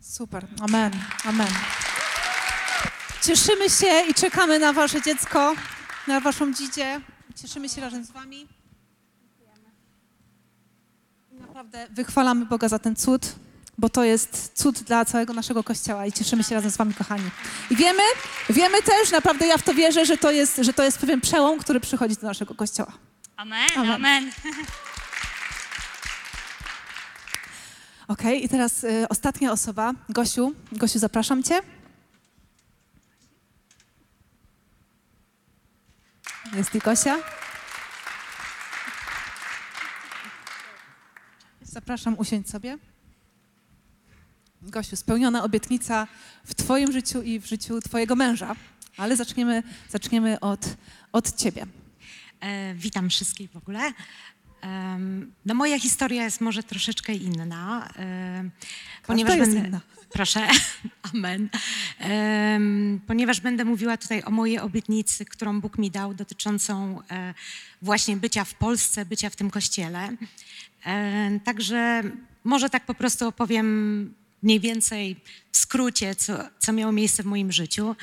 Super. 0.00 0.46
Amen. 0.60 0.92
Amen. 1.24 1.48
Cieszymy 3.22 3.70
się 3.70 4.00
i 4.10 4.14
czekamy 4.14 4.58
na 4.58 4.72
wasze 4.72 5.02
dziecko, 5.02 5.54
na 6.06 6.20
waszą 6.20 6.54
dzidzię. 6.54 7.00
Cieszymy 7.42 7.68
się 7.68 7.80
razem 7.80 8.04
z 8.04 8.10
wami. 8.10 8.48
I 11.32 11.34
Naprawdę 11.34 11.86
wychwalamy 11.90 12.46
Boga 12.46 12.68
za 12.68 12.78
ten 12.78 12.96
cud, 12.96 13.34
bo 13.78 13.88
to 13.88 14.04
jest 14.04 14.52
cud 14.54 14.82
dla 14.82 15.04
całego 15.04 15.32
naszego 15.32 15.64
Kościoła 15.64 16.06
i 16.06 16.12
cieszymy 16.12 16.44
się 16.44 16.54
razem 16.54 16.70
z 16.70 16.76
wami, 16.76 16.94
kochani. 16.94 17.30
I 17.70 17.76
wiemy, 17.76 18.02
wiemy 18.50 18.82
też, 18.82 19.10
naprawdę 19.10 19.46
ja 19.46 19.58
w 19.58 19.62
to 19.62 19.74
wierzę, 19.74 20.06
że 20.06 20.16
to 20.16 20.30
jest, 20.30 20.56
że 20.56 20.72
to 20.72 20.82
jest 20.84 20.98
pewien 20.98 21.20
przełom, 21.20 21.58
który 21.58 21.80
przychodzi 21.80 22.16
do 22.16 22.26
naszego 22.26 22.54
Kościoła. 22.54 22.92
Amen, 23.36 23.70
Amen. 23.76 23.90
amen. 23.90 24.32
Okej, 28.10 28.44
i 28.44 28.48
teraz 28.48 28.84
y, 28.84 29.08
ostatnia 29.08 29.52
osoba. 29.52 29.94
Gosiu, 30.08 30.54
Gosiu, 30.72 30.98
zapraszam 30.98 31.42
cię. 31.42 31.60
Jest 36.54 36.74
i 36.74 36.78
Gosia. 36.78 37.18
Zapraszam, 41.62 42.18
usiądź 42.18 42.50
sobie. 42.50 42.78
Gosiu, 44.62 44.96
spełniona 44.96 45.44
obietnica 45.44 46.06
w 46.44 46.54
twoim 46.54 46.92
życiu 46.92 47.22
i 47.22 47.40
w 47.40 47.46
życiu 47.46 47.80
twojego 47.80 48.16
męża. 48.16 48.56
Ale 48.96 49.16
zaczniemy, 49.16 49.62
zaczniemy 49.88 50.40
od, 50.40 50.76
od 51.12 51.36
ciebie. 51.36 51.66
E, 52.40 52.74
witam 52.74 53.10
wszystkich 53.10 53.50
w 53.50 53.56
ogóle. 53.56 53.92
No 55.46 55.54
moja 55.54 55.78
historia 55.78 56.24
jest 56.24 56.40
może 56.40 56.62
troszeczkę 56.62 57.14
inna, 57.14 57.88
ponieważ 59.06 59.36
jest 59.36 59.50
będę... 59.50 59.68
inna. 59.68 59.80
Proszę, 60.12 60.46
amen. 61.14 61.48
Ponieważ 63.06 63.40
będę 63.40 63.64
mówiła 63.64 63.96
tutaj 63.96 64.22
o 64.22 64.30
mojej 64.30 64.58
obietnicy, 64.58 65.24
którą 65.24 65.60
Bóg 65.60 65.78
mi 65.78 65.90
dał, 65.90 66.14
dotyczącą 66.14 66.98
e, 67.10 67.34
właśnie 67.82 68.16
bycia 68.16 68.44
w 68.44 68.54
Polsce, 68.54 69.04
bycia 69.04 69.30
w 69.30 69.36
tym 69.36 69.50
kościele. 69.50 70.08
E, 70.86 71.40
także 71.44 72.02
może 72.44 72.70
tak 72.70 72.86
po 72.86 72.94
prostu 72.94 73.28
opowiem 73.28 74.14
mniej 74.42 74.60
więcej 74.60 75.16
w 75.52 75.56
skrócie, 75.56 76.14
co, 76.14 76.38
co 76.58 76.72
miało 76.72 76.92
miejsce 76.92 77.22
w 77.22 77.26
moim 77.26 77.52
życiu. 77.52 77.96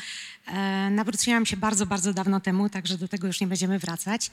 E, 0.48 0.90
nawróciłam 0.90 1.46
się 1.46 1.58
bardzo, 1.58 1.86
bardzo 1.86 2.14
dawno 2.14 2.40
temu, 2.40 2.70
także 2.70 2.98
do 2.98 3.08
tego 3.08 3.28
już 3.28 3.42
nie 3.42 3.48
będziemy 3.48 3.80
wracać. 3.80 4.32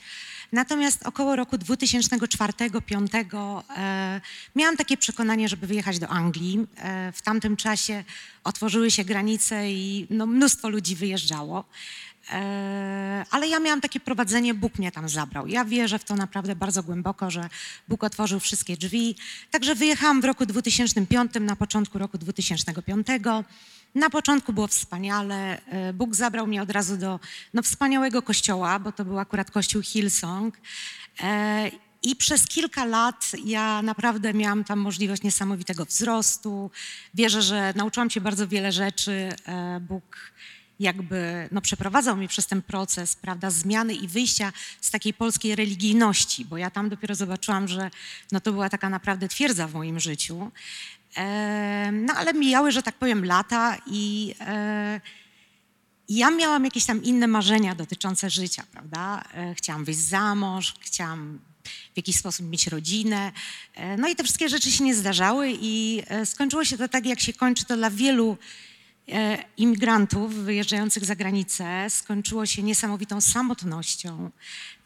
Natomiast 0.53 1.07
około 1.07 1.37
roku 1.37 1.57
2004-2005 1.57 3.63
e, 3.77 4.21
miałam 4.57 4.77
takie 4.77 4.97
przekonanie, 4.97 5.49
żeby 5.49 5.67
wyjechać 5.67 5.99
do 5.99 6.09
Anglii. 6.09 6.67
E, 6.77 7.13
w 7.13 7.23
tamtym 7.23 7.57
czasie 7.57 8.05
otworzyły 8.45 8.91
się 8.91 9.05
granice 9.05 9.71
i 9.71 10.07
no, 10.11 10.27
mnóstwo 10.27 10.69
ludzi 10.69 10.97
wyjeżdżało. 10.97 11.65
E, 12.31 13.25
ale 13.31 13.49
ja 13.49 13.61
miałam 13.61 13.81
takie 13.81 14.01
prowadzenie, 14.01 14.55
Bóg 14.55 14.79
mnie 14.79 14.93
tam 14.93 15.09
zabrał. 15.09 15.47
Ja 15.47 15.65
wierzę 15.65 15.99
w 15.99 16.05
to 16.05 16.17
naprawdę 16.17 16.57
bardzo 16.57 16.83
głęboko, 16.83 17.31
że 17.31 17.49
Bóg 17.89 18.05
otworzył 18.05 18.41
wszystkie 18.41 18.77
drzwi. 18.77 19.17
Także 19.51 19.75
wyjechałam 19.75 20.21
w 20.21 20.25
roku 20.25 20.47
2005, 20.47 21.33
na 21.41 21.57
początku 21.57 21.99
roku 21.99 22.19
2005. 22.19 23.07
Na 23.95 24.11
początku 24.11 24.53
było 24.53 24.67
wspaniale. 24.67 25.61
E, 25.67 25.93
Bóg 25.93 26.15
zabrał 26.15 26.47
mnie 26.47 26.63
od 26.63 26.71
razu 26.71 26.97
do 26.97 27.21
no, 27.55 27.63
wspaniałego 27.63 28.23
kościoła, 28.23 28.79
bo 28.79 28.93
to 28.93 29.05
był 29.05 29.19
akurat 29.19 29.51
kościół 29.51 29.83
Hillsong. 29.83 30.59
E, 31.23 31.71
I 32.03 32.17
przez 32.17 32.47
kilka 32.47 32.85
lat 32.85 33.33
ja 33.45 33.83
naprawdę 33.83 34.35
miałam 34.35 34.65
tam 34.65 34.79
możliwość 34.79 35.23
niesamowitego 35.23 35.85
wzrostu. 35.85 36.71
Wierzę, 37.15 37.43
że 37.43 37.73
nauczyłam 37.77 38.11
się 38.11 38.21
bardzo 38.21 38.49
wiele 38.49 38.73
rzeczy. 38.73 39.29
Bóg 39.81 40.33
jakby 40.81 41.49
no, 41.53 41.61
przeprowadzał 41.61 42.17
mnie 42.17 42.29
przez 42.29 42.47
ten 42.47 42.63
proces, 42.63 43.17
prawda, 43.17 43.51
zmiany 43.51 43.95
i 43.95 44.09
wyjścia 44.09 44.53
z 44.81 44.91
takiej 44.91 45.15
polskiej 45.15 45.57
religijności, 45.57 46.45
bo 46.45 46.57
ja 46.57 46.71
tam 46.71 46.89
dopiero 46.89 47.15
zobaczyłam, 47.15 47.69
że 47.69 47.91
no, 48.33 48.41
to 48.41 48.53
była 48.53 48.71
taka 48.71 48.89
naprawdę 48.91 49.29
twierdza 49.29 49.69
w 49.69 49.75
moim 49.75 50.01
życiu. 50.01 50.51
E, 51.17 51.91
no 51.93 52.15
ale 52.15 52.33
mijały, 52.35 52.73
że 52.73 52.83
tak 52.83 52.95
powiem, 52.95 53.25
lata 53.25 53.77
i 53.87 54.35
e, 54.41 55.01
ja 56.09 56.31
miałam 56.31 56.65
jakieś 56.65 56.85
tam 56.85 57.03
inne 57.03 57.27
marzenia 57.27 57.75
dotyczące 57.75 58.31
życia, 58.31 58.65
prawda? 58.73 59.25
E, 59.35 59.55
Chciałam 59.55 59.85
wyjść 59.85 60.01
za 60.01 60.35
mąż, 60.35 60.75
chciałam 60.81 61.39
w 61.95 61.97
jakiś 61.97 62.17
sposób 62.17 62.47
mieć 62.47 62.67
rodzinę. 62.67 63.33
E, 63.75 63.97
No 63.97 64.09
i 64.09 64.17
te 64.17 64.25
wszystkie 64.25 64.49
rzeczy 64.49 64.71
się 64.73 64.85
nie 64.85 64.95
zdarzały 64.95 65.53
i 65.61 66.03
e, 66.07 66.27
skończyło 66.27 66.65
się 66.65 66.79
to 66.79 66.89
tak, 66.89 67.07
jak 67.07 67.21
się 67.21 67.33
kończy 67.33 67.65
to 67.65 67.77
dla 67.77 67.91
wielu 67.91 68.39
imigrantów 69.57 70.35
wyjeżdżających 70.35 71.05
za 71.05 71.17
granicę. 71.17 71.87
Skończyło 71.89 72.47
się 72.47 72.63
niesamowitą 72.63 73.21
samotnością, 73.21 74.31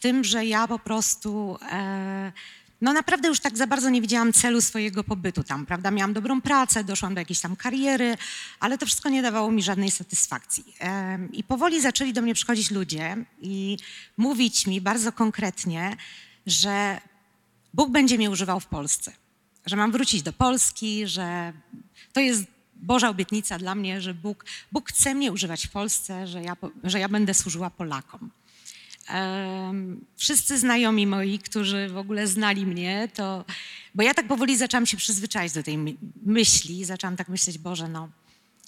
tym, 0.01 0.25
że 0.25 0.47
ja 0.47 0.69
po 0.69 0.79
prostu 0.79 1.59
e, 1.73 2.33
no 2.81 2.93
naprawdę 2.93 3.29
już 3.29 3.41
tak 3.41 3.57
za 3.57 3.66
bardzo 3.66 3.91
nie 3.91 4.01
widziałam 4.01 4.33
celu 4.33 4.61
swojego 4.61 5.05
pobytu 5.05 5.45
tam, 5.45 5.66
prawda? 5.66 5.91
Miałam 5.91 6.12
dobrą 6.12 6.41
pracę, 6.41 6.85
doszłam 6.85 7.14
do 7.14 7.21
jakiejś 7.21 7.41
tam 7.41 7.57
kariery, 7.57 8.16
ale 8.61 8.79
to 8.79 8.87
wszystko 8.87 9.09
nie 9.09 9.23
dawało 9.23 9.51
mi 9.51 9.62
żadnej 9.62 9.91
satysfakcji. 9.91 10.75
Em, 10.79 11.33
I 11.33 11.45
powoli 11.45 11.81
zaczęli 11.81 12.12
do 12.12 12.23
mnie 12.23 12.35
przychodzić 12.35 12.71
ludzie 12.71 13.16
i 13.41 13.77
mówić 14.16 14.66
mi 14.66 14.81
bardzo 14.81 15.12
konkretnie, 15.12 15.97
że 16.47 17.01
Bóg 17.75 17.91
będzie 17.91 18.16
mnie 18.16 18.31
używał 18.31 18.61
w 18.61 18.66
Polsce, 18.66 19.12
że 19.66 19.77
mam 19.77 19.93
wrócić 19.93 20.23
do 20.23 20.33
Polski, 20.33 21.07
że 21.07 21.53
to 22.12 22.21
jest 22.21 22.57
Boża 22.79 23.09
obietnica 23.09 23.59
dla 23.59 23.74
mnie, 23.74 24.01
że 24.01 24.14
Bóg, 24.14 24.45
Bóg 24.72 24.89
chce 24.89 25.14
mnie 25.14 25.33
używać 25.33 25.66
w 25.66 25.70
Polsce, 25.70 26.26
że 26.26 26.43
ja, 26.43 26.57
że 26.85 27.01
ja 27.01 27.09
będę 27.09 27.35
służyła 27.35 27.70
Polakom. 27.70 28.31
Em, 29.09 30.05
wszyscy 30.16 30.59
znajomi 30.59 31.07
moi, 31.07 31.39
którzy 31.39 31.89
w 31.89 31.97
ogóle 31.97 32.26
znali 32.26 32.66
mnie, 32.66 33.09
to, 33.14 33.45
bo 33.95 34.03
ja 34.03 34.14
tak 34.14 34.29
powoli 34.29 34.57
zaczęłam 34.57 34.87
się 34.87 34.97
przyzwyczaić 34.97 35.53
do 35.53 35.62
tej 35.62 35.79
my- 35.79 35.95
myśli, 36.26 36.85
zaczęłam 36.85 37.16
tak 37.16 37.29
myśleć, 37.29 37.59
Boże, 37.59 37.89
no, 37.89 38.09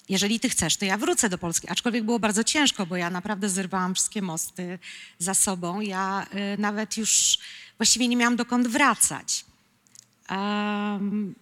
jeżeli 0.09 0.39
ty 0.39 0.49
chcesz, 0.49 0.77
to 0.77 0.85
ja 0.85 0.97
wrócę 0.97 1.29
do 1.29 1.37
Polski. 1.37 1.69
Aczkolwiek 1.69 2.03
było 2.03 2.19
bardzo 2.19 2.43
ciężko, 2.43 2.85
bo 2.85 2.95
ja 2.95 3.09
naprawdę 3.09 3.49
zerwałam 3.49 3.95
wszystkie 3.95 4.21
mosty 4.21 4.79
za 5.19 5.33
sobą. 5.33 5.81
Ja 5.81 6.27
y, 6.55 6.61
nawet 6.61 6.97
już 6.97 7.37
właściwie 7.77 8.07
nie 8.07 8.15
miałam 8.17 8.35
dokąd 8.35 8.67
wracać. 8.67 9.45
Em, 10.29 11.35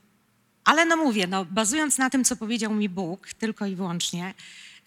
ale 0.69 0.85
no 0.85 0.97
mówię, 0.97 1.27
no, 1.27 1.45
bazując 1.45 1.97
na 1.97 2.09
tym, 2.09 2.25
co 2.25 2.35
powiedział 2.35 2.73
mi 2.73 2.89
Bóg, 2.89 3.33
tylko 3.33 3.65
i 3.65 3.75
wyłącznie, 3.75 4.33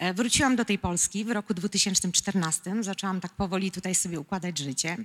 E, 0.03 0.15
Wróciłam 0.15 0.57
do 0.57 0.65
tej 0.65 0.79
Polski 0.79 1.25
w 1.25 1.31
roku 1.31 1.55
2014. 1.55 2.75
Zaczęłam 2.81 3.21
tak 3.21 3.33
powoli 3.33 3.71
tutaj 3.71 3.95
sobie 3.95 4.21
układać 4.21 4.59
życie. 4.59 4.97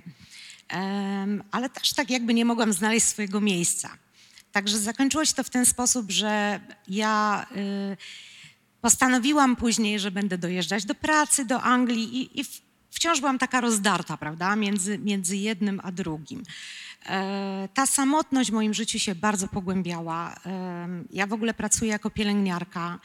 Ale 1.50 1.70
też 1.70 1.92
tak 1.92 2.10
jakby 2.10 2.34
nie 2.34 2.44
mogłam 2.44 2.72
znaleźć 2.72 3.06
swojego 3.06 3.40
miejsca. 3.40 3.98
Także 4.52 4.78
zakończyło 4.78 5.24
się 5.24 5.34
to 5.34 5.44
w 5.44 5.50
ten 5.50 5.66
sposób, 5.66 6.10
że 6.10 6.60
ja 6.88 7.46
y, 7.92 7.96
postanowiłam 8.80 9.56
później, 9.56 10.00
że 10.00 10.10
będę 10.10 10.38
dojeżdżać 10.38 10.84
do 10.84 10.94
pracy, 10.94 11.44
do 11.44 11.62
Anglii 11.62 12.16
i, 12.16 12.40
i 12.40 12.44
wciąż 12.90 13.20
byłam 13.20 13.38
taka 13.38 13.60
rozdarta, 13.60 14.16
prawda, 14.16 14.56
między, 14.56 14.98
między 14.98 15.36
jednym 15.36 15.80
a 15.84 15.92
drugim. 15.92 16.42
E, 17.06 17.68
Ta 17.74 17.86
samotność 17.86 18.50
w 18.50 18.54
moim 18.54 18.74
życiu 18.74 18.98
się 18.98 19.14
bardzo 19.14 19.48
pogłębiała. 19.48 20.34
Em, 20.44 21.08
Ja 21.10 21.26
w 21.26 21.32
ogóle 21.32 21.54
pracuję 21.54 21.90
jako 21.90 22.10
pielęgniarka, 22.10 22.98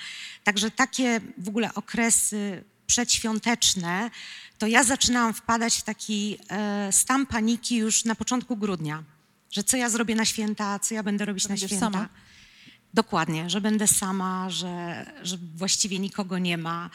także 0.43 0.71
takie 0.71 1.21
w 1.37 1.47
ogóle 1.49 1.73
okresy 1.73 2.63
przedświąteczne, 2.87 4.11
to 4.57 4.67
ja 4.67 4.83
zaczynałam 4.83 5.33
wpadać 5.33 5.77
w 5.77 5.83
taki 5.83 6.37
e, 6.49 6.91
stan 6.91 7.25
paniki 7.25 7.75
już 7.75 8.05
na 8.05 8.15
początku 8.15 8.57
grudnia, 8.57 9.03
że 9.51 9.63
co 9.63 9.77
ja 9.77 9.89
zrobię 9.89 10.15
na 10.15 10.25
święta, 10.25 10.79
co 10.79 10.93
ja 10.95 11.03
będę 11.03 11.25
robić 11.25 11.47
na 11.47 11.57
święta. 11.57 11.79
sama? 11.79 12.09
Dokładnie, 12.93 13.49
że 13.49 13.61
będę 13.61 13.87
sama, 13.87 14.49
że, 14.49 15.05
że 15.23 15.37
właściwie 15.55 15.99
nikogo 15.99 16.37
nie 16.37 16.57
ma. 16.57 16.89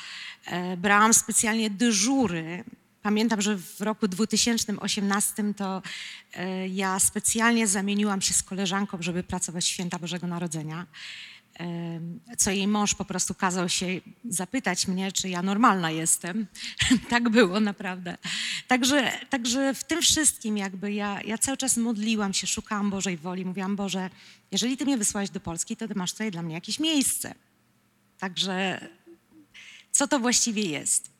E, 0.46 0.76
brałam 0.76 1.14
specjalnie 1.14 1.70
dyżury. 1.70 2.64
Pamiętam, 3.02 3.40
że 3.40 3.58
w 3.58 3.80
roku 3.80 4.08
2018 4.08 5.54
to 5.56 5.82
e, 6.34 6.68
ja 6.68 6.98
specjalnie 6.98 7.66
zamieniłam 7.66 8.20
się 8.20 8.34
z 8.34 8.42
koleżanką, 8.42 8.98
żeby 9.00 9.22
pracować 9.22 9.66
święta 9.66 9.98
Bożego 9.98 10.26
Narodzenia. 10.26 10.86
Em, 11.54 12.20
Co 12.38 12.50
jej 12.50 12.68
mąż 12.68 12.94
po 12.94 13.04
prostu 13.04 13.34
kazał 13.34 13.68
się 13.68 13.86
zapytać 14.28 14.88
mnie, 14.88 15.12
czy 15.12 15.28
ja 15.28 15.42
normalna 15.42 15.90
jestem. 15.90 16.46
tak 17.10 17.28
było 17.28 17.60
naprawdę. 17.60 18.18
Także, 18.68 19.12
także 19.30 19.74
w 19.74 19.84
tym 19.84 20.02
wszystkim 20.02 20.56
jakby 20.56 20.92
ja, 20.92 21.22
ja 21.22 21.38
cały 21.38 21.56
czas 21.56 21.76
modliłam 21.76 22.32
się, 22.32 22.46
szukałam 22.46 22.90
Bożej 22.90 23.16
woli. 23.16 23.44
Mówiłam, 23.44 23.76
Boże, 23.76 24.10
jeżeli 24.52 24.76
Ty 24.76 24.84
mnie 24.84 24.98
wysłałeś 24.98 25.30
do 25.30 25.40
Polski, 25.40 25.76
to 25.76 25.88
Ty 25.88 25.94
masz 25.94 26.12
tutaj 26.12 26.30
dla 26.30 26.42
mnie 26.42 26.54
jakieś 26.54 26.80
miejsce. 26.80 27.34
Także 28.18 28.88
co 29.92 30.08
to 30.08 30.18
właściwie 30.18 30.62
jest? 30.62 31.17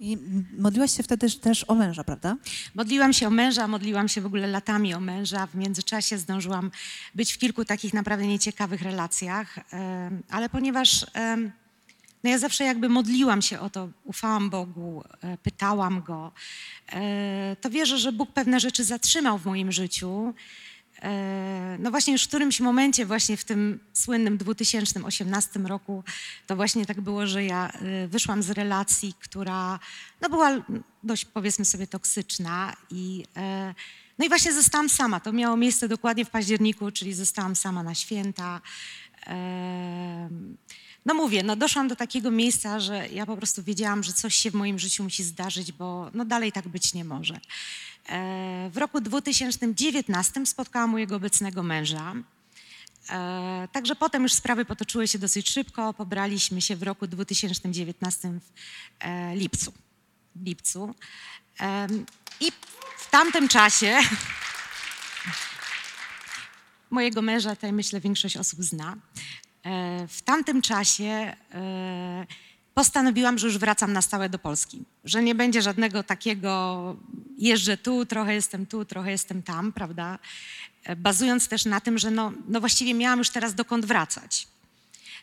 I 0.00 0.18
modliłaś 0.58 0.96
się 0.96 1.02
wtedy 1.02 1.30
też 1.30 1.64
o 1.68 1.74
męża, 1.74 2.04
prawda? 2.04 2.36
Modliłam 2.74 3.12
się 3.12 3.26
o 3.26 3.30
męża, 3.30 3.68
modliłam 3.68 4.08
się 4.08 4.20
w 4.20 4.26
ogóle 4.26 4.46
latami 4.46 4.94
o 4.94 5.00
męża. 5.00 5.46
W 5.46 5.54
międzyczasie 5.54 6.18
zdążyłam 6.18 6.70
być 7.14 7.32
w 7.32 7.38
kilku 7.38 7.64
takich 7.64 7.94
naprawdę 7.94 8.26
nieciekawych 8.26 8.82
relacjach, 8.82 9.58
ale 10.30 10.48
ponieważ 10.48 11.06
no 12.26 12.30
ja 12.30 12.38
zawsze 12.38 12.64
jakby 12.64 12.88
modliłam 12.88 13.42
się 13.42 13.60
o 13.60 13.70
to, 13.70 13.88
ufałam 14.04 14.50
Bogu, 14.50 15.04
e, 15.22 15.38
pytałam 15.38 16.02
Go, 16.02 16.32
e, 16.92 17.56
to 17.60 17.70
wierzę, 17.70 17.98
że 17.98 18.12
Bóg 18.12 18.32
pewne 18.32 18.60
rzeczy 18.60 18.84
zatrzymał 18.84 19.38
w 19.38 19.46
moim 19.46 19.72
życiu. 19.72 20.34
E, 21.02 21.76
No 21.80 21.90
właśnie 21.90 22.12
już 22.12 22.24
w 22.24 22.28
którymś 22.28 22.60
momencie, 22.60 23.06
właśnie 23.06 23.36
w 23.36 23.44
tym 23.44 23.80
słynnym 23.92 24.38
2018 24.38 25.60
roku, 25.60 26.04
to 26.46 26.56
właśnie 26.56 26.86
tak 26.86 27.00
było, 27.00 27.26
że 27.26 27.44
ja 27.44 27.70
e, 27.70 28.08
wyszłam 28.08 28.42
z 28.42 28.50
relacji, 28.50 29.14
która 29.20 29.78
no 30.20 30.28
była 30.28 30.50
dość 31.02 31.24
powiedzmy 31.24 31.64
sobie 31.64 31.86
toksyczna 31.86 32.76
i 32.90 33.24
e, 33.36 33.74
no 34.18 34.24
i 34.24 34.28
właśnie 34.28 34.52
zostałam 34.52 34.88
sama. 34.88 35.20
To 35.20 35.32
miało 35.32 35.56
miejsce 35.56 35.88
dokładnie 35.88 36.24
w 36.24 36.30
październiku, 36.30 36.90
czyli 36.90 37.14
zostałam 37.14 37.56
sama 37.56 37.82
na 37.82 37.94
święta. 37.94 38.60
Em, 39.26 40.56
No 41.06 41.14
mówię, 41.14 41.42
no 41.42 41.56
doszłam 41.56 41.88
do 41.88 41.96
takiego 41.96 42.30
miejsca, 42.30 42.80
że 42.80 43.08
ja 43.08 43.26
po 43.26 43.36
prostu 43.36 43.62
wiedziałam, 43.62 44.02
że 44.04 44.12
coś 44.12 44.34
się 44.34 44.50
w 44.50 44.54
moim 44.54 44.78
życiu 44.78 45.02
musi 45.04 45.24
zdarzyć, 45.24 45.72
bo 45.72 46.10
no 46.14 46.24
dalej 46.24 46.52
tak 46.52 46.68
być 46.68 46.94
nie 46.94 47.04
może. 47.04 47.40
E, 48.08 48.70
W 48.72 48.76
roku 48.76 49.00
2019 49.00 50.46
spotkałam 50.46 50.90
mojego 50.90 51.16
obecnego 51.16 51.62
męża. 51.62 52.14
E, 53.10 53.68
Także 53.72 53.96
potem 53.96 54.22
już 54.22 54.32
sprawy 54.32 54.64
potoczyły 54.64 55.08
się 55.08 55.18
dosyć 55.18 55.50
szybko. 55.50 55.94
Pobraliśmy 55.94 56.62
się 56.62 56.76
w 56.76 56.82
roku 56.82 57.06
2019 57.06 58.28
w 58.28 58.40
e, 59.00 59.36
lipcu. 59.36 59.72
W 60.34 60.46
lipcu. 60.46 60.94
I 62.40 62.52
w 62.98 63.10
tamtym 63.10 63.48
czasie 63.48 63.98
mojego 66.90 67.22
męża, 67.22 67.54
tutaj 67.54 67.72
myślę 67.72 68.00
większość 68.00 68.36
osób 68.36 68.62
zna. 68.62 68.96
W 70.08 70.22
tamtym 70.24 70.62
czasie 70.62 71.36
postanowiłam, 72.76 73.38
że 73.38 73.46
już 73.46 73.58
wracam 73.58 73.92
na 73.92 74.02
stałe 74.02 74.28
do 74.28 74.38
Polski. 74.38 74.84
Że 75.04 75.22
nie 75.22 75.34
będzie 75.34 75.62
żadnego 75.62 76.02
takiego 76.02 76.96
jeżdżę 77.38 77.76
tu, 77.76 78.06
trochę 78.06 78.34
jestem 78.34 78.66
tu, 78.66 78.84
trochę 78.84 79.10
jestem 79.10 79.42
tam, 79.42 79.72
prawda? 79.72 80.18
E, 80.84 80.96
Bazując 80.96 81.48
też 81.48 81.64
na 81.64 81.80
tym, 81.80 81.98
że 81.98 82.10
no, 82.10 82.32
no 82.48 82.60
właściwie 82.60 82.94
miałam 82.94 83.18
już 83.18 83.30
teraz 83.30 83.54
dokąd 83.54 83.86
wracać. 83.86 84.48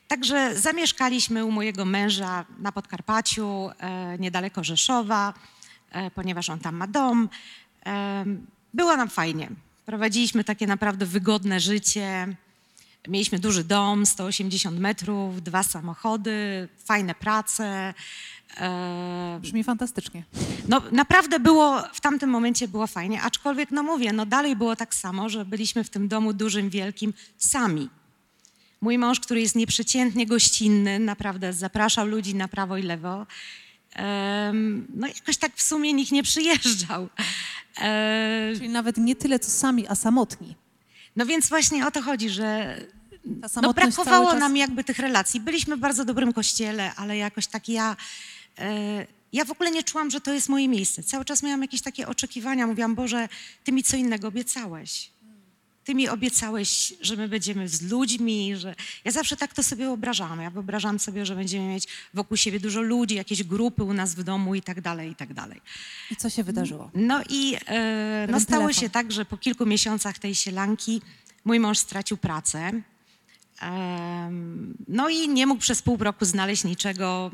Także 0.07 0.59
zamieszkaliśmy 0.59 1.45
u 1.45 1.51
mojego 1.51 1.85
męża 1.85 2.45
na 2.59 2.71
Podkarpaciu, 2.71 3.69
e, 3.79 4.17
niedaleko 4.19 4.63
Rzeszowa, 4.63 5.33
e, 5.91 6.11
ponieważ 6.11 6.49
on 6.49 6.59
tam 6.59 6.75
ma 6.75 6.87
dom. 6.87 7.29
Było 8.73 8.97
nam 8.97 9.09
fajnie. 9.09 9.49
Prowadziliśmy 9.85 10.43
takie 10.43 10.67
naprawdę 10.67 11.05
wygodne 11.05 11.59
życie. 11.59 12.35
Mieliśmy 13.07 13.39
duży 13.39 13.63
dom, 13.63 14.05
180 14.05 14.79
metrów, 14.79 15.43
dwa 15.43 15.63
samochody, 15.63 16.67
fajne 16.85 17.15
prace. 17.15 17.93
E, 18.57 19.39
Brzmi 19.41 19.63
fantastycznie. 19.63 20.23
no 20.67 20.81
naprawdę 20.91 21.39
było, 21.39 21.83
w 21.93 22.01
tamtym 22.01 22.29
momencie 22.29 22.67
było 22.67 22.87
fajnie, 22.87 23.21
aczkolwiek 23.21 23.71
no 23.71 23.83
mówię, 23.83 24.13
no 24.13 24.25
dalej 24.25 24.55
było 24.55 24.75
tak 24.75 24.95
samo, 24.95 25.29
że 25.29 25.45
byliśmy 25.45 25.83
w 25.83 25.89
tym 25.89 26.07
domu 26.07 26.33
dużym, 26.33 26.69
wielkim 26.69 27.13
sami. 27.37 27.89
Mój 28.81 28.97
mąż, 28.97 29.19
który 29.19 29.41
jest 29.41 29.55
nieprzeciętnie 29.55 30.25
gościnny, 30.27 30.99
naprawdę 30.99 31.53
zapraszał 31.53 32.07
ludzi 32.07 32.35
na 32.35 32.47
prawo 32.47 32.77
i 32.77 32.83
lewo. 32.83 33.25
No 34.89 35.07
jakoś 35.07 35.37
tak 35.37 35.55
w 35.55 35.61
sumie 35.63 35.93
nikt 35.93 36.11
nie 36.11 36.23
przyjeżdżał. 36.23 37.09
E, 37.81 38.51
Czyli 38.55 38.69
nawet 38.69 38.97
nie 38.97 39.15
tyle 39.15 39.39
co 39.39 39.51
sami, 39.51 39.87
a 39.87 39.95
samotni. 39.95 40.55
No 41.15 41.25
więc 41.25 41.49
właśnie 41.49 41.87
o 41.87 41.91
to 41.91 42.01
chodzi, 42.01 42.29
że 42.29 42.77
no, 43.61 43.73
brakowało 43.73 44.33
nam 44.33 44.57
jakby 44.57 44.83
tych 44.83 44.99
relacji. 44.99 45.39
Byliśmy 45.39 45.77
w 45.77 45.79
bardzo 45.79 46.05
dobrym 46.05 46.33
kościele, 46.33 46.95
ale 46.95 47.17
jakoś 47.17 47.47
tak 47.47 47.69
ja, 47.69 47.95
e, 48.59 49.07
ja 49.33 49.45
w 49.45 49.51
ogóle 49.51 49.71
nie 49.71 49.83
czułam, 49.83 50.11
że 50.11 50.21
to 50.21 50.33
jest 50.33 50.49
moje 50.49 50.67
miejsce. 50.67 51.03
Cały 51.03 51.25
czas 51.25 51.43
miałam 51.43 51.61
jakieś 51.61 51.81
takie 51.81 52.07
oczekiwania. 52.07 52.67
Mówiłam, 52.67 52.95
Boże, 52.95 53.29
Ty 53.63 53.71
mi 53.71 53.83
co 53.83 53.97
innego 53.97 54.27
obiecałeś. 54.27 55.12
Ty 55.83 55.95
mi 55.95 56.09
obiecałeś, 56.09 56.93
że 57.01 57.15
my 57.15 57.27
będziemy 57.27 57.69
z 57.69 57.81
ludźmi, 57.81 58.55
że... 58.55 58.75
Ja 59.05 59.11
zawsze 59.11 59.37
tak 59.37 59.53
to 59.53 59.63
sobie 59.63 59.85
wyobrażałam. 59.85 60.41
Ja 60.41 60.49
wyobrażałam 60.49 60.99
sobie, 60.99 61.25
że 61.25 61.35
będziemy 61.35 61.67
mieć 61.67 61.87
wokół 62.13 62.37
siebie 62.37 62.59
dużo 62.59 62.81
ludzi, 62.81 63.15
jakieś 63.15 63.43
grupy 63.43 63.83
u 63.83 63.93
nas 63.93 64.15
w 64.15 64.23
domu 64.23 64.55
i 64.55 64.61
tak 64.61 64.81
dalej, 64.81 65.11
i 65.11 65.15
tak 65.15 65.33
dalej. 65.33 65.61
I 66.11 66.15
co 66.15 66.29
się 66.29 66.43
wydarzyło? 66.43 66.91
No 66.93 67.21
i 67.29 67.55
e, 67.67 68.27
no 68.31 68.39
stało 68.39 68.61
telefon. 68.61 68.81
się 68.81 68.89
tak, 68.89 69.11
że 69.11 69.25
po 69.25 69.37
kilku 69.37 69.65
miesiącach 69.65 70.19
tej 70.19 70.35
sielanki 70.35 71.01
mój 71.45 71.59
mąż 71.59 71.77
stracił 71.77 72.17
pracę. 72.17 72.71
Em, 73.61 74.77
no 74.87 75.09
i 75.09 75.29
nie 75.29 75.47
mógł 75.47 75.61
przez 75.61 75.81
pół 75.81 75.97
roku 75.97 76.25
znaleźć 76.25 76.63
niczego 76.63 77.31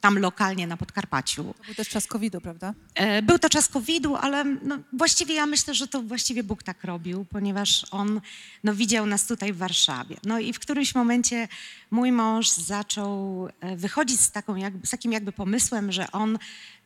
tam 0.00 0.18
lokalnie 0.18 0.66
na 0.66 0.76
Podkarpaciu. 0.76 1.44
To 1.58 1.64
był 1.64 1.74
też 1.74 1.88
czas 1.88 2.06
COVID-u, 2.06 2.40
prawda? 2.40 2.74
E, 2.94 3.22
Był 3.22 3.38
to 3.38 3.48
czas 3.48 3.68
COVID-u, 3.68 4.16
ale 4.16 4.44
no, 4.44 4.78
właściwie 4.92 5.34
ja 5.34 5.46
myślę, 5.46 5.74
że 5.74 5.88
to 5.88 6.02
właściwie 6.02 6.42
Bóg 6.44 6.62
tak 6.62 6.84
robił, 6.84 7.24
ponieważ 7.24 7.86
On 7.90 8.20
no, 8.64 8.74
widział 8.74 9.06
nas 9.06 9.26
tutaj 9.26 9.52
w 9.52 9.56
Warszawie. 9.56 10.16
No 10.24 10.38
i 10.38 10.52
w 10.52 10.58
którymś 10.58 10.94
momencie 10.94 11.48
mój 11.90 12.12
mąż 12.12 12.50
zaczął 12.50 13.48
e, 13.60 13.76
wychodzić 13.76 14.20
z, 14.20 14.30
taką 14.30 14.56
jakby, 14.56 14.86
z 14.86 14.90
takim 14.90 15.12
jakby 15.12 15.32
pomysłem, 15.32 15.92
że 15.92 16.12
on 16.12 16.38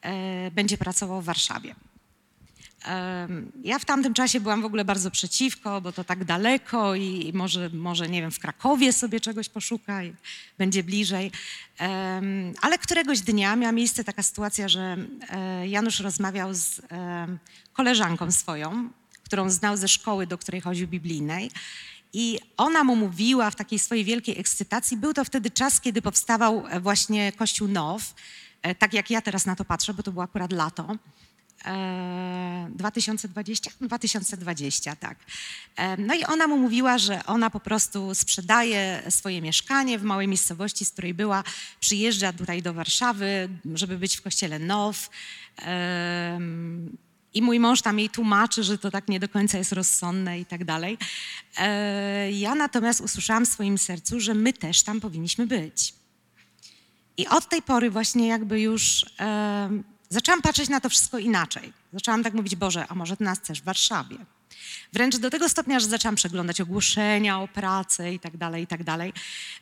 e, 0.03 0.51
będzie 0.51 0.79
pracował 0.79 1.23
w 1.23 1.25
Warszawie. 1.25 1.75
Ja 3.65 3.79
w 3.79 3.85
tamtym 3.85 4.15
czasie 4.15 4.41
byłam 4.41 4.63
w 4.63 4.65
ogóle 4.65 4.85
bardzo 4.85 5.11
przeciwko, 5.11 5.81
bo 5.81 5.93
to 5.93 6.05
tak 6.05 6.25
daleko 6.25 6.95
i 6.95 7.33
może, 7.35 7.71
może 7.73 8.09
nie 8.09 8.21
wiem, 8.21 8.31
w 8.31 8.39
Krakowie 8.39 8.93
sobie 8.93 9.21
czegoś 9.21 9.49
poszuka 9.49 10.05
i 10.05 10.15
będzie 10.59 10.85
bliżej. 10.85 11.31
Ale 12.61 12.79
któregoś 12.79 13.21
dnia 13.21 13.57
miała 13.57 13.73
miejsce 13.73 14.05
taka 14.05 14.23
sytuacja, 14.23 14.69
że 14.69 14.97
e, 15.31 15.69
Janusz 15.69 16.01
rozmawiał 16.01 16.55
z 16.55 16.81
koleżanką 17.73 18.31
swoją, 18.31 18.89
którą 19.25 19.51
znał 19.51 19.77
ze 19.77 19.89
szkoły, 19.89 20.27
do 20.27 20.39
której 20.39 20.61
chodził 20.61 20.89
biblijnej. 20.89 21.51
I 22.15 22.41
ona 22.57 22.85
mu 22.85 22.97
mówiła 22.97 23.51
w 23.51 23.55
takiej 23.55 23.79
swojej 23.79 24.05
wielkiej 24.05 24.39
ekscytacji. 24.39 24.97
Był 24.97 25.15
to 25.15 25.25
wtedy 25.25 25.51
czas, 25.51 25.81
kiedy 25.81 26.03
powstawał 26.03 26.65
e, 26.69 26.81
właśnie 26.81 27.33
Kościół 27.33 27.69
Now, 27.69 28.15
e, 28.63 28.75
tak 28.75 28.93
jak 28.93 29.11
ja 29.11 29.23
teraz 29.23 29.47
na 29.47 29.57
to 29.57 29.65
patrzę, 29.65 29.95
bo 29.95 30.03
to 30.03 30.13
było 30.13 30.25
akurat 30.25 30.53
lato. 30.53 30.97
E, 31.65 32.69
2020? 32.71 33.71
2020, 33.81 34.97
tak. 35.07 35.19
E, 35.77 35.97
no 35.97 36.15
i 36.15 36.25
ona 36.25 36.47
mu 36.47 36.59
mówiła, 36.59 36.99
że 36.99 37.27
ona 37.27 37.51
po 37.51 37.61
prostu 37.61 38.15
sprzedaje 38.15 39.03
swoje 39.09 39.43
mieszkanie 39.43 39.99
w 39.99 40.03
małej 40.03 40.29
miejscowości, 40.29 40.85
z 40.85 40.91
której 40.91 41.15
była, 41.15 41.45
przyjeżdża 41.81 42.33
tutaj 42.33 42.63
do 42.63 42.75
Warszawy, 42.75 43.49
żeby 43.75 43.99
być 43.99 44.17
w 44.17 44.23
kościele 44.23 44.59
Now. 44.59 45.11
I 47.35 47.43
mój 47.43 47.61
mąż 47.61 47.83
tam 47.83 47.99
jej 47.99 48.11
tłumaczy, 48.11 48.63
że 48.63 48.79
to 48.79 48.91
tak 48.91 49.09
nie 49.09 49.21
do 49.21 49.29
końca 49.29 49.59
jest 49.59 49.73
rozsądne 49.73 50.41
i 50.41 50.45
tak 50.45 50.65
dalej. 50.65 50.99
E, 51.59 52.33
Ja 52.33 52.55
natomiast 52.55 53.01
usłyszałam 53.01 53.47
w 53.47 53.49
swoim 53.49 53.79
sercu, 53.79 54.21
że 54.21 54.35
my 54.35 54.53
też 54.53 54.83
tam 54.83 55.01
powinniśmy 55.01 55.47
być. 55.47 55.95
I 57.17 57.27
od 57.29 57.49
tej 57.49 57.63
pory 57.63 57.91
właśnie 57.91 58.29
jakby 58.29 58.61
już 58.61 59.07
zaczęłam 60.15 60.43
patrzeć 60.43 60.69
na 60.69 60.81
to 60.81 60.89
wszystko 60.89 61.19
inaczej. 61.19 61.73
Zaczęłam 61.93 62.23
tak 62.23 62.35
mówić, 62.35 62.57
Boże, 62.57 62.87
a 62.89 62.95
może 62.95 63.17
Ty 63.17 63.25
nas 63.25 63.39
chcesz 63.39 63.61
w 63.61 63.65
Warszawie? 63.65 64.17
Wręcz 64.93 65.17
do 65.17 65.31
tego 65.31 65.49
stopnia, 65.49 65.81
że 65.81 65.87
zaczęłam 65.87 66.15
przeglądać 66.15 66.61
ogłoszenia 66.61 67.41
o 67.41 67.49
pracę 67.49 68.15
i 68.15 68.21
tak 68.21 68.37
dalej, 68.37 68.63
i 68.63 68.67
tak 68.67 68.85
dalej. 68.85 69.13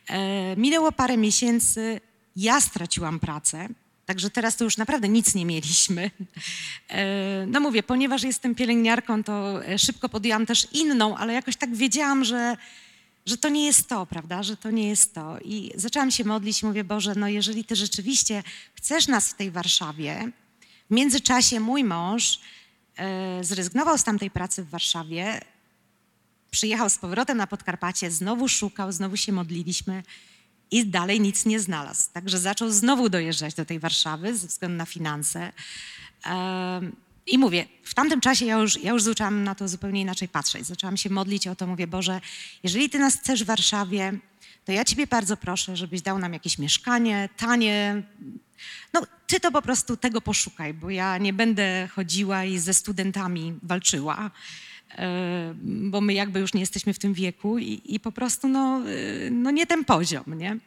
E, 0.07 0.55
minęło 0.55 0.91
parę 0.91 1.17
miesięcy, 1.17 2.01
ja 2.35 2.61
straciłam 2.61 3.19
pracę, 3.19 3.67
także 4.05 4.29
teraz 4.29 4.57
to 4.57 4.63
już 4.63 4.77
naprawdę 4.77 5.09
nic 5.09 5.35
nie 5.35 5.45
mieliśmy. 5.45 6.11
E, 6.89 7.45
no 7.47 7.59
mówię, 7.59 7.83
ponieważ 7.83 8.23
jestem 8.23 8.55
pielęgniarką, 8.55 9.23
to 9.23 9.65
e, 9.65 9.79
szybko 9.79 10.09
podjęłam 10.09 10.45
też 10.45 10.67
inną, 10.71 11.17
ale 11.17 11.33
jakoś 11.33 11.55
tak 11.55 11.75
wiedziałam, 11.75 12.25
że 12.25 12.57
że 13.25 13.37
to 13.37 13.49
nie 13.49 13.65
jest 13.65 13.87
to, 13.87 14.05
prawda, 14.05 14.43
że 14.43 14.57
to 14.57 14.71
nie 14.71 14.89
jest 14.89 15.13
to. 15.13 15.39
I 15.39 15.71
zaczęłam 15.75 16.11
się 16.11 16.23
modlić 16.23 16.63
mówię, 16.63 16.83
Boże, 16.83 17.13
no 17.15 17.27
jeżeli 17.27 17.65
Ty 17.65 17.75
rzeczywiście 17.75 18.43
chcesz 18.73 19.07
nas 19.07 19.29
w 19.29 19.33
tej 19.33 19.51
Warszawie, 19.51 20.31
w 20.89 20.93
międzyczasie 20.93 21.59
mój 21.59 21.83
mąż 21.83 22.39
e, 22.97 23.43
zrezygnował 23.43 23.97
z 23.97 24.03
tamtej 24.03 24.31
pracy 24.31 24.63
w 24.63 24.69
Warszawie, 24.69 25.41
przyjechał 26.51 26.89
z 26.89 26.97
powrotem 26.97 27.37
na 27.37 27.47
Podkarpacie, 27.47 28.11
znowu 28.11 28.47
szukał, 28.47 28.91
znowu 28.91 29.17
się 29.17 29.31
modliliśmy 29.31 30.03
i 30.71 30.85
dalej 30.85 31.21
nic 31.21 31.45
nie 31.45 31.59
znalazł. 31.59 32.11
Także 32.13 32.39
zaczął 32.39 32.71
znowu 32.71 33.09
dojeżdżać 33.09 33.53
do 33.53 33.65
tej 33.65 33.79
Warszawy 33.79 34.37
ze 34.37 34.47
względu 34.47 34.77
na 34.77 34.85
finanse. 34.85 35.53
I 37.27 37.37
mówię, 37.37 37.65
w 37.83 37.93
tamtym 37.93 38.21
czasie 38.21 38.45
ja 38.45 38.55
już, 38.55 38.83
ja 38.83 38.91
już 38.91 39.03
zaczęłam 39.03 39.43
na 39.43 39.55
to 39.55 39.67
zupełnie 39.67 40.01
inaczej 40.01 40.27
patrzeć. 40.27 40.65
Zaczęłam 40.65 40.97
się 40.97 41.09
modlić 41.09 41.47
o 41.47 41.55
to, 41.55 41.67
mówię, 41.67 41.87
Boże, 41.87 42.21
jeżeli 42.63 42.89
Ty 42.89 42.99
nas 42.99 43.15
chcesz 43.15 43.43
w 43.43 43.47
Warszawie, 43.47 44.13
to 44.65 44.71
ja 44.71 44.85
Ciebie 44.85 45.07
bardzo 45.07 45.37
proszę, 45.37 45.77
żebyś 45.77 46.01
dał 46.01 46.19
nam 46.19 46.33
jakieś 46.33 46.57
mieszkanie, 46.57 47.29
tanie. 47.37 48.03
No, 48.93 49.01
Ty 49.27 49.39
to 49.39 49.51
po 49.51 49.61
prostu 49.61 49.97
tego 49.97 50.21
poszukaj, 50.21 50.73
bo 50.73 50.89
ja 50.89 51.17
nie 51.17 51.33
będę 51.33 51.87
chodziła 51.91 52.45
i 52.45 52.57
ze 52.57 52.73
studentami 52.73 53.53
walczyła, 53.63 54.31
e, 54.97 55.53
bo 55.63 56.01
my 56.01 56.13
jakby 56.13 56.39
już 56.39 56.53
nie 56.53 56.59
jesteśmy 56.59 56.93
w 56.93 56.99
tym 56.99 57.13
wieku 57.13 57.59
i, 57.59 57.81
i 57.85 57.99
po 57.99 58.11
prostu 58.11 58.47
no, 58.47 58.81
e, 58.81 59.29
no 59.29 59.51
nie 59.51 59.67
ten 59.67 59.85
poziom, 59.85 60.23
nie? 60.37 60.57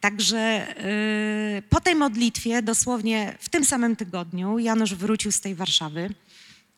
Także 0.00 0.66
y, 1.58 1.62
po 1.62 1.80
tej 1.80 1.94
modlitwie, 1.94 2.62
dosłownie 2.62 3.34
w 3.40 3.48
tym 3.48 3.64
samym 3.64 3.96
tygodniu, 3.96 4.58
Janusz 4.58 4.94
wrócił 4.94 5.32
z 5.32 5.40
tej 5.40 5.54
Warszawy 5.54 6.10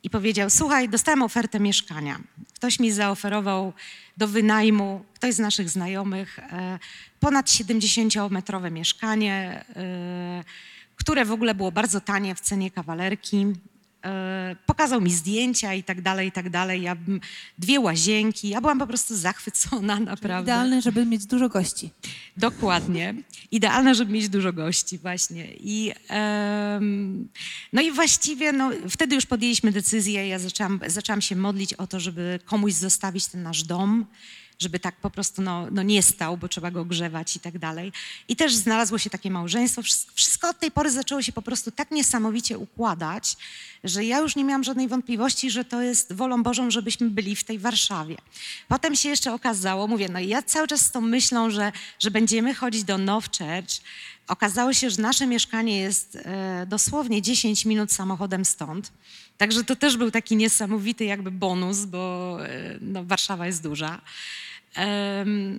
i 0.02 0.10
powiedział: 0.10 0.50
Słuchaj, 0.50 0.88
dostałem 0.88 1.22
ofertę 1.22 1.60
mieszkania. 1.60 2.20
Ktoś 2.54 2.78
mi 2.78 2.92
zaoferował 2.92 3.72
do 4.16 4.28
wynajmu, 4.28 5.04
ktoś 5.14 5.34
z 5.34 5.38
naszych 5.38 5.70
znajomych, 5.70 6.38
e, 6.38 6.78
ponad 7.20 7.46
70-metrowe 7.46 8.70
mieszkanie, 8.70 9.64
e, 9.76 10.44
które 10.96 11.24
w 11.24 11.32
ogóle 11.32 11.54
było 11.54 11.72
bardzo 11.72 12.00
tanie 12.00 12.34
w 12.34 12.40
cenie 12.40 12.70
kawalerki. 12.70 13.46
E, 14.08 14.56
Pokazał 14.66 15.00
mi 15.00 15.10
zdjęcia 15.10 15.74
i 15.74 15.82
tak 15.82 16.02
dalej, 16.02 16.28
i 16.28 16.32
tak 16.32 16.50
dalej. 16.50 16.82
Ja, 16.82 16.96
dwie 17.58 17.80
łazienki. 17.80 18.48
Ja 18.48 18.60
byłam 18.60 18.78
po 18.78 18.86
prostu 18.86 19.16
zachwycona, 19.16 20.00
naprawdę. 20.00 20.52
Idealny, 20.52 20.82
żeby 20.82 21.06
mieć 21.06 21.26
dużo 21.26 21.48
gości. 21.48 21.90
Dokładnie. 22.36 23.14
Idealne, 23.50 23.94
żeby 23.94 24.12
mieć 24.12 24.28
dużo 24.28 24.52
gości, 24.52 24.98
właśnie. 24.98 25.46
I, 25.60 25.92
em, 26.08 27.28
no 27.72 27.82
i 27.82 27.92
właściwie 27.92 28.52
no, 28.52 28.70
wtedy 28.88 29.14
już 29.14 29.26
podjęliśmy 29.26 29.72
decyzję. 29.72 30.28
Ja 30.28 30.38
zaczęłam, 30.38 30.80
zaczęłam 30.86 31.20
się 31.20 31.36
modlić 31.36 31.74
o 31.74 31.86
to, 31.86 32.00
żeby 32.00 32.38
komuś 32.44 32.72
zostawić 32.72 33.26
ten 33.26 33.42
nasz 33.42 33.62
dom, 33.62 34.06
żeby 34.58 34.78
tak 34.80 34.96
po 34.96 35.10
prostu 35.10 35.42
no, 35.42 35.66
no 35.70 35.82
nie 35.82 36.02
stał, 36.02 36.36
bo 36.36 36.48
trzeba 36.48 36.70
go 36.70 36.80
ogrzewać 36.80 37.36
i 37.36 37.40
tak 37.40 37.58
dalej. 37.58 37.92
I 38.28 38.36
też 38.36 38.54
znalazło 38.54 38.98
się 38.98 39.10
takie 39.10 39.30
małżeństwo. 39.30 39.82
Wsz- 39.82 40.06
Wszystko 40.14 40.48
od 40.48 40.58
tej 40.58 40.70
pory 40.70 40.90
zaczęło 40.90 41.22
się 41.22 41.32
po 41.32 41.42
prostu 41.42 41.70
tak 41.70 41.90
niesamowicie 41.90 42.58
układać, 42.58 43.36
że 43.84 44.04
ja 44.04 44.18
już 44.18 44.36
nie 44.36 44.44
miałam 44.44 44.64
żadnej 44.64 44.88
wątpliwości, 44.88 45.50
że 45.50 45.64
to 45.64 45.82
jest 45.82 46.12
wolą 46.12 46.42
Bożą, 46.42 46.70
żebyśmy 46.70 47.10
byli 47.10 47.36
w 47.36 47.44
tej 47.44 47.58
Warszawie. 47.58 48.16
Potem 48.68 48.96
się 48.96 49.08
jeszcze 49.08 49.32
okazało, 49.34 49.86
mówię, 49.86 50.08
no 50.08 50.18
ja 50.20 50.42
cały 50.42 50.66
czas 50.68 50.80
z 50.80 50.90
tą 50.90 51.00
myślą, 51.00 51.50
że, 51.50 51.72
że 51.98 52.10
będziemy 52.10 52.54
chodzić 52.54 52.84
do 52.84 52.98
Now 52.98 53.24
Church. 53.24 53.80
Okazało 54.28 54.72
się, 54.72 54.90
że 54.90 55.02
nasze 55.02 55.26
mieszkanie 55.26 55.80
jest 55.80 56.16
e, 56.16 56.66
dosłownie 56.66 57.22
10 57.22 57.64
minut 57.64 57.92
samochodem 57.92 58.44
stąd. 58.44 58.92
Także 59.38 59.64
to 59.64 59.76
też 59.76 59.96
był 59.96 60.10
taki 60.10 60.36
niesamowity 60.36 61.04
jakby 61.04 61.30
bonus, 61.30 61.84
bo 61.84 62.38
e, 62.46 62.78
no, 62.80 63.04
Warszawa 63.04 63.46
jest 63.46 63.62
duża. 63.62 64.00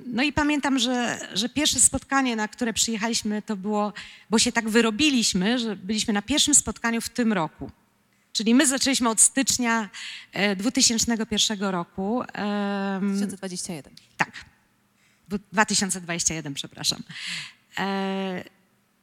No 0.05 0.23
i 0.23 0.33
pamiętam, 0.33 0.79
że, 0.79 1.27
że 1.33 1.49
pierwsze 1.49 1.79
spotkanie, 1.79 2.35
na 2.35 2.47
które 2.47 2.73
przyjechaliśmy, 2.73 3.41
to 3.41 3.55
było, 3.55 3.93
bo 4.29 4.39
się 4.39 4.51
tak 4.51 4.69
wyrobiliśmy, 4.69 5.59
że 5.59 5.75
byliśmy 5.75 6.13
na 6.13 6.21
pierwszym 6.21 6.55
spotkaniu 6.55 7.01
w 7.01 7.09
tym 7.09 7.33
roku. 7.33 7.71
Czyli 8.33 8.55
my 8.55 8.67
zaczęliśmy 8.67 9.09
od 9.09 9.21
stycznia 9.21 9.89
e, 10.33 10.55
2001 10.55 11.61
roku. 11.61 12.21
Em, 12.21 13.17
2021. 13.17 13.93
tak. 14.17 14.31
Dwu- 15.29 15.39
2021, 15.51 16.53
przepraszam. 16.53 17.03
E, 17.77 18.43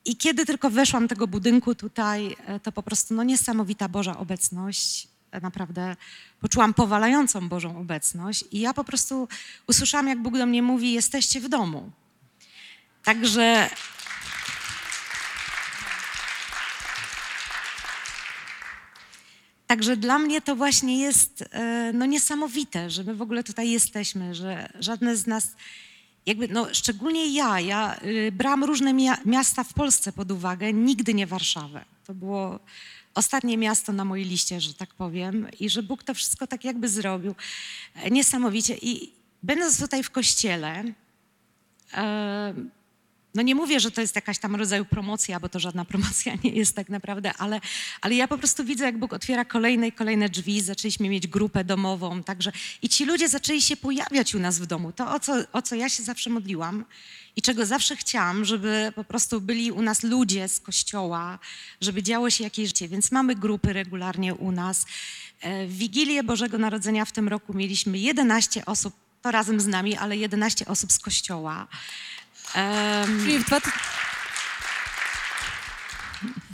I 0.05 0.17
kiedy 0.17 0.47
tylko 0.47 0.71
weszłam 0.71 1.09
tego 1.09 1.27
budynku 1.27 1.75
tutaj, 1.75 2.37
e, 2.47 2.61
to 2.61 2.73
po 2.73 2.83
prostu 2.83 3.15
no, 3.15 3.23
niesamowita 3.23 3.89
Boża 3.89 4.19
obecność. 4.19 5.09
Naprawdę 5.41 5.97
poczułam 6.41 6.75
powalającą 6.75 7.49
Bożą 7.49 7.79
obecność 7.79 8.45
i 8.53 8.61
ja 8.61 8.75
po 8.75 8.85
prostu 8.85 9.29
usłyszałam, 9.67 10.09
jak 10.09 10.23
Bóg 10.23 10.39
do 10.39 10.47
mnie 10.47 10.63
mówi: 10.63 10.93
Jesteście 10.93 11.41
w 11.41 11.49
domu. 11.49 11.91
Także. 13.05 13.71
Także 19.67 19.97
dla 19.97 20.19
mnie 20.19 20.41
to 20.41 20.57
właśnie 20.57 21.01
jest 21.01 21.45
e, 21.51 21.91
no, 21.95 22.07
niesamowite, 22.07 22.91
że 22.91 23.05
my 23.05 23.15
w 23.15 23.23
ogóle 23.23 23.45
tutaj 23.45 23.71
jesteśmy, 23.71 24.35
że 24.35 24.69
żadne 24.81 25.17
z 25.17 25.27
nas, 25.27 25.57
jakby, 26.27 26.49
no, 26.49 26.67
szczególnie 26.75 27.27
ja, 27.35 27.61
ja 27.61 27.97
y, 28.05 28.33
brałam 28.33 28.65
różne 28.65 28.95
mia- 28.95 29.27
miasta 29.27 29.65
w 29.65 29.73
Polsce 29.75 30.13
pod 30.13 30.31
uwagę, 30.31 30.73
nigdy 30.73 31.15
nie 31.15 31.27
Warszawę. 31.27 31.85
To 32.07 32.15
było 32.15 32.61
ostatnie 33.15 33.59
miasto 33.59 33.93
na 33.93 34.05
mojej 34.05 34.27
liście, 34.27 34.61
że 34.61 34.75
tak 34.75 34.95
powiem, 34.95 35.47
i 35.61 35.71
że 35.71 35.83
Bóg 35.83 36.03
to 36.03 36.15
wszystko 36.15 36.47
tak 36.47 36.65
jakby 36.65 36.89
zrobił 36.89 37.35
e, 37.95 38.11
niesamowicie. 38.11 38.77
I 38.83 39.13
będąc 39.43 39.79
tutaj 39.81 40.03
w 40.03 40.11
kościele, 40.11 40.85
e, 41.95 42.55
no 43.37 43.43
nie 43.43 43.55
mówię, 43.55 43.81
że 43.81 43.91
to 43.91 44.01
jest 44.01 44.17
jakaś 44.17 44.39
tam 44.39 44.57
rodzaju 44.57 44.85
promocja, 44.85 45.41
bo 45.41 45.49
to 45.49 45.61
żadna 45.61 45.85
promocja 45.85 46.33
nie 46.45 46.51
jest 46.51 46.77
tak 46.77 46.89
naprawdę, 46.89 47.33
ale, 47.39 47.61
ale 48.01 48.15
ja 48.15 48.29
po 48.29 48.39
prostu 48.39 48.65
widzę, 48.65 48.85
jak 48.85 48.99
Bóg 48.99 49.13
otwiera 49.13 49.45
kolejne 49.45 49.89
i 49.89 49.93
kolejne 49.93 50.29
drzwi. 50.29 50.61
Zaczęliśmy 50.61 51.09
mieć 51.09 51.27
grupę 51.27 51.65
domową, 51.65 52.23
także 52.23 52.53
i 52.83 52.89
ci 52.89 53.05
ludzie 53.05 53.29
zaczęli 53.29 53.63
się 53.63 53.77
pojawiać 53.77 54.35
u 54.35 54.39
nas 54.39 54.59
w 54.59 54.67
domu. 54.67 54.93
To, 54.93 55.15
o 55.15 55.21
co, 55.21 55.35
o 55.53 55.63
co 55.63 55.75
ja 55.75 55.89
się 55.89 56.03
zawsze 56.03 56.31
modliłam 56.31 56.85
i 57.37 57.43
czego 57.43 57.67
zawsze 57.67 57.97
chciałam, 57.97 58.45
żeby 58.45 58.93
po 58.95 59.05
prostu 59.05 59.41
byli 59.41 59.73
u 59.73 59.83
nas 59.83 60.03
ludzie 60.03 60.49
z 60.49 60.61
kościoła, 60.61 61.39
żeby 61.81 62.03
działo 62.03 62.31
się 62.31 62.45
jakieś 62.45 62.69
życie. 62.69 62.89
Więc 62.89 63.13
mamy 63.13 63.35
grupy 63.35 63.73
regularnie 63.73 64.35
u 64.35 64.53
nas. 64.53 64.87
E, 65.41 65.67
W 65.67 65.77
Wigilię 65.77 66.23
Bożego 66.23 66.59
Narodzenia 66.59 67.05
w 67.05 67.13
tym 67.13 67.29
roku 67.29 67.55
mieliśmy 67.55 67.99
11 67.99 68.67
osób, 68.67 68.95
to 69.23 69.31
razem 69.31 69.61
z 69.61 69.67
nami, 69.67 69.97
ale 69.97 70.17
11 70.17 70.67
osób 70.67 70.93
z 70.93 70.99
kościoła. 70.99 71.69
Em, 72.57 73.21
Czyli, 73.21 73.45
dwa. 73.45 73.61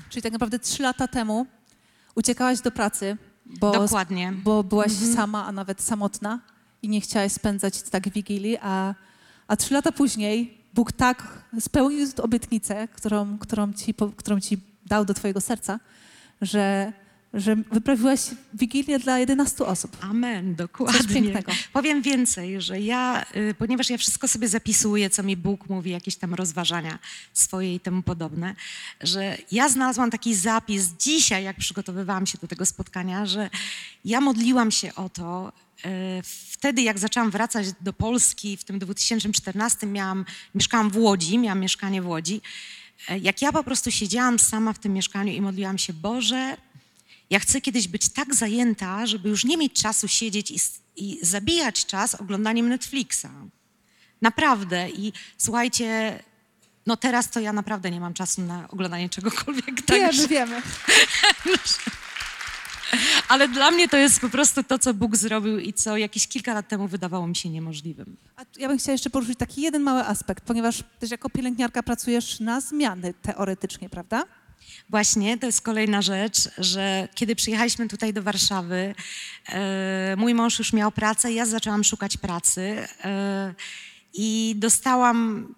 Czyli 0.08 0.22
tak 0.22 0.32
naprawdę 0.32 0.58
trzy 0.58 0.82
lata 0.82 1.08
temu 1.08 1.46
uciekałaś 2.14 2.60
do 2.60 2.70
pracy, 2.70 3.16
bo, 3.46 3.72
Dokładnie. 3.72 4.32
bo 4.32 4.64
byłaś 4.64 4.92
sama, 4.92 5.46
a 5.46 5.52
nawet 5.52 5.82
samotna 5.82 6.40
i 6.82 6.88
nie 6.88 7.00
chciałaś 7.00 7.32
spędzać 7.32 7.82
tak 7.82 8.08
Wigilii, 8.08 8.58
a, 8.62 8.94
a 9.48 9.56
trzy 9.56 9.74
lata 9.74 9.92
później 9.92 10.64
Bóg 10.74 10.92
tak 10.92 11.44
spełnił 11.60 12.08
obietnicę, 12.22 12.88
którą, 12.88 13.38
którą, 13.38 13.72
ci, 13.72 13.94
którą 14.16 14.40
ci 14.40 14.60
dał 14.86 15.04
do 15.04 15.14
twojego 15.14 15.40
serca, 15.40 15.80
że 16.40 16.92
że 17.34 17.56
wyprawiłaś 17.56 18.20
wigilię 18.54 18.98
dla 18.98 19.18
11 19.18 19.64
osób. 19.66 19.96
Amen, 20.00 20.54
dokładnie. 20.54 21.14
pięknego. 21.14 21.52
Powiem 21.72 22.02
więcej, 22.02 22.60
że 22.60 22.80
ja, 22.80 23.24
y, 23.36 23.54
ponieważ 23.58 23.90
ja 23.90 23.98
wszystko 23.98 24.28
sobie 24.28 24.48
zapisuję, 24.48 25.10
co 25.10 25.22
mi 25.22 25.36
Bóg 25.36 25.68
mówi, 25.68 25.90
jakieś 25.90 26.16
tam 26.16 26.34
rozważania 26.34 26.98
swoje 27.32 27.74
i 27.74 27.80
temu 27.80 28.02
podobne, 28.02 28.54
że 29.00 29.38
ja 29.52 29.68
znalazłam 29.68 30.10
taki 30.10 30.34
zapis 30.34 30.90
dzisiaj, 30.98 31.44
jak 31.44 31.56
przygotowywałam 31.56 32.26
się 32.26 32.38
do 32.38 32.48
tego 32.48 32.66
spotkania, 32.66 33.26
że 33.26 33.50
ja 34.04 34.20
modliłam 34.20 34.70
się 34.70 34.94
o 34.94 35.08
to, 35.08 35.52
y, 35.86 36.22
Wtedy, 36.62 36.82
jak 36.82 36.98
zaczęłam 36.98 37.30
wracać 37.30 37.66
do 37.80 37.92
Polski, 37.92 38.56
w 38.56 38.64
tym 38.64 38.78
2014 38.78 39.86
miałam, 39.86 40.24
mieszkałam 40.54 40.90
w 40.90 40.96
Łodzi, 40.96 41.38
miałam 41.38 41.60
mieszkanie 41.60 42.02
w 42.02 42.06
Łodzi. 42.06 42.40
y, 43.10 43.18
Jak 43.18 43.42
ja 43.42 43.52
po 43.52 43.64
prostu 43.64 43.90
siedziałam 43.90 44.38
sama 44.38 44.72
w 44.72 44.78
tym 44.78 44.92
mieszkaniu 44.92 45.32
i 45.32 45.40
modliłam 45.40 45.78
się, 45.78 45.92
Boże, 45.92 46.56
ja 47.32 47.38
chcę 47.38 47.60
kiedyś 47.60 47.88
być 47.88 48.08
tak 48.08 48.34
zajęta, 48.34 49.06
żeby 49.06 49.28
już 49.28 49.44
nie 49.44 49.56
mieć 49.56 49.72
czasu 49.72 50.08
siedzieć 50.08 50.50
i, 50.50 50.58
i 50.96 51.18
zabijać 51.22 51.86
czas 51.86 52.14
oglądaniem 52.14 52.68
Netflixa. 52.68 53.26
Naprawdę. 54.22 54.90
I 54.90 55.12
słuchajcie, 55.38 56.18
no 56.86 56.96
teraz 56.96 57.30
to 57.30 57.40
ja 57.40 57.52
naprawdę 57.52 57.90
nie 57.90 58.00
mam 58.00 58.14
czasu 58.14 58.42
na 58.42 58.68
oglądanie 58.68 59.08
czegokolwiek. 59.08 59.66
Wiemy, 59.66 60.06
także- 60.06 60.28
wiemy. 60.28 60.62
ale 63.28 63.48
dla 63.48 63.70
mnie 63.70 63.88
to 63.88 63.96
jest 63.96 64.20
po 64.20 64.28
prostu 64.28 64.62
to, 64.62 64.78
co 64.78 64.94
Bóg 64.94 65.16
zrobił 65.16 65.58
i 65.58 65.72
co 65.72 65.96
jakieś 65.96 66.28
kilka 66.28 66.54
lat 66.54 66.68
temu 66.68 66.88
wydawało 66.88 67.26
mi 67.26 67.36
się 67.36 67.48
niemożliwym. 67.48 68.16
A 68.36 68.44
ja 68.58 68.68
bym 68.68 68.78
chciała 68.78 68.92
jeszcze 68.92 69.10
poruszyć 69.10 69.38
taki 69.38 69.62
jeden 69.62 69.82
mały 69.82 70.00
aspekt, 70.00 70.44
ponieważ 70.44 70.84
też 70.98 71.10
jako 71.10 71.30
pielęgniarka 71.30 71.82
pracujesz 71.82 72.40
na 72.40 72.60
zmiany 72.60 73.14
teoretycznie, 73.22 73.88
prawda? 73.88 74.24
Właśnie, 74.90 75.38
to 75.38 75.46
jest 75.46 75.60
kolejna 75.60 76.02
rzecz, 76.02 76.48
że 76.58 77.08
kiedy 77.14 77.36
przyjechaliśmy 77.36 77.88
tutaj 77.88 78.12
do 78.12 78.22
Warszawy, 78.22 78.94
e, 79.48 80.14
mój 80.16 80.34
mąż 80.34 80.58
już 80.58 80.72
miał 80.72 80.92
pracę, 80.92 81.32
ja 81.32 81.46
zaczęłam 81.46 81.84
szukać 81.84 82.16
pracy 82.16 82.86
e, 83.04 83.54
i 84.14 84.54
dostałam, 84.58 85.48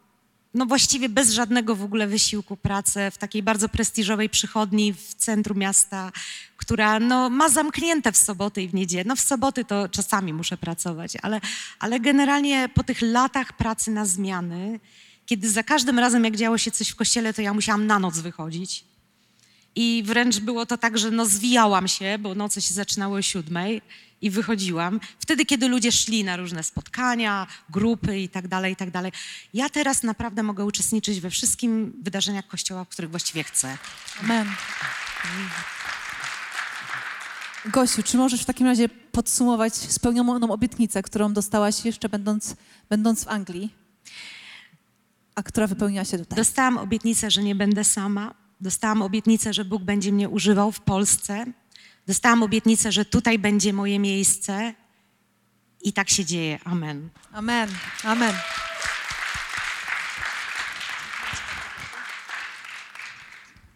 no 0.54 0.66
właściwie 0.66 1.08
bez 1.08 1.30
żadnego 1.30 1.76
w 1.76 1.82
ogóle 1.82 2.06
wysiłku 2.06 2.56
pracę 2.56 3.10
w 3.10 3.18
takiej 3.18 3.42
bardzo 3.42 3.68
prestiżowej 3.68 4.28
przychodni 4.28 4.92
w 4.92 5.14
centrum 5.14 5.58
miasta, 5.58 6.12
która 6.56 7.00
no, 7.00 7.30
ma 7.30 7.48
zamknięte 7.48 8.12
w 8.12 8.16
soboty 8.16 8.62
i 8.62 8.68
w 8.68 8.74
niedzielę. 8.74 9.04
No 9.06 9.16
w 9.16 9.20
soboty 9.20 9.64
to 9.64 9.88
czasami 9.88 10.32
muszę 10.32 10.56
pracować, 10.56 11.12
ale, 11.22 11.40
ale 11.78 12.00
generalnie 12.00 12.68
po 12.74 12.82
tych 12.82 13.02
latach 13.02 13.56
pracy 13.56 13.90
na 13.90 14.06
zmiany, 14.06 14.80
kiedy 15.26 15.50
za 15.50 15.62
każdym 15.62 15.98
razem 15.98 16.24
jak 16.24 16.36
działo 16.36 16.58
się 16.58 16.70
coś 16.70 16.88
w 16.88 16.96
kościele, 16.96 17.34
to 17.34 17.42
ja 17.42 17.54
musiałam 17.54 17.86
na 17.86 17.98
noc 17.98 18.18
wychodzić. 18.18 18.93
I 19.76 20.02
wręcz 20.06 20.38
było 20.38 20.66
to 20.66 20.78
tak, 20.78 20.98
że 20.98 21.10
no 21.10 21.26
zwijałam 21.26 21.88
się, 21.88 22.18
bo 22.18 22.34
noce 22.34 22.62
się 22.62 22.74
zaczynały 22.74 23.18
o 23.18 23.22
siódmej 23.22 23.82
i 24.20 24.30
wychodziłam. 24.30 25.00
Wtedy, 25.18 25.46
kiedy 25.46 25.68
ludzie 25.68 25.92
szli 25.92 26.24
na 26.24 26.36
różne 26.36 26.62
spotkania, 26.62 27.46
grupy 27.70 28.20
i 28.20 28.28
tak 28.28 28.48
dalej, 28.48 28.72
i 28.72 28.76
tak 28.76 28.90
dalej. 28.90 29.12
Ja 29.54 29.68
teraz 29.68 30.02
naprawdę 30.02 30.42
mogę 30.42 30.64
uczestniczyć 30.64 31.20
we 31.20 31.30
wszystkim 31.30 31.92
wydarzeniach 32.02 32.46
Kościoła, 32.46 32.84
w 32.84 32.88
których 32.88 33.10
właściwie 33.10 33.44
chcę. 33.44 33.78
Amen. 34.22 34.46
Gosiu, 37.64 38.02
czy 38.02 38.16
możesz 38.16 38.42
w 38.42 38.44
takim 38.44 38.66
razie 38.66 38.88
podsumować 38.88 39.74
spełnioną 39.74 40.50
obietnicę, 40.50 41.02
którą 41.02 41.32
dostałaś 41.32 41.84
jeszcze 41.84 42.08
będąc, 42.08 42.56
będąc 42.88 43.24
w 43.24 43.28
Anglii, 43.28 43.74
a 45.34 45.42
która 45.42 45.66
wypełniła 45.66 46.04
się 46.04 46.18
tutaj? 46.18 46.36
Dostałam 46.36 46.78
obietnicę, 46.78 47.30
że 47.30 47.42
nie 47.42 47.54
będę 47.54 47.84
sama. 47.84 48.43
Dostałam 48.60 49.02
obietnicę, 49.02 49.52
że 49.54 49.64
Bóg 49.64 49.82
będzie 49.82 50.12
mnie 50.12 50.28
używał 50.28 50.72
w 50.72 50.80
Polsce. 50.80 51.44
Dostałam 52.06 52.42
obietnicę, 52.42 52.92
że 52.92 53.04
tutaj 53.04 53.38
będzie 53.38 53.72
moje 53.72 53.98
miejsce. 53.98 54.74
I 55.82 55.92
tak 55.92 56.10
się 56.10 56.24
dzieje. 56.24 56.58
Amen. 56.64 57.08
Amen, 57.32 57.68
amen. 58.04 58.34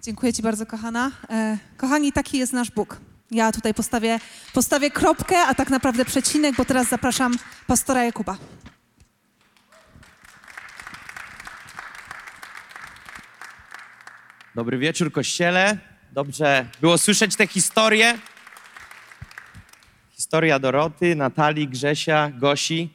Dziękuję 0.02 0.32
Ci 0.32 0.42
bardzo, 0.42 0.66
kochana. 0.66 1.10
E, 1.30 1.58
kochani, 1.76 2.12
taki 2.12 2.38
jest 2.38 2.52
nasz 2.52 2.70
Bóg. 2.70 3.00
Ja 3.30 3.52
tutaj 3.52 3.74
postawię, 3.74 4.20
postawię 4.52 4.90
kropkę, 4.90 5.38
a 5.38 5.54
tak 5.54 5.70
naprawdę 5.70 6.04
przecinek, 6.04 6.56
bo 6.56 6.64
teraz 6.64 6.88
zapraszam 6.88 7.34
pastora 7.66 8.04
Jakuba. 8.04 8.36
Dobry 14.58 14.78
wieczór, 14.78 15.12
kościele. 15.12 15.78
Dobrze 16.12 16.66
było 16.80 16.98
słyszeć 16.98 17.36
te 17.36 17.46
historie. 17.46 18.18
Historia 20.16 20.58
Doroty, 20.58 21.16
Natalii, 21.16 21.68
Grzesia, 21.68 22.30
Gosi. 22.30 22.88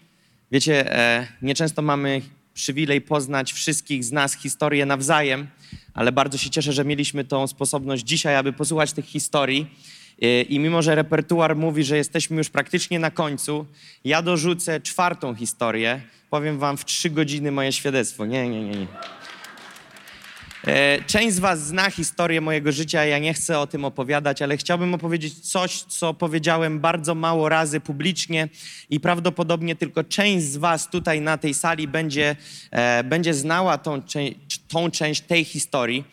Wiecie, 0.52 0.98
e, 0.98 1.28
nieczęsto 1.42 1.82
mamy 1.82 2.22
przywilej 2.54 3.02
poznać 3.02 3.54
wszystkich 3.54 4.04
z 4.04 4.12
nas 4.12 4.34
historię 4.38 4.86
nawzajem, 4.86 5.48
ale 5.94 6.12
bardzo 6.12 6.38
się 6.38 6.50
cieszę, 6.50 6.74
że 6.74 6.86
mieliśmy 6.86 7.24
tą 7.24 7.48
sposobność 7.48 8.04
dzisiaj, 8.04 8.36
aby 8.36 8.54
posłuchać 8.54 8.94
tych 8.94 9.06
historii. 9.06 9.68
E, 10.22 10.42
I 10.42 10.60
mimo, 10.60 10.82
że 10.82 10.96
repertuar 10.96 11.56
mówi, 11.56 11.84
że 11.84 11.98
jesteśmy 11.98 12.38
już 12.38 12.50
praktycznie 12.50 13.00
na 13.00 13.12
końcu, 13.12 13.66
ja 14.06 14.22
dorzucę 14.22 14.82
czwartą 14.82 15.36
historię. 15.36 16.02
Powiem 16.30 16.60
wam 16.60 16.78
w 16.78 16.86
trzy 16.86 17.10
godziny 17.10 17.52
moje 17.52 17.72
świadectwo. 17.72 18.26
Nie, 18.26 18.50
nie, 18.50 18.64
nie, 18.64 18.76
nie. 18.76 18.88
E, 20.68 21.04
Część 21.08 21.36
z 21.36 21.40
Was 21.40 21.68
zna 21.68 21.90
historię 21.90 22.42
mojego 22.42 22.72
życia, 22.72 23.06
ja 23.06 23.20
nie 23.20 23.34
chcę 23.34 23.60
o 23.60 23.68
tym 23.68 23.86
opowiadać, 23.86 24.42
ale 24.42 24.58
chciałbym 24.58 24.94
opowiedzieć 24.94 25.40
coś, 25.40 25.82
co 25.82 26.14
powiedziałem 26.14 26.80
bardzo 26.80 27.16
mało 27.16 27.50
razy 27.50 27.80
publicznie 27.80 28.50
i 28.90 29.00
prawdopodobnie 29.00 29.76
tylko 29.76 30.04
część 30.04 30.46
z 30.46 30.58
Was 30.58 30.90
tutaj 30.90 31.22
na 31.22 31.38
tej 31.38 31.54
sali 31.54 31.88
będzie, 31.88 32.36
e, 32.72 33.04
będzie 33.04 33.34
znała 33.34 33.78
tą, 33.78 34.02
tą 34.68 34.92
część 34.92 35.22
tej 35.22 35.44
historii. 35.44 36.04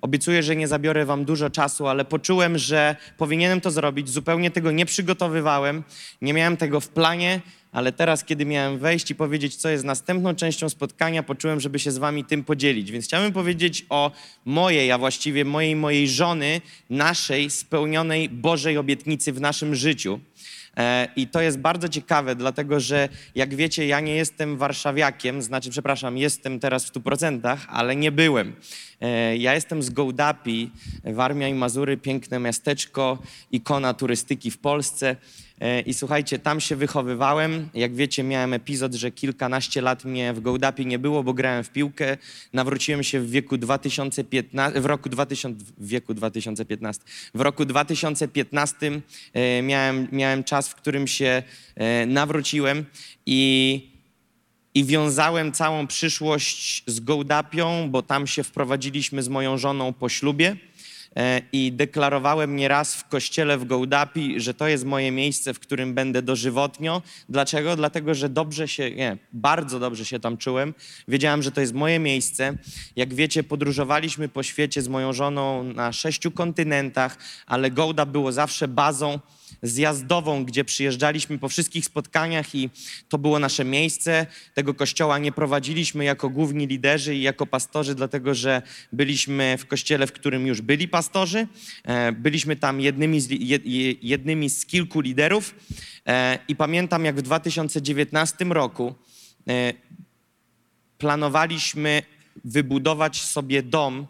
Obiecuję, 0.00 0.42
że 0.42 0.56
nie 0.56 0.68
zabiorę 0.68 1.04
Wam 1.04 1.24
dużo 1.24 1.50
czasu, 1.50 1.86
ale 1.86 2.04
poczułem, 2.04 2.58
że 2.58 2.96
powinienem 3.18 3.60
to 3.60 3.70
zrobić. 3.70 4.08
Zupełnie 4.08 4.50
tego 4.50 4.70
nie 4.70 4.86
przygotowywałem, 4.86 5.82
nie 6.22 6.34
miałem 6.34 6.56
tego 6.56 6.80
w 6.80 6.88
planie, 6.88 7.40
ale 7.72 7.92
teraz, 7.92 8.24
kiedy 8.24 8.46
miałem 8.46 8.78
wejść 8.78 9.10
i 9.10 9.14
powiedzieć, 9.14 9.56
co 9.56 9.68
jest 9.68 9.84
następną 9.84 10.34
częścią 10.34 10.68
spotkania, 10.68 11.22
poczułem, 11.22 11.60
żeby 11.60 11.78
się 11.78 11.90
z 11.90 11.98
wami 11.98 12.24
tym 12.24 12.44
podzielić. 12.44 12.90
Więc 12.90 13.04
chciałem 13.04 13.32
powiedzieć 13.32 13.86
o 13.88 14.10
mojej, 14.44 14.92
a 14.92 14.98
właściwie 14.98 15.44
mojej, 15.44 15.76
mojej 15.76 16.08
żony, 16.08 16.60
naszej 16.90 17.50
spełnionej 17.50 18.28
Bożej 18.28 18.78
obietnicy 18.78 19.32
w 19.32 19.40
naszym 19.40 19.74
życiu. 19.74 20.20
E, 20.76 21.08
I 21.16 21.26
to 21.26 21.40
jest 21.40 21.58
bardzo 21.58 21.88
ciekawe, 21.88 22.36
dlatego 22.36 22.80
że 22.80 23.08
jak 23.34 23.54
wiecie, 23.54 23.86
ja 23.86 24.00
nie 24.00 24.14
jestem 24.14 24.56
warszawiakiem, 24.56 25.42
znaczy, 25.42 25.70
przepraszam, 25.70 26.18
jestem 26.18 26.60
teraz 26.60 26.84
w 26.84 26.92
100%, 26.92 27.56
ale 27.68 27.96
nie 27.96 28.12
byłem. 28.12 28.56
E, 29.00 29.36
Ja 29.36 29.54
jestem 29.54 29.82
z 29.82 29.90
Gołdapi, 29.90 30.70
Warmia 31.04 31.48
i 31.48 31.54
Mazury, 31.54 31.96
piękne 31.96 32.38
miasteczko, 32.38 33.18
ikona 33.52 33.94
turystyki 33.94 34.50
w 34.50 34.58
Polsce. 34.58 35.16
E, 35.60 35.80
I 35.80 35.94
słuchajcie, 35.94 36.38
tam 36.38 36.60
się 36.60 36.76
wychowywałem. 36.76 37.68
Jak 37.74 37.94
wiecie, 37.94 38.22
miałem 38.22 38.52
epizod, 38.52 38.94
że 38.94 39.10
kilkanaście 39.10 39.80
lat 39.80 40.04
mnie 40.04 40.32
w 40.32 40.40
Gołdapi 40.40 40.86
nie 40.86 40.98
było, 40.98 41.22
bo 41.22 41.34
grałem 41.34 41.64
w 41.64 41.70
piłkę. 41.70 42.16
Nawróciłem 42.52 43.02
się 43.02 43.20
w 43.20 43.30
wieku 43.30 43.58
2015, 43.58 44.80
w 44.80 44.86
roku 44.86 45.08
2000, 45.08 45.64
w 45.78 45.86
wieku 45.88 46.14
2015. 46.14 47.02
W 47.34 47.40
roku 47.40 47.64
2015 47.64 49.00
e, 49.32 49.62
miałem, 49.62 50.08
miałem 50.12 50.44
czas, 50.44 50.68
w 50.68 50.74
którym 50.74 51.06
się 51.06 51.42
nawróciłem 52.06 52.84
i 53.26 53.89
i 54.74 54.84
wiązałem 54.84 55.52
całą 55.52 55.86
przyszłość 55.86 56.82
z 56.86 57.00
Gołdapią, 57.00 57.90
bo 57.90 58.02
tam 58.02 58.26
się 58.26 58.42
wprowadziliśmy 58.42 59.22
z 59.22 59.28
moją 59.28 59.58
żoną 59.58 59.92
po 59.92 60.08
ślubie. 60.08 60.56
E, 61.16 61.42
I 61.52 61.72
deklarowałem 61.72 62.56
nieraz 62.56 62.94
w 62.94 63.08
kościele 63.08 63.58
w 63.58 63.64
Gołdapi, 63.64 64.40
że 64.40 64.54
to 64.54 64.68
jest 64.68 64.84
moje 64.84 65.10
miejsce, 65.10 65.54
w 65.54 65.60
którym 65.60 65.94
będę 65.94 66.22
dożywotnio. 66.22 67.02
Dlaczego? 67.28 67.76
Dlatego, 67.76 68.14
że 68.14 68.28
dobrze 68.28 68.68
się, 68.68 68.90
nie, 68.90 69.16
bardzo 69.32 69.78
dobrze 69.78 70.04
się 70.04 70.20
tam 70.20 70.36
czułem. 70.36 70.74
Wiedziałem, 71.08 71.42
że 71.42 71.52
to 71.52 71.60
jest 71.60 71.72
moje 71.72 71.98
miejsce. 71.98 72.56
Jak 72.96 73.14
wiecie, 73.14 73.42
podróżowaliśmy 73.42 74.28
po 74.28 74.42
świecie 74.42 74.82
z 74.82 74.88
moją 74.88 75.12
żoną 75.12 75.64
na 75.64 75.92
sześciu 75.92 76.30
kontynentach, 76.30 77.18
ale 77.46 77.70
Gołda 77.70 78.06
było 78.06 78.32
zawsze 78.32 78.68
bazą 78.68 79.18
zjazdową, 79.62 80.44
gdzie 80.44 80.64
przyjeżdżaliśmy 80.64 81.38
po 81.38 81.48
wszystkich 81.48 81.84
spotkaniach 81.84 82.54
i 82.54 82.70
to 83.08 83.18
było 83.18 83.38
nasze 83.38 83.64
miejsce. 83.64 84.26
Tego 84.54 84.74
kościoła 84.74 85.18
nie 85.18 85.32
prowadziliśmy 85.32 86.04
jako 86.04 86.28
główni 86.28 86.66
liderzy 86.66 87.14
i 87.14 87.22
jako 87.22 87.46
pastorzy, 87.46 87.94
dlatego 87.94 88.34
że 88.34 88.62
byliśmy 88.92 89.56
w 89.58 89.66
kościele, 89.66 90.06
w 90.06 90.12
którym 90.12 90.46
już 90.46 90.60
byli 90.60 90.88
pastorzy. 90.88 91.46
E, 91.84 92.12
Byliśmy 92.12 92.56
tam 92.56 92.80
jednymi 92.80 93.20
z, 93.20 93.28
jednymi 94.02 94.50
z 94.50 94.66
kilku 94.66 95.00
liderów 95.00 95.54
E, 96.06 96.38
i 96.48 96.56
pamiętam 96.56 97.04
jak 97.04 97.16
w 97.16 97.22
2019 97.22 98.44
roku 98.44 98.94
e, 99.48 99.72
planowaliśmy 100.98 102.02
wybudować 102.44 103.22
sobie 103.22 103.62
dom 103.62 104.06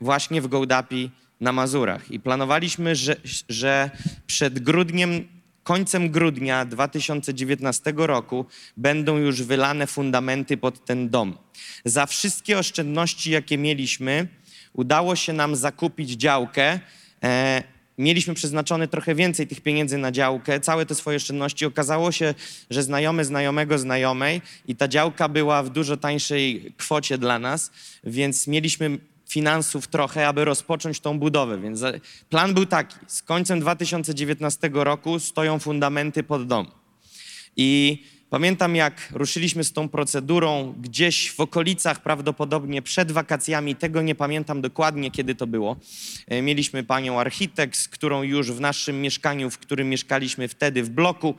właśnie 0.00 0.42
w 0.42 0.46
Gołdapi 0.46 1.10
na 1.40 1.52
Mazurach 1.52 2.10
i 2.10 2.20
planowaliśmy, 2.20 2.96
że, 2.96 3.16
że 3.48 3.90
przed 4.26 4.58
grudniem, 4.58 5.28
końcem 5.62 6.10
grudnia 6.10 6.64
2019 6.64 7.92
roku 7.96 8.46
będą 8.76 9.16
już 9.16 9.42
wylane 9.42 9.86
fundamenty 9.86 10.56
pod 10.56 10.84
ten 10.84 11.08
dom. 11.08 11.38
Za 11.84 12.06
wszystkie 12.06 12.58
oszczędności, 12.58 13.30
jakie 13.30 13.58
mieliśmy, 13.58 14.28
udało 14.72 15.16
się 15.16 15.32
nam 15.32 15.56
zakupić 15.56 16.10
działkę. 16.10 16.80
E, 17.22 17.62
mieliśmy 17.98 18.34
przeznaczone 18.34 18.88
trochę 18.88 19.14
więcej 19.14 19.46
tych 19.46 19.60
pieniędzy 19.60 19.98
na 19.98 20.12
działkę, 20.12 20.60
całe 20.60 20.86
te 20.86 20.94
swoje 20.94 21.16
oszczędności. 21.16 21.66
Okazało 21.66 22.12
się, 22.12 22.34
że 22.70 22.82
znajomy 22.82 23.24
znajomego 23.24 23.78
znajomej 23.78 24.42
i 24.66 24.76
ta 24.76 24.88
działka 24.88 25.28
była 25.28 25.62
w 25.62 25.70
dużo 25.70 25.96
tańszej 25.96 26.72
kwocie 26.76 27.18
dla 27.18 27.38
nas, 27.38 27.70
więc 28.04 28.46
mieliśmy 28.46 28.98
finansów 29.28 29.86
trochę, 29.86 30.28
aby 30.28 30.44
rozpocząć 30.44 31.00
tą 31.00 31.18
budowę. 31.18 31.58
Więc 31.60 31.78
za- 31.78 31.92
plan 32.30 32.54
był 32.54 32.66
taki, 32.66 32.96
z 33.06 33.22
końcem 33.22 33.60
2019 33.60 34.70
roku 34.84 35.18
stoją 35.20 35.58
fundamenty 35.58 36.22
pod 36.22 36.46
dom. 36.46 36.66
I 37.56 38.02
pamiętam, 38.30 38.76
jak 38.76 39.08
ruszyliśmy 39.12 39.64
z 39.64 39.72
tą 39.72 39.88
procedurą 39.88 40.74
gdzieś 40.82 41.30
w 41.32 41.40
okolicach, 41.40 42.02
prawdopodobnie 42.02 42.82
przed 42.82 43.12
wakacjami, 43.12 43.76
tego 43.76 44.02
nie 44.02 44.14
pamiętam 44.14 44.60
dokładnie, 44.60 45.10
kiedy 45.10 45.34
to 45.34 45.46
było. 45.46 45.76
E, 46.28 46.42
Mieliśmy 46.42 46.84
panią 46.84 47.20
architekt, 47.20 47.76
z 47.78 47.88
którą 47.88 48.22
już 48.22 48.52
w 48.52 48.60
naszym 48.60 49.00
mieszkaniu, 49.02 49.50
w 49.50 49.58
którym 49.58 49.88
mieszkaliśmy 49.88 50.48
wtedy 50.48 50.82
w 50.82 50.90
bloku, 50.90 51.34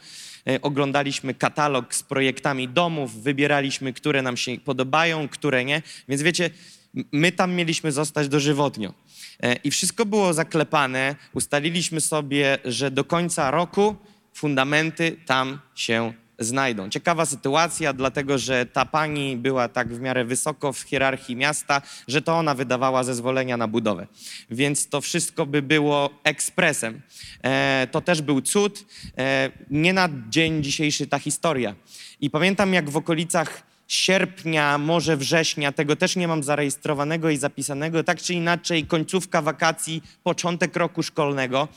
e, 0.48 0.62
oglądaliśmy 0.62 1.34
katalog 1.34 1.96
z 1.96 2.04
projektami 2.04 2.68
domów, 2.68 3.24
wybieraliśmy, 3.24 3.94
które 3.94 4.22
nam 4.22 4.38
się 4.38 4.58
podobają, 4.66 5.28
które 5.30 5.66
nie. 5.66 5.82
Więc 6.08 6.22
wiecie, 6.22 6.50
my 6.94 7.32
tam 7.32 7.54
mieliśmy 7.54 7.92
zostać 7.92 8.28
dożywotnio. 8.28 8.94
E, 9.44 9.56
I 9.56 9.72
wszystko 9.72 10.06
było 10.06 10.34
zaklepane. 10.34 11.16
Ustaliliśmy 11.34 12.02
sobie, 12.02 12.58
że 12.66 12.92
do 12.92 13.04
końca 13.04 13.52
roku 13.52 13.96
fundamenty 14.34 15.18
tam 15.26 15.60
się 15.76 16.14
znajdą. 16.40 16.90
Ciekawa 16.90 17.26
sytuacja, 17.26 17.94
dlatego 17.94 18.38
że 18.38 18.66
ta 18.66 18.86
pani 18.86 19.38
była 19.38 19.68
tak 19.68 19.94
w 19.94 20.00
miarę 20.00 20.26
wysoko 20.26 20.74
w 20.74 20.82
hierarchii 20.82 21.36
miasta, 21.36 21.82
że 22.08 22.22
to 22.22 22.38
ona 22.38 22.56
wydawała 22.56 23.04
zezwolenia 23.04 23.58
na 23.58 23.68
budowę. 23.68 24.08
Więc 24.52 24.90
to 24.90 25.02
wszystko 25.02 25.46
by 25.46 25.62
było 25.62 26.10
ekspresem. 26.24 27.02
E, 27.44 27.88
to 27.92 28.02
też 28.02 28.22
był 28.22 28.42
cud. 28.42 28.86
E, 29.18 29.52
nie 29.70 29.94
na 29.94 30.10
dzień 30.30 30.64
dzisiejszy 30.64 31.08
ta 31.08 31.20
historia. 31.20 31.76
I 32.22 32.30
pamiętam, 32.30 32.74
jak 32.74 32.90
w 32.90 32.98
okolicach 32.98 33.69
sierpnia, 33.90 34.78
może 34.78 35.18
września, 35.18 35.72
tego 35.72 35.96
też 35.96 36.16
nie 36.16 36.28
mam 36.28 36.44
zarejestrowanego 36.44 37.30
i 37.30 37.38
zapisanego, 37.38 38.04
tak 38.04 38.22
czy 38.22 38.34
inaczej 38.34 38.86
końcówka 38.86 39.42
wakacji, 39.42 40.04
początek 40.24 40.76
roku 40.76 41.04
szkolnego, 41.04 41.68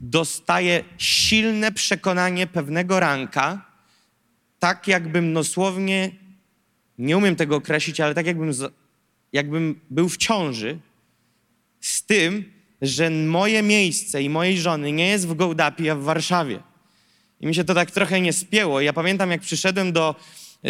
dostaję 0.00 0.84
silne 0.98 1.72
przekonanie 1.72 2.46
pewnego 2.46 3.00
ranka, 3.00 3.66
tak 4.58 4.88
jakbym 4.88 5.34
dosłownie, 5.34 6.10
nie 6.98 7.16
umiem 7.16 7.36
tego 7.36 7.56
określić, 7.56 8.00
ale 8.00 8.14
tak 8.14 8.26
jakbym, 8.26 8.52
jakbym 9.32 9.80
był 9.90 10.08
w 10.08 10.16
ciąży 10.16 10.78
z 11.80 12.02
tym, 12.02 12.52
że 12.82 13.10
moje 13.10 13.62
miejsce 13.62 14.22
i 14.22 14.30
mojej 14.30 14.58
żony 14.58 14.92
nie 14.92 15.08
jest 15.08 15.28
w 15.28 15.34
Gołdapi, 15.34 15.90
a 15.90 15.96
w 15.96 16.02
Warszawie. 16.02 16.60
I 17.40 17.46
mi 17.46 17.54
się 17.54 17.64
to 17.64 17.74
tak 17.74 17.90
trochę 17.90 18.20
nie 18.20 18.32
spięło. 18.32 18.80
Ja 18.80 18.92
pamiętam, 18.92 19.30
jak 19.30 19.40
przyszedłem 19.40 19.92
do, 19.92 20.14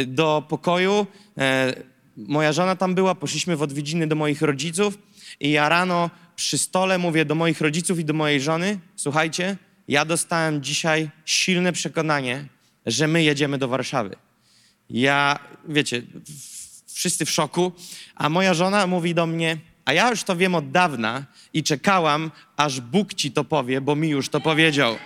do 0.07 0.42
pokoju, 0.49 1.07
e, 1.38 1.74
moja 2.16 2.53
żona 2.53 2.76
tam 2.76 2.94
była, 2.94 3.14
poszliśmy 3.14 3.57
w 3.57 3.62
odwiedziny 3.62 4.07
do 4.07 4.16
moich 4.16 4.42
rodziców 4.42 4.99
i 5.40 5.51
ja 5.51 5.68
rano 5.68 6.11
przy 6.36 6.59
stole 6.59 6.99
mówię 6.99 7.24
do 7.24 7.34
moich 7.34 7.61
rodziców 7.61 7.99
i 7.99 8.05
do 8.05 8.14
mojej 8.14 8.40
żony, 8.40 8.78
słuchajcie, 8.97 9.57
ja 9.88 10.05
dostałem 10.05 10.62
dzisiaj 10.62 11.11
silne 11.24 11.72
przekonanie, 11.72 12.44
że 12.86 13.09
my 13.09 13.22
jedziemy 13.22 13.59
do 13.59 13.68
Warszawy. 13.68 14.16
Ja, 14.90 15.38
wiecie, 15.68 16.03
wszyscy 16.94 17.24
w 17.24 17.30
szoku, 17.30 17.72
a 18.14 18.28
moja 18.28 18.55
żona 18.55 18.86
mówi 18.86 19.14
do 19.14 19.26
mnie, 19.26 19.59
a 19.84 19.92
ja 19.92 20.11
już 20.11 20.22
to 20.22 20.36
wiem 20.36 20.55
od 20.55 20.70
dawna 20.70 21.24
i 21.53 21.62
czekałam, 21.62 22.30
aż 22.57 22.80
Bóg 22.80 23.14
ci 23.14 23.32
to 23.32 23.44
powie, 23.44 23.80
bo 23.80 23.97
mi 23.97 24.09
już 24.09 24.28
to 24.28 24.40
powiedział. 24.40 24.97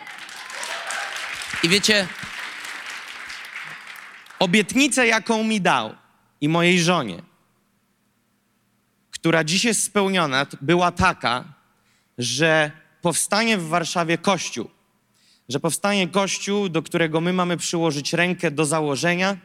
I 1.62 1.68
wiecie, 1.68 2.07
obietnicę, 4.41 5.07
jaką 5.07 5.45
mi 5.45 5.61
dał 5.61 5.95
i 6.41 6.49
mojej 6.49 6.80
żonie, 6.80 7.22
która 9.11 9.45
dziś 9.45 9.64
jest 9.64 9.82
spełniona, 9.82 10.47
była 10.61 10.93
taka, 10.93 11.45
że 12.18 12.70
powstanie 13.03 13.59
w 13.59 13.68
Warszawie 13.68 14.18
kościół. 14.18 14.70
Że 15.49 15.61
powstanie 15.61 16.09
kościół, 16.09 16.68
do 16.68 16.82
którego 16.82 17.20
my 17.20 17.32
mamy 17.32 17.57
przyłożyć 17.57 18.12
rękę 18.12 18.51
do 18.51 18.64
założenia, 18.64 19.36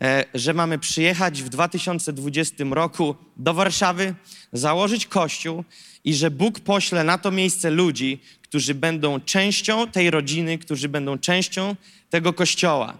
e, 0.00 0.24
że 0.34 0.54
mamy 0.54 0.78
przyjechać 0.78 1.42
w 1.42 1.48
2020 1.48 2.64
roku 2.70 3.16
do 3.36 3.54
Warszawy, 3.54 4.14
założyć 4.52 5.06
kościół 5.06 5.64
i 6.04 6.14
że 6.14 6.30
Bóg 6.30 6.60
pośle 6.60 7.04
na 7.04 7.18
to 7.18 7.30
miejsce 7.30 7.70
ludzi, 7.70 8.20
którzy 8.42 8.74
będą 8.74 9.20
częścią 9.20 9.88
tej 9.88 10.10
rodziny, 10.10 10.58
którzy 10.58 10.88
będą 10.88 11.18
częścią 11.18 11.76
tego 12.10 12.32
kościoła. 12.32 12.98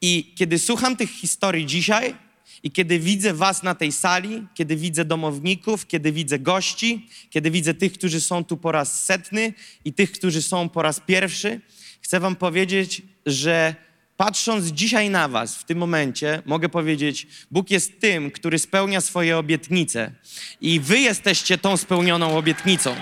I 0.00 0.34
kiedy 0.36 0.58
słucham 0.58 0.96
tych 0.96 1.10
historii 1.10 1.66
dzisiaj 1.66 2.14
i 2.62 2.70
kiedy 2.70 2.98
widzę 2.98 3.34
Was 3.34 3.62
na 3.62 3.74
tej 3.74 3.92
sali, 3.92 4.46
kiedy 4.54 4.76
widzę 4.76 5.04
domowników, 5.04 5.86
kiedy 5.86 6.12
widzę 6.12 6.38
gości, 6.38 7.08
kiedy 7.30 7.50
widzę 7.50 7.74
tych, 7.74 7.92
którzy 7.92 8.20
są 8.20 8.44
tu 8.44 8.56
po 8.56 8.72
raz 8.72 9.04
setny 9.04 9.52
i 9.84 9.92
tych, 9.92 10.12
którzy 10.12 10.42
są 10.42 10.68
po 10.68 10.82
raz 10.82 11.00
pierwszy, 11.00 11.60
chcę 12.00 12.20
Wam 12.20 12.36
powiedzieć, 12.36 13.02
że 13.26 13.74
patrząc 14.16 14.66
dzisiaj 14.66 15.10
na 15.10 15.28
Was 15.28 15.56
w 15.56 15.64
tym 15.64 15.78
momencie, 15.78 16.42
mogę 16.46 16.68
powiedzieć, 16.68 17.26
Bóg 17.50 17.70
jest 17.70 18.00
tym, 18.00 18.30
który 18.30 18.58
spełnia 18.58 19.00
swoje 19.00 19.38
obietnice 19.38 20.12
i 20.60 20.80
Wy 20.80 20.98
jesteście 20.98 21.58
tą 21.58 21.76
spełnioną 21.76 22.38
obietnicą. 22.38 22.96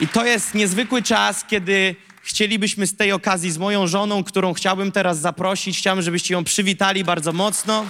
I 0.00 0.08
to 0.08 0.26
jest 0.26 0.54
niezwykły 0.54 1.02
czas, 1.02 1.44
kiedy 1.44 1.96
chcielibyśmy 2.26 2.86
z 2.86 2.96
tej 2.96 3.12
okazji 3.12 3.50
z 3.50 3.58
moją 3.58 3.86
żoną, 3.86 4.24
którą 4.24 4.54
chciałbym 4.54 4.92
teraz 4.92 5.18
zaprosić, 5.18 5.78
chciałbym, 5.78 6.02
żebyście 6.02 6.34
ją 6.34 6.44
przywitali 6.44 7.04
bardzo 7.04 7.32
mocno. 7.32 7.86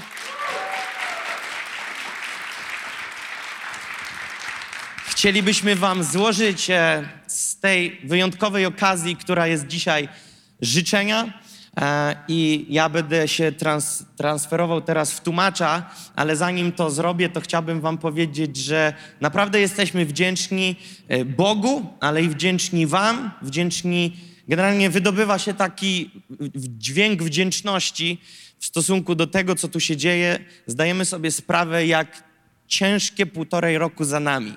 Chcielibyśmy 5.07 5.76
Wam 5.76 6.05
złożyć 6.05 6.70
e, 6.70 7.09
z 7.26 7.61
tej 7.61 8.01
wyjątkowej 8.05 8.66
okazji, 8.66 9.16
która 9.16 9.47
jest 9.47 9.66
dzisiaj, 9.66 10.09
życzenia. 10.61 11.32
E, 11.81 12.16
I 12.29 12.66
ja 12.68 12.89
będę 12.89 13.29
się 13.29 13.53
trans, 13.53 14.05
transferował 14.16 14.81
teraz 14.81 15.12
w 15.12 15.20
tłumacza, 15.20 15.91
ale 16.16 16.37
zanim 16.37 16.72
to 16.72 16.91
zrobię, 16.91 17.29
to 17.29 17.41
chciałbym 17.41 17.81
Wam 17.81 17.99
powiedzieć, 17.99 18.57
że 18.57 18.95
naprawdę 19.20 19.61
jesteśmy 19.61 20.07
wdzięczni 20.07 20.77
e, 21.09 21.24
Bogu, 21.24 21.87
ale 22.01 22.22
i 22.22 22.29
wdzięczni 22.29 22.87
Wam, 22.87 23.31
wdzięczni. 23.43 24.16
Generalnie 24.49 24.91
wydobywa 24.91 25.39
się 25.39 25.55
taki 25.55 26.11
dźwięk 26.55 27.22
wdzięczności 27.22 28.20
w 28.59 28.66
stosunku 28.66 29.14
do 29.14 29.27
tego, 29.27 29.55
co 29.55 29.68
tu 29.68 29.81
się 29.81 29.97
dzieje. 29.97 30.39
Zdajemy 30.66 31.05
sobie 31.05 31.31
sprawę, 31.31 31.87
jak 31.87 32.22
ciężkie 32.66 33.27
półtorej 33.27 33.79
roku 33.79 34.05
za 34.05 34.20
nami. 34.20 34.53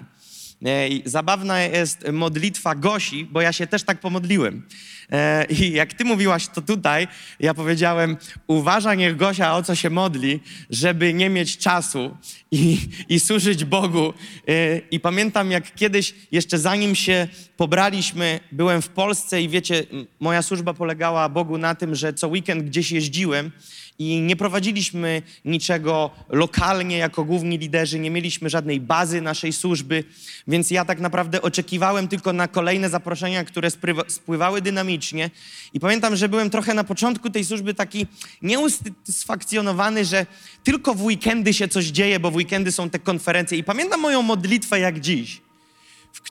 E, 0.66 0.89
Zabawna 1.05 1.62
jest 1.62 2.12
modlitwa 2.12 2.76
Gosi, 2.76 3.26
bo 3.26 3.41
ja 3.41 3.53
się 3.53 3.68
też 3.68 3.84
tak 3.84 3.99
pomodliłem. 3.99 4.66
E, 5.12 5.45
I 5.45 5.72
jak 5.72 5.93
ty 5.93 6.05
mówiłaś 6.05 6.47
to 6.47 6.62
tutaj, 6.62 7.07
ja 7.39 7.53
powiedziałem, 7.53 8.18
uważa 8.47 8.95
niech 8.95 9.16
Gosia 9.16 9.55
o 9.55 9.64
co 9.64 9.76
się 9.76 9.89
modli, 9.89 10.39
żeby 10.70 11.14
nie 11.14 11.30
mieć 11.30 11.57
czasu 11.57 12.18
i, 12.51 12.78
i 13.10 13.20
służyć 13.20 13.66
Bogu. 13.66 14.14
E, 14.47 14.78
I 14.78 14.99
pamiętam, 14.99 15.51
jak 15.51 15.76
kiedyś, 15.76 16.16
jeszcze 16.32 16.60
zanim 16.60 16.95
się 16.95 17.28
pobraliśmy, 17.57 18.39
byłem 18.51 18.82
w 18.82 18.89
Polsce 18.89 19.41
i 19.41 19.49
wiecie, 19.49 19.84
moja 20.20 20.41
służba 20.41 20.74
polegała 20.74 21.30
Bogu 21.30 21.57
na 21.57 21.76
tym, 21.76 21.95
że 21.95 22.14
co 22.14 22.28
weekend 22.28 22.64
gdzieś 22.64 22.91
jeździłem 22.91 23.51
i 24.00 24.22
nie 24.22 24.36
prowadziliśmy 24.36 25.22
niczego 25.45 26.12
lokalnie 26.30 26.97
jako 26.97 27.24
główni 27.24 27.58
liderzy, 27.58 28.00
nie 28.00 28.12
mieliśmy 28.12 28.50
żadnej 28.50 28.80
bazy 28.80 29.22
naszej 29.22 29.54
służby, 29.54 30.04
więc 30.47 30.72
ja 30.72 30.86
tak 30.86 31.00
naprawdę 31.00 31.41
oczekiwałem 31.41 32.08
tylko 32.08 32.34
na 32.34 32.47
kolejne 32.47 32.89
zaproszenia, 32.89 33.43
które 33.43 33.70
spływały 34.08 34.62
dynamicznie. 34.62 35.30
I 35.74 35.80
pamiętam, 35.80 36.16
że 36.16 36.30
byłem 36.30 36.50
trochę 36.50 36.74
na 36.74 36.84
początku 36.84 37.30
tej 37.30 37.45
służby 37.45 37.74
taki 37.74 38.08
nieusatysfakcjonowany, 38.41 40.06
że 40.06 40.26
tylko 40.64 40.93
w 40.95 41.04
weekendy 41.04 41.54
się 41.54 41.68
coś 41.68 41.86
dzieje, 41.86 42.20
bo 42.20 42.32
w 42.32 42.36
weekendy 42.36 42.72
są 42.72 42.89
te 42.89 43.00
konferencje. 43.00 43.58
I 43.58 43.64
pamiętam 43.64 44.00
moją 44.00 44.22
modlitwę 44.22 44.80
jak 44.80 45.00
dziś, 45.00 45.41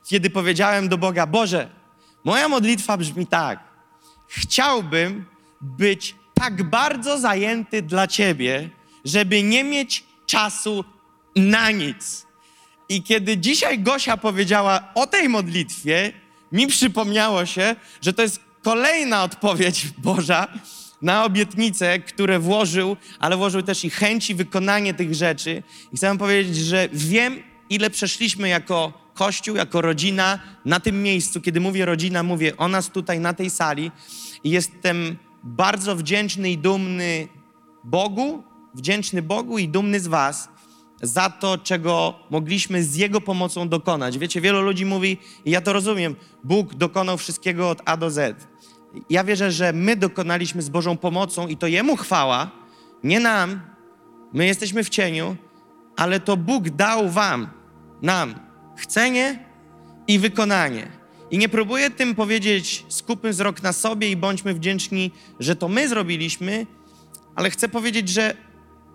kiedy 0.07 0.31
powiedziałem 0.31 0.89
do 0.89 0.99
Boga: 0.99 1.27
Boże, 1.27 1.69
moja 2.25 2.49
modlitwa 2.49 2.97
brzmi 2.97 3.27
tak. 3.27 3.61
Chciałbym 4.29 5.25
być 5.61 6.15
tak 6.39 6.63
bardzo 6.63 7.19
zajęty 7.19 7.83
dla 7.83 8.07
Ciebie, 8.07 8.71
żeby 9.05 9.43
nie 9.43 9.65
mieć 9.65 10.05
czasu 10.27 10.85
na 11.37 11.71
nic. 11.71 12.27
I 12.89 13.03
kiedy 13.03 13.37
dzisiaj 13.37 13.79
Gosia 13.79 14.17
powiedziała 14.17 14.89
o 14.95 15.07
tej 15.07 15.29
modlitwie, 15.29 16.13
mi 16.53 16.67
przypomniało 16.67 17.47
się, 17.47 17.77
że 18.03 18.13
to 18.13 18.23
jest 18.23 18.41
kolejna 18.63 19.23
odpowiedź 19.23 19.87
Boża 19.99 20.49
na 21.03 21.25
obietnice, 21.25 21.99
które 21.99 22.39
włożył, 22.39 22.97
ale 23.19 23.37
włożył 23.37 23.63
też 23.63 23.85
i 23.85 23.91
chęć 23.91 24.31
i 24.31 24.35
wykonanie 24.35 24.95
tych 24.95 25.15
rzeczy. 25.15 25.63
I 25.93 25.97
chcę 25.97 26.19
powiedzieć, 26.19 26.57
że 26.57 26.89
wiem, 26.93 27.43
ile 27.71 27.91
przeszliśmy 27.91 28.49
jako 28.49 29.09
Kościół, 29.15 29.57
jako 29.57 29.81
rodzina 29.81 30.39
na 30.65 30.81
tym 30.81 31.03
miejscu. 31.03 31.41
Kiedy 31.41 31.61
mówię 31.61 31.85
rodzina, 31.85 32.23
mówię 32.23 32.57
o 32.57 32.69
nas 32.69 32.89
tutaj 32.89 33.21
na 33.21 33.35
tej 33.35 33.51
sali. 33.51 33.91
I 34.45 34.51
jestem 34.51 35.17
bardzo 35.49 35.97
wdzięczny 35.97 36.51
i 36.51 36.59
dumny 36.59 37.29
Bogu, 37.85 38.43
wdzięczny 38.75 39.23
Bogu 39.23 39.59
i 39.59 39.69
dumny 39.69 40.01
z 40.01 40.07
Was 40.07 40.49
za 41.03 41.31
to, 41.31 41.59
czego 41.59 42.15
mogliśmy 42.31 42.85
z 42.85 42.97
Jego 42.97 43.21
pomocą 43.21 43.69
dokonać. 43.69 44.19
Wiecie, 44.19 44.41
wielu 44.41 44.63
ludzi 44.63 44.87
mówi, 44.87 45.19
i 45.45 45.51
ja 45.51 45.61
to 45.61 45.73
rozumiem, 45.73 46.17
Bóg 46.45 46.75
dokonał 46.75 47.19
wszystkiego 47.19 47.71
od 47.71 47.83
A 47.85 47.97
do 47.97 48.11
Z. 48.11 48.49
Ja 49.11 49.25
wierzę, 49.25 49.53
że 49.53 49.73
my 49.73 49.97
dokonaliśmy 49.97 50.63
z 50.63 50.69
Bożą 50.69 50.97
pomocą 50.97 51.49
i 51.49 51.57
to 51.57 51.67
Jemu 51.67 51.97
chwała, 51.97 52.51
nie 53.05 53.21
nam. 53.21 53.61
My 54.33 54.47
jesteśmy 54.47 54.85
w 54.85 54.89
cieniu, 54.89 55.37
ale 55.97 56.21
to 56.21 56.37
Bóg 56.37 56.71
dał 56.71 57.09
Wam, 57.09 57.49
nam, 58.03 58.35
chcenie 58.77 59.45
i 60.09 60.19
wykonanie. 60.19 60.98
I 61.31 61.39
nie 61.39 61.49
próbuję 61.49 61.91
tym 61.91 62.15
powiedzieć, 62.15 62.85
skupmy 62.89 63.31
wzrok 63.31 63.63
na 63.63 63.73
sobie 63.73 64.11
i 64.11 64.17
bądźmy 64.17 64.55
wdzięczni, 64.55 65.11
że 65.41 65.57
to 65.57 65.69
my 65.69 65.89
zrobiliśmy, 65.89 66.67
ale 67.35 67.51
chcę 67.51 67.69
powiedzieć, 67.69 68.09
że 68.09 68.35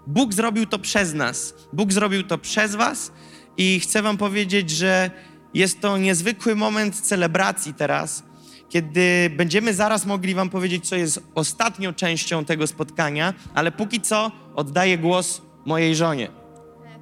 Bóg 0.08 0.34
zrobił 0.34 0.66
to 0.66 0.80
przez 0.80 1.14
nas. 1.14 1.54
Bóg 1.74 1.94
zrobił 1.94 2.24
to 2.24 2.38
przez 2.38 2.76
Was 2.76 3.12
i 3.58 3.80
chcę 3.80 4.02
Wam 4.02 4.18
powiedzieć, 4.18 4.70
że 4.70 5.12
jest 5.54 5.80
to 5.80 5.98
niezwykły 5.98 6.56
moment 6.56 7.02
celebracji 7.02 7.74
teraz, 7.74 8.24
kiedy 8.70 9.30
będziemy 9.38 9.74
zaraz 9.74 10.06
mogli 10.06 10.34
Wam 10.34 10.50
powiedzieć, 10.50 10.90
co 10.90 10.96
jest 10.96 11.24
ostatnią 11.36 11.94
częścią 11.94 12.46
tego 12.46 12.68
spotkania, 12.68 13.34
ale 13.54 13.72
póki 13.72 14.02
co 14.02 14.32
oddaję 14.56 14.98
głos 14.98 15.42
mojej 15.66 15.96
żonie. 15.96 16.30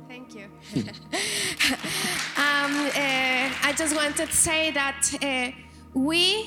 Thank 0.08 0.36
you. 0.36 0.42
um, 2.72 2.88
uh, 2.88 3.70
I 3.70 3.74
just 3.78 3.96
wanted 3.96 4.30
to 4.30 4.36
say 4.36 4.72
that 4.72 5.14
uh, 5.22 5.52
we 5.94 6.46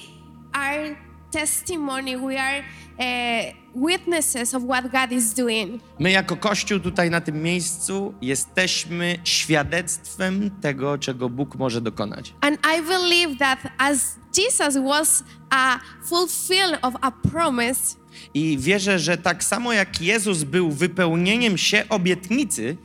are 0.55 0.97
testimony, 1.31 2.17
we 2.17 2.37
are 2.37 2.65
uh, 2.99 3.53
witnesses 3.75 4.55
of 4.55 4.63
what 4.63 4.93
God 4.93 5.13
is 5.13 5.35
doing. 5.35 5.81
My 5.99 6.11
jako 6.11 6.37
Kościół 6.37 6.81
tutaj 6.81 7.11
na 7.11 7.21
tym 7.21 7.43
miejscu 7.43 8.15
jesteśmy 8.23 9.19
świadectwem 9.25 10.51
tego, 10.61 10.99
czego 10.99 11.29
Bóg 11.29 11.57
może 11.57 11.81
dokonać. 11.81 12.35
And 12.41 12.59
I 12.79 12.83
believe 12.83 13.37
that 13.39 13.59
as 13.79 14.17
Jesus 14.39 14.77
was 14.77 15.25
a 15.51 15.79
fulfill 16.05 16.77
of 16.83 16.95
a 17.01 17.11
promise, 17.11 17.97
I 18.35 18.59
wierzę, 18.59 18.99
że 18.99 19.19
tak 19.19 19.45
samo 19.45 19.73
jak 19.73 20.01
Jezus 20.01 20.45
był 20.45 20.71
wypełnieniem 20.73 21.59
się 21.59 21.85
obietnicy, 21.89 22.77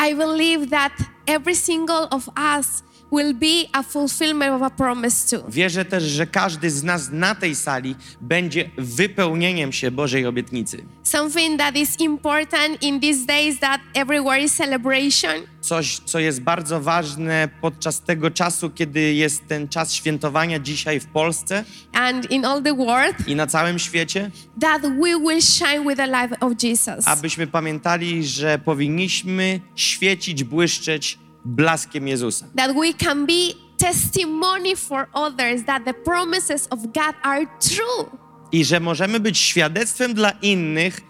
I 0.00 0.14
believe 0.14 0.70
that 0.70 0.96
every 1.28 1.52
single 1.52 2.08
of 2.10 2.30
us 2.34 2.82
will 3.12 3.34
be 3.34 3.68
a 3.72 3.82
fulfillment 3.82 4.52
of 4.52 4.62
a 4.62 4.70
promise 4.70 5.36
too. 5.36 5.50
wierzę 5.50 5.84
też, 5.84 6.02
że 6.04 6.26
każdy 6.26 6.70
z 6.70 6.82
nas 6.82 7.08
na 7.12 7.34
tej 7.34 7.54
sali 7.54 7.96
będzie 8.20 8.70
wypełnieniem 8.78 9.72
się 9.72 9.90
Bożej 9.90 10.26
obietnicy. 10.26 10.84
Something 11.02 11.58
that 11.58 11.76
is 11.76 12.00
important 12.00 12.82
in 12.82 13.00
these 13.00 13.26
days 13.26 13.58
that 13.60 13.80
everywhere 13.94 14.40
is 14.42 14.54
celebration. 14.54 15.46
Coś, 15.60 15.98
co 16.04 16.18
jest 16.18 16.40
bardzo 16.40 16.80
ważne 16.80 17.48
podczas 17.60 18.00
tego 18.00 18.30
czasu, 18.30 18.70
kiedy 18.70 19.14
jest 19.14 19.46
ten 19.46 19.68
czas 19.68 19.92
świętowania 19.92 20.58
dzisiaj 20.58 21.00
w 21.00 21.06
Polsce 21.06 21.64
and 21.92 22.30
in 22.30 22.44
all 22.44 22.62
the 22.62 22.74
world 22.76 23.28
i 23.28 23.36
na 23.36 23.46
całym 23.46 23.78
świecie, 23.78 24.30
that 24.60 24.82
we 24.82 25.18
will 25.18 25.42
shine 25.42 25.84
with 25.88 25.96
the 25.96 26.06
light 26.06 26.42
of 26.42 26.52
Jesus. 26.62 27.08
abyśmy 27.08 27.46
pamiętali, 27.46 28.24
że 28.26 28.58
powinniśmy 28.58 29.60
świecić, 29.76 30.44
błyszczeć 30.44 31.18
blaskiem 31.44 32.08
Jezusa. 32.08 32.46
That 32.56 32.76
we 32.76 32.92
can 32.92 33.26
be 33.26 33.54
testimony 33.78 34.76
for 34.76 35.06
others 35.14 35.64
that 35.64 35.84
the 35.84 35.94
promises 35.94 36.68
of 36.70 36.80
God 36.80 37.14
are 37.22 37.46
true. 37.60 38.10
I 38.52 38.64
że 38.64 38.80
możemy 38.80 39.20
być 39.20 39.38
świadectwem 39.38 40.14
dla 40.14 40.30
innych 40.30 41.00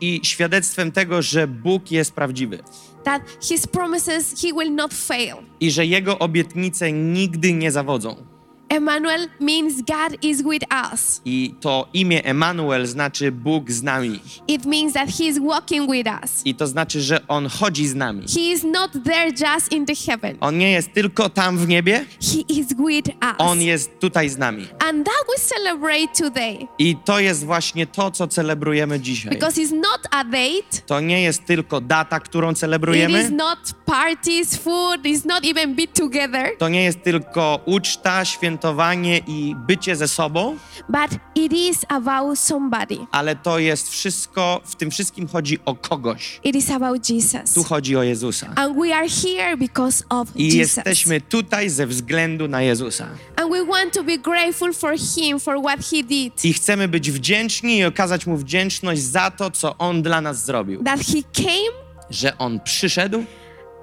i 0.00 0.20
świadectwem 0.22 0.92
tego, 0.92 1.22
że 1.22 1.46
Bóg 1.48 1.90
jest 1.90 2.12
prawdziwy. 2.12 2.58
That 3.04 3.22
his 3.40 3.66
promises 3.66 4.42
he 4.42 4.48
will 4.52 4.74
not 4.74 4.94
fail. 4.94 5.36
I 5.60 5.70
że 5.70 5.86
Jego 5.86 6.18
obietnice 6.18 6.92
nigdy 6.92 7.52
nie 7.52 7.72
zawodzą. 7.72 8.35
Emmanuel 8.68 9.28
means 9.40 9.82
God 9.82 10.24
is 10.24 10.42
with 10.42 10.62
us. 10.92 11.20
I 11.24 11.54
to 11.60 11.88
imię 11.92 12.24
Emanuel 12.24 12.86
znaczy 12.86 13.32
Bóg 13.32 13.70
z 13.70 13.82
nami. 13.82 14.20
It 14.48 14.64
means 14.64 14.92
that 14.92 15.08
he 15.18 15.24
is 15.24 15.38
walking 15.38 15.90
with 15.90 16.06
us. 16.22 16.42
I 16.44 16.54
to 16.54 16.66
znaczy, 16.66 17.00
że 17.00 17.28
On 17.28 17.48
chodzi 17.48 17.86
z 17.88 17.94
nami. 17.94 18.22
He 18.34 18.40
is 18.40 18.64
not 18.64 18.90
there 19.04 19.26
just 19.30 19.72
in 19.72 19.86
the 19.86 19.94
heaven. 19.94 20.36
On 20.40 20.58
nie 20.58 20.70
jest 20.72 20.92
tylko 20.92 21.28
tam 21.28 21.58
w 21.58 21.68
niebie, 21.68 22.04
He 22.32 22.40
is 22.48 22.66
with 22.68 23.08
us. 23.08 23.34
On 23.38 23.60
jest 23.62 23.98
tutaj 24.00 24.28
z 24.28 24.38
nami. 24.38 24.66
And 24.78 25.06
that 25.06 25.24
we 25.28 25.42
celebrate 25.42 26.08
today 26.18 26.58
I 26.78 26.96
to 27.04 27.20
jest 27.20 27.44
właśnie 27.44 27.86
to, 27.86 28.10
co 28.10 28.28
celebrujemy 28.28 29.00
dzisiaj. 29.00 29.32
because 29.32 29.60
it's 29.60 29.72
not 29.74 30.00
a 30.10 30.24
date. 30.24 30.82
To 30.86 31.00
nie 31.00 31.22
jest 31.22 31.44
tylko 31.44 31.80
data, 31.80 32.20
którą 32.20 32.50
It 32.50 32.56
is 32.56 32.60
celebrujemy. 32.60 33.30
not 33.30 33.58
parties, 33.86 34.56
food, 34.56 35.02
it's 35.04 35.26
not 35.26 35.44
even 35.44 35.74
be 35.74 35.86
together, 35.86 36.50
To 36.58 36.68
nie 36.68 36.84
jest 36.84 37.02
tylko 37.02 37.60
uczta, 37.66 38.24
świętowanie 38.56 39.20
i 39.26 39.54
bycie 39.66 39.96
ze 39.96 40.08
sobą, 40.08 40.56
but 40.88 41.20
it 41.34 41.52
is 41.52 41.78
about 41.88 42.38
somebody. 42.38 42.98
ale 43.10 43.36
to 43.36 43.58
jest 43.58 43.90
wszystko, 43.90 44.60
w 44.64 44.74
tym 44.74 44.90
wszystkim 44.90 45.28
chodzi 45.28 45.58
o 45.64 45.74
kogoś. 45.74 46.40
It 46.44 46.56
is 46.56 46.70
about 46.70 47.10
Jesus. 47.10 47.52
Tu 47.54 47.64
chodzi 47.64 47.96
o 47.96 48.02
Jezusa. 48.02 48.46
And 48.56 48.76
we 48.76 48.96
are 48.96 49.08
here 49.08 49.56
because 49.56 50.04
of 50.08 50.28
I 50.36 50.44
Jesus. 50.44 50.76
jesteśmy 50.76 51.20
tutaj 51.20 51.70
ze 51.70 51.86
względu 51.86 52.48
na 52.48 52.62
Jezusa. 52.62 53.06
And 53.36 53.50
we 53.52 53.64
want 53.64 53.94
to 53.94 54.04
be 54.04 54.18
grateful 54.18 54.74
for 54.74 54.98
him 54.98 55.40
for 55.40 55.62
what 55.62 55.80
he 55.90 56.02
did. 56.02 56.44
I 56.44 56.52
chcemy 56.52 56.88
być 56.88 57.10
wdzięczni 57.10 57.76
i 57.78 57.84
okazać 57.84 58.26
Mu 58.26 58.36
wdzięczność 58.36 59.02
za 59.02 59.30
to, 59.30 59.50
co 59.50 59.78
On 59.78 60.02
dla 60.02 60.20
nas 60.20 60.44
zrobił. 60.44 60.84
That 60.84 61.00
he 61.00 61.42
came 61.42 61.86
Że 62.10 62.38
On 62.38 62.60
przyszedł 62.60 63.24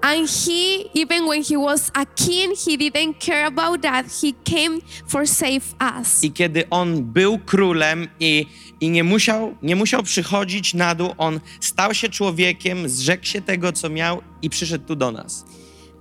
and 0.04 0.30
he, 0.30 0.90
even 0.94 1.28
when 1.28 1.42
he 1.44 1.58
was 1.58 1.92
a 1.96 2.06
king, 2.06 2.54
he 2.56 2.78
didn't 2.78 3.20
care 3.20 3.46
about 3.46 3.82
that. 3.82 4.06
He 4.22 4.34
came 4.44 4.82
for 5.08 5.28
save 5.28 5.62
us. 5.80 6.24
i 6.24 6.32
kiedy 6.32 6.70
On 6.70 7.04
był 7.04 7.40
królem 7.40 8.08
i, 8.20 8.46
i 8.82 8.90
nie, 8.90 9.04
musiał, 9.04 9.56
nie 9.62 9.76
musiał 9.76 10.04
przychodzić 10.04 10.74
na 10.74 10.96
dół, 10.96 11.10
On 11.18 11.40
stał 11.62 11.94
się 11.94 12.10
człowiekiem, 12.10 12.90
zrzekł 12.90 13.26
się 13.26 13.42
tego, 13.42 13.72
co 13.72 13.90
miał 13.90 14.22
i 14.42 14.50
przyszedł 14.50 14.86
tu 14.86 14.96
do 14.96 15.12
nas. 15.12 15.46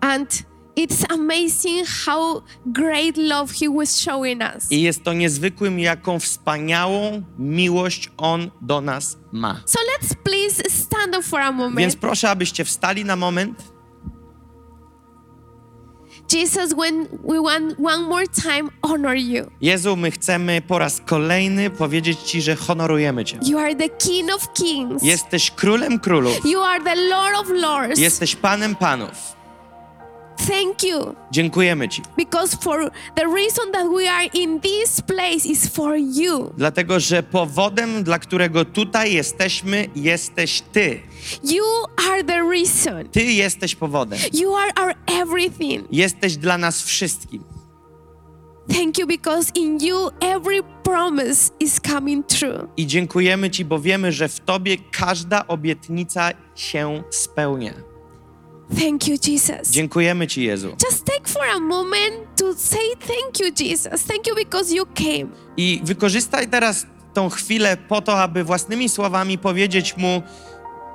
And 0.00 0.42
it's 0.76 1.04
amazing 1.12 1.86
how 2.06 2.42
great 2.66 3.16
love 3.16 3.54
he 3.54 3.68
was 3.78 4.00
showing 4.00 4.42
us. 4.54 4.72
I 4.72 4.82
jest 4.82 5.04
to 5.04 5.12
niezwykłym, 5.12 5.78
jaką 5.78 6.20
wspaniałą 6.20 7.22
miłość 7.38 8.10
On 8.16 8.50
do 8.60 8.80
nas 8.80 9.18
ma. 9.32 9.62
So 9.66 9.78
let's 9.78 10.14
please 10.24 10.62
stand 10.70 11.16
up 11.16 11.22
for 11.22 11.40
a 11.40 11.52
Więc 11.52 11.58
moment. 11.58 11.96
proszę, 11.96 12.30
abyście 12.30 12.64
wstali 12.64 13.04
na 13.04 13.16
moment. 13.16 13.72
Jesus, 16.32 16.72
when 16.74 17.08
we 17.22 17.38
want 17.38 17.78
one 17.78 18.02
more 18.02 18.26
time 18.26 18.70
honor 18.82 19.16
you. 19.16 19.50
Jezu, 19.60 19.96
my 19.96 20.10
chcemy 20.10 20.62
po 20.62 20.78
raz 20.78 21.00
kolejny 21.06 21.70
powiedzieć 21.70 22.18
Ci, 22.18 22.42
że 22.42 22.56
honorujemy 22.56 23.24
Cię. 23.24 23.38
You 23.42 23.58
are 23.58 23.74
the 23.74 23.88
King 23.88 24.34
of 24.34 24.52
Kings. 24.52 25.02
Jesteś 25.02 25.50
królem 25.50 25.98
królów. 25.98 26.40
You 26.44 26.60
are 26.60 26.84
the 26.84 26.96
Lord 26.96 27.36
of 27.36 27.48
Lords. 27.50 28.00
Jesteś 28.00 28.36
panem 28.36 28.76
panów. 28.76 29.41
Thank 30.46 30.82
you. 30.82 31.14
Dziękujemy 31.30 31.88
Ci. 31.88 32.02
Because 32.16 32.56
for 32.56 32.90
the 33.14 33.26
reason 33.26 33.72
that 33.72 33.86
we 33.96 34.10
are 34.10 34.28
in 34.34 34.60
this 34.60 35.00
place 35.00 35.46
is 35.46 35.68
for 35.68 35.96
you. 35.96 36.52
Dlatego, 36.56 37.00
że 37.00 37.22
powodem, 37.22 38.02
dla 38.02 38.18
którego 38.18 38.64
tutaj 38.64 39.12
jesteśmy, 39.12 39.88
jesteś 39.96 40.60
Ty. 40.72 41.00
You 41.44 41.64
are 42.10 42.24
the 42.24 42.48
reason. 42.50 43.08
Ty 43.08 43.24
jesteś 43.24 43.74
powodem. 43.74 44.18
You 44.32 44.56
are 44.56 44.72
our 44.80 44.94
everything. 45.06 45.86
Jesteś 45.90 46.36
dla 46.36 46.58
nas 46.58 46.82
wszystkim. 46.82 47.44
Thank 48.68 48.98
you 48.98 49.06
because 49.06 49.52
in 49.54 49.78
you 49.80 50.10
every 50.20 50.62
promise 50.84 51.50
is 51.60 51.80
coming 51.80 52.26
true. 52.26 52.68
I 52.76 52.86
dziękujemy 52.86 53.50
Ci, 53.50 53.64
bo 53.64 53.78
wiemy, 53.78 54.12
że 54.12 54.28
w 54.28 54.40
Tobie 54.40 54.76
każda 54.92 55.46
obietnica 55.46 56.30
się 56.54 57.02
spełnia. 57.10 57.91
Thank 58.80 59.08
you, 59.08 59.16
Jesus. 59.28 59.70
Dziękujemy 59.70 60.26
Ci, 60.26 60.42
Jezu. 60.44 60.76
Just 60.90 61.04
take 61.04 61.28
for 61.28 61.42
a 61.56 61.60
moment 61.60 62.14
to 62.36 62.54
say 62.54 62.96
thank 63.00 63.40
you, 63.40 63.66
Jesus. 63.66 64.04
Thank 64.04 64.26
you 64.26 64.34
because 64.34 64.74
you 64.74 64.86
came. 64.94 65.26
I 65.56 65.80
wykorzystaj 65.84 66.48
teraz 66.48 66.86
tą 67.14 67.30
chwilę 67.30 67.76
po 67.76 68.02
to, 68.02 68.22
aby 68.22 68.44
własnymi 68.44 68.88
słowami 68.88 69.38
powiedzieć 69.38 69.96
Mu: 69.96 70.22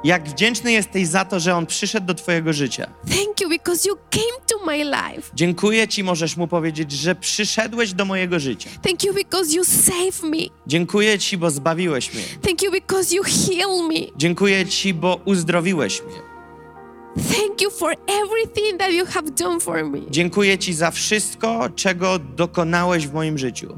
Jak 0.04 0.30
wdzięczny 0.30 0.72
jesteś 0.72 1.08
za 1.08 1.26
to, 1.26 1.40
że 1.40 1.56
On 1.56 1.66
przyszedł 1.66 2.08
do 2.08 2.14
Twojego 2.14 2.54
życia. 2.54 2.88
Thank 3.10 3.42
you 3.42 3.50
because 3.50 3.90
you 3.90 3.96
came 4.10 4.46
to 4.48 4.66
my 4.66 4.78
life. 4.78 5.32
Dziękuję 5.34 5.88
Ci, 5.88 6.04
możesz 6.04 6.38
Mu 6.38 6.48
powiedzieć, 6.48 6.92
że 6.92 7.16
przyszedłeś 7.16 7.94
do 7.94 8.06
mojego 8.06 8.40
życia. 8.40 8.70
Thank 8.84 9.04
you 9.04 9.14
because 9.14 9.56
you 9.56 9.64
saved 9.64 10.24
me. 10.24 10.38
Dziękuję 10.68 11.20
Ci, 11.20 11.38
bo 11.38 11.52
zbawiłeś 11.52 12.14
mnie. 12.14 12.24
Thank 12.42 12.64
you 12.64 12.72
because 12.72 13.16
you 13.16 13.24
healed 13.24 13.88
me. 13.90 14.18
Dziękuję 14.18 14.66
Ci, 14.66 14.94
bo 14.94 15.20
uzdrowiłeś 15.26 16.02
mnie. 16.02 16.27
Thank 17.18 17.62
you 17.62 17.70
for 17.70 17.94
everything 18.08 18.78
that 18.80 18.92
you 18.94 19.06
have 19.06 19.32
done 19.32 19.60
for 19.60 19.84
me. 19.90 20.00
Dziękuję 20.10 20.58
Ci 20.58 20.74
za 20.74 20.92
wszystko, 20.92 21.70
czego 21.76 22.20
dokonałeś 22.20 23.08
w 23.08 23.14
moim 23.14 23.38
życiu. 23.38 23.78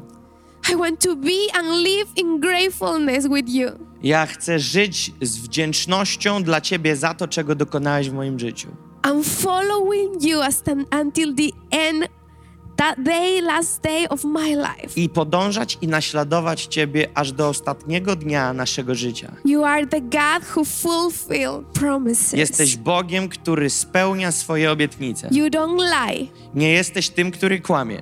I 0.74 0.76
want 0.76 1.00
to 1.04 1.16
be 1.16 1.60
and 1.60 1.68
live 1.68 2.08
in 2.18 2.40
gratefulness 2.40 3.28
with 3.28 3.50
you. 3.50 3.70
Ja 4.04 4.26
chcę 4.26 4.60
żyć 4.60 5.12
z 5.22 5.38
wdzięcznością 5.38 6.44
dla 6.44 6.62
Ciebie 6.62 6.96
za 6.96 7.14
to, 7.14 7.28
czego 7.28 7.56
dokonałeś 7.56 8.10
w 8.10 8.14
moim 8.14 8.40
życiu. 8.40 8.68
and 9.02 9.26
following 9.26 10.24
you 10.24 10.42
as 10.42 10.64
until 11.02 11.34
the 11.36 11.50
end 11.72 12.08
that 12.80 12.96
day 13.04 13.42
last 13.42 13.82
day 13.84 14.08
of 14.10 14.24
my 14.24 14.56
life 14.56 14.94
I 14.96 15.10
podążać 15.10 15.78
i 15.82 15.88
naśladować 15.88 16.66
Ciebie 16.66 17.08
aż 17.16 17.32
do 17.32 17.50
ostatniego 17.50 18.16
dnia 18.16 18.54
naszego 18.54 18.96
życia. 18.96 19.32
you 19.46 19.64
are 19.64 19.88
the 19.88 20.02
god 20.02 20.56
who 20.56 20.66
fulfill 20.66 21.64
promises 21.74 22.34
Jesteś 22.34 22.78
Bogiem, 22.78 23.30
który 23.30 23.70
spełnia 23.70 24.32
swoje 24.32 24.72
obietnice. 24.72 25.30
you 25.32 25.46
don't 25.46 25.78
lie 25.78 26.28
Nie 26.56 26.72
jesteś 26.72 27.10
tym, 27.10 27.32
który 27.32 27.60
kłamie. 27.62 28.02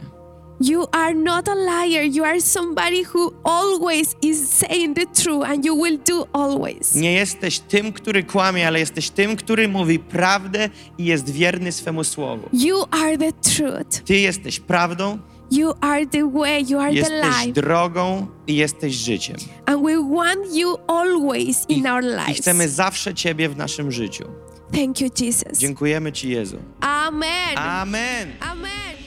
You 0.61 0.87
are 0.91 1.13
not 1.13 1.47
a 1.49 1.55
liar 1.55 2.03
you 2.03 2.23
are 2.25 2.41
somebody 2.41 3.03
who 3.13 3.33
always 3.43 4.15
is 4.21 4.49
saying 4.49 4.95
the 4.95 5.05
truth 5.23 5.43
and 5.45 5.65
you 5.65 5.75
will 5.83 5.99
do 6.09 6.27
always 6.33 6.95
Nie 6.95 7.13
jesteś 7.13 7.59
tym, 7.59 7.93
który 7.93 8.23
kłamie, 8.23 8.67
ale 8.67 8.79
jesteś 8.79 9.09
tym, 9.09 9.35
który 9.35 9.67
mówi 9.67 9.99
prawdę 9.99 10.69
i 10.97 11.05
jest 11.05 11.29
wierny 11.29 11.71
swemu 11.71 12.03
słowu. 12.03 12.49
you 12.53 12.83
are 12.91 13.17
the 13.17 13.31
truth 13.33 14.03
Ty 14.05 14.15
jesteś 14.19 14.59
prawdą, 14.59 15.17
you 15.51 15.73
are 15.81 16.05
the 16.07 16.31
way 16.31 16.65
you 16.69 16.79
are 16.79 16.89
the 16.91 16.95
jesteś 16.97 17.45
life 17.45 17.51
drogą 17.61 18.27
i 18.47 18.55
jesteś 18.55 18.93
życiem. 18.95 19.35
and 19.65 19.83
we 19.85 20.15
want 20.15 20.55
you 20.55 20.77
always 20.87 21.65
I, 21.69 21.73
in 21.73 21.87
our 21.87 22.03
I 22.03 22.07
lives 22.07 22.37
chcemy 22.41 22.69
zawsze 22.69 23.13
Ciebie 23.13 23.49
w 23.49 23.57
naszym 23.57 23.91
życiu. 23.91 24.25
thank 24.73 25.01
you 25.01 25.09
jesus 25.21 25.57
Dziękujemy 25.59 26.11
Ci, 26.11 26.29
Jezu. 26.29 26.57
amen 26.81 27.57
Amen. 27.57 28.27
amen 28.39 29.06